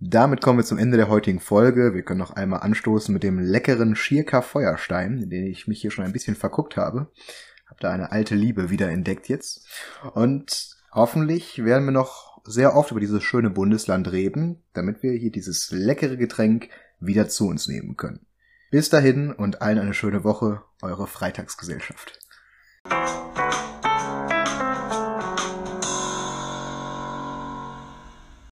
Damit 0.03 0.41
kommen 0.41 0.59
wir 0.59 0.65
zum 0.65 0.79
Ende 0.79 0.97
der 0.97 1.11
heutigen 1.11 1.41
Folge. 1.41 1.93
Wir 1.93 2.03
können 2.03 2.21
noch 2.21 2.31
einmal 2.31 2.61
anstoßen 2.61 3.13
mit 3.13 3.23
dem 3.23 3.39
leckeren 3.39 3.95
Schierka 3.95 4.41
Feuerstein, 4.41 5.19
in 5.19 5.29
den 5.29 5.47
ich 5.47 5.69
mich 5.69 5.83
hier 5.83 5.91
schon 5.91 6.07
ein 6.07 6.13
bisschen 6.13 6.37
verguckt 6.37 6.79
habe. 6.79 7.13
Hab 7.67 7.81
da 7.81 7.91
eine 7.91 8.11
alte 8.11 8.35
Liebe 8.35 8.71
wieder 8.71 8.89
entdeckt 8.89 9.29
jetzt. 9.29 9.69
Und 10.15 10.71
hoffentlich 10.91 11.63
werden 11.65 11.85
wir 11.85 11.93
noch 11.93 12.41
sehr 12.47 12.75
oft 12.75 12.93
über 12.93 13.01
dieses 13.01 13.23
schöne 13.23 13.51
Bundesland 13.51 14.11
reden, 14.11 14.63
damit 14.73 15.03
wir 15.03 15.13
hier 15.13 15.31
dieses 15.31 15.71
leckere 15.71 16.17
Getränk 16.17 16.71
wieder 16.99 17.29
zu 17.29 17.47
uns 17.47 17.69
nehmen 17.69 17.99
können. 17.99 18.25
Bis 18.71 18.89
dahin 18.89 19.31
und 19.31 19.61
allen 19.61 19.79
eine 19.79 19.93
schöne 19.93 20.25
Woche, 20.25 20.63
eure 20.81 21.09
Freitagsgesellschaft. 21.09 22.19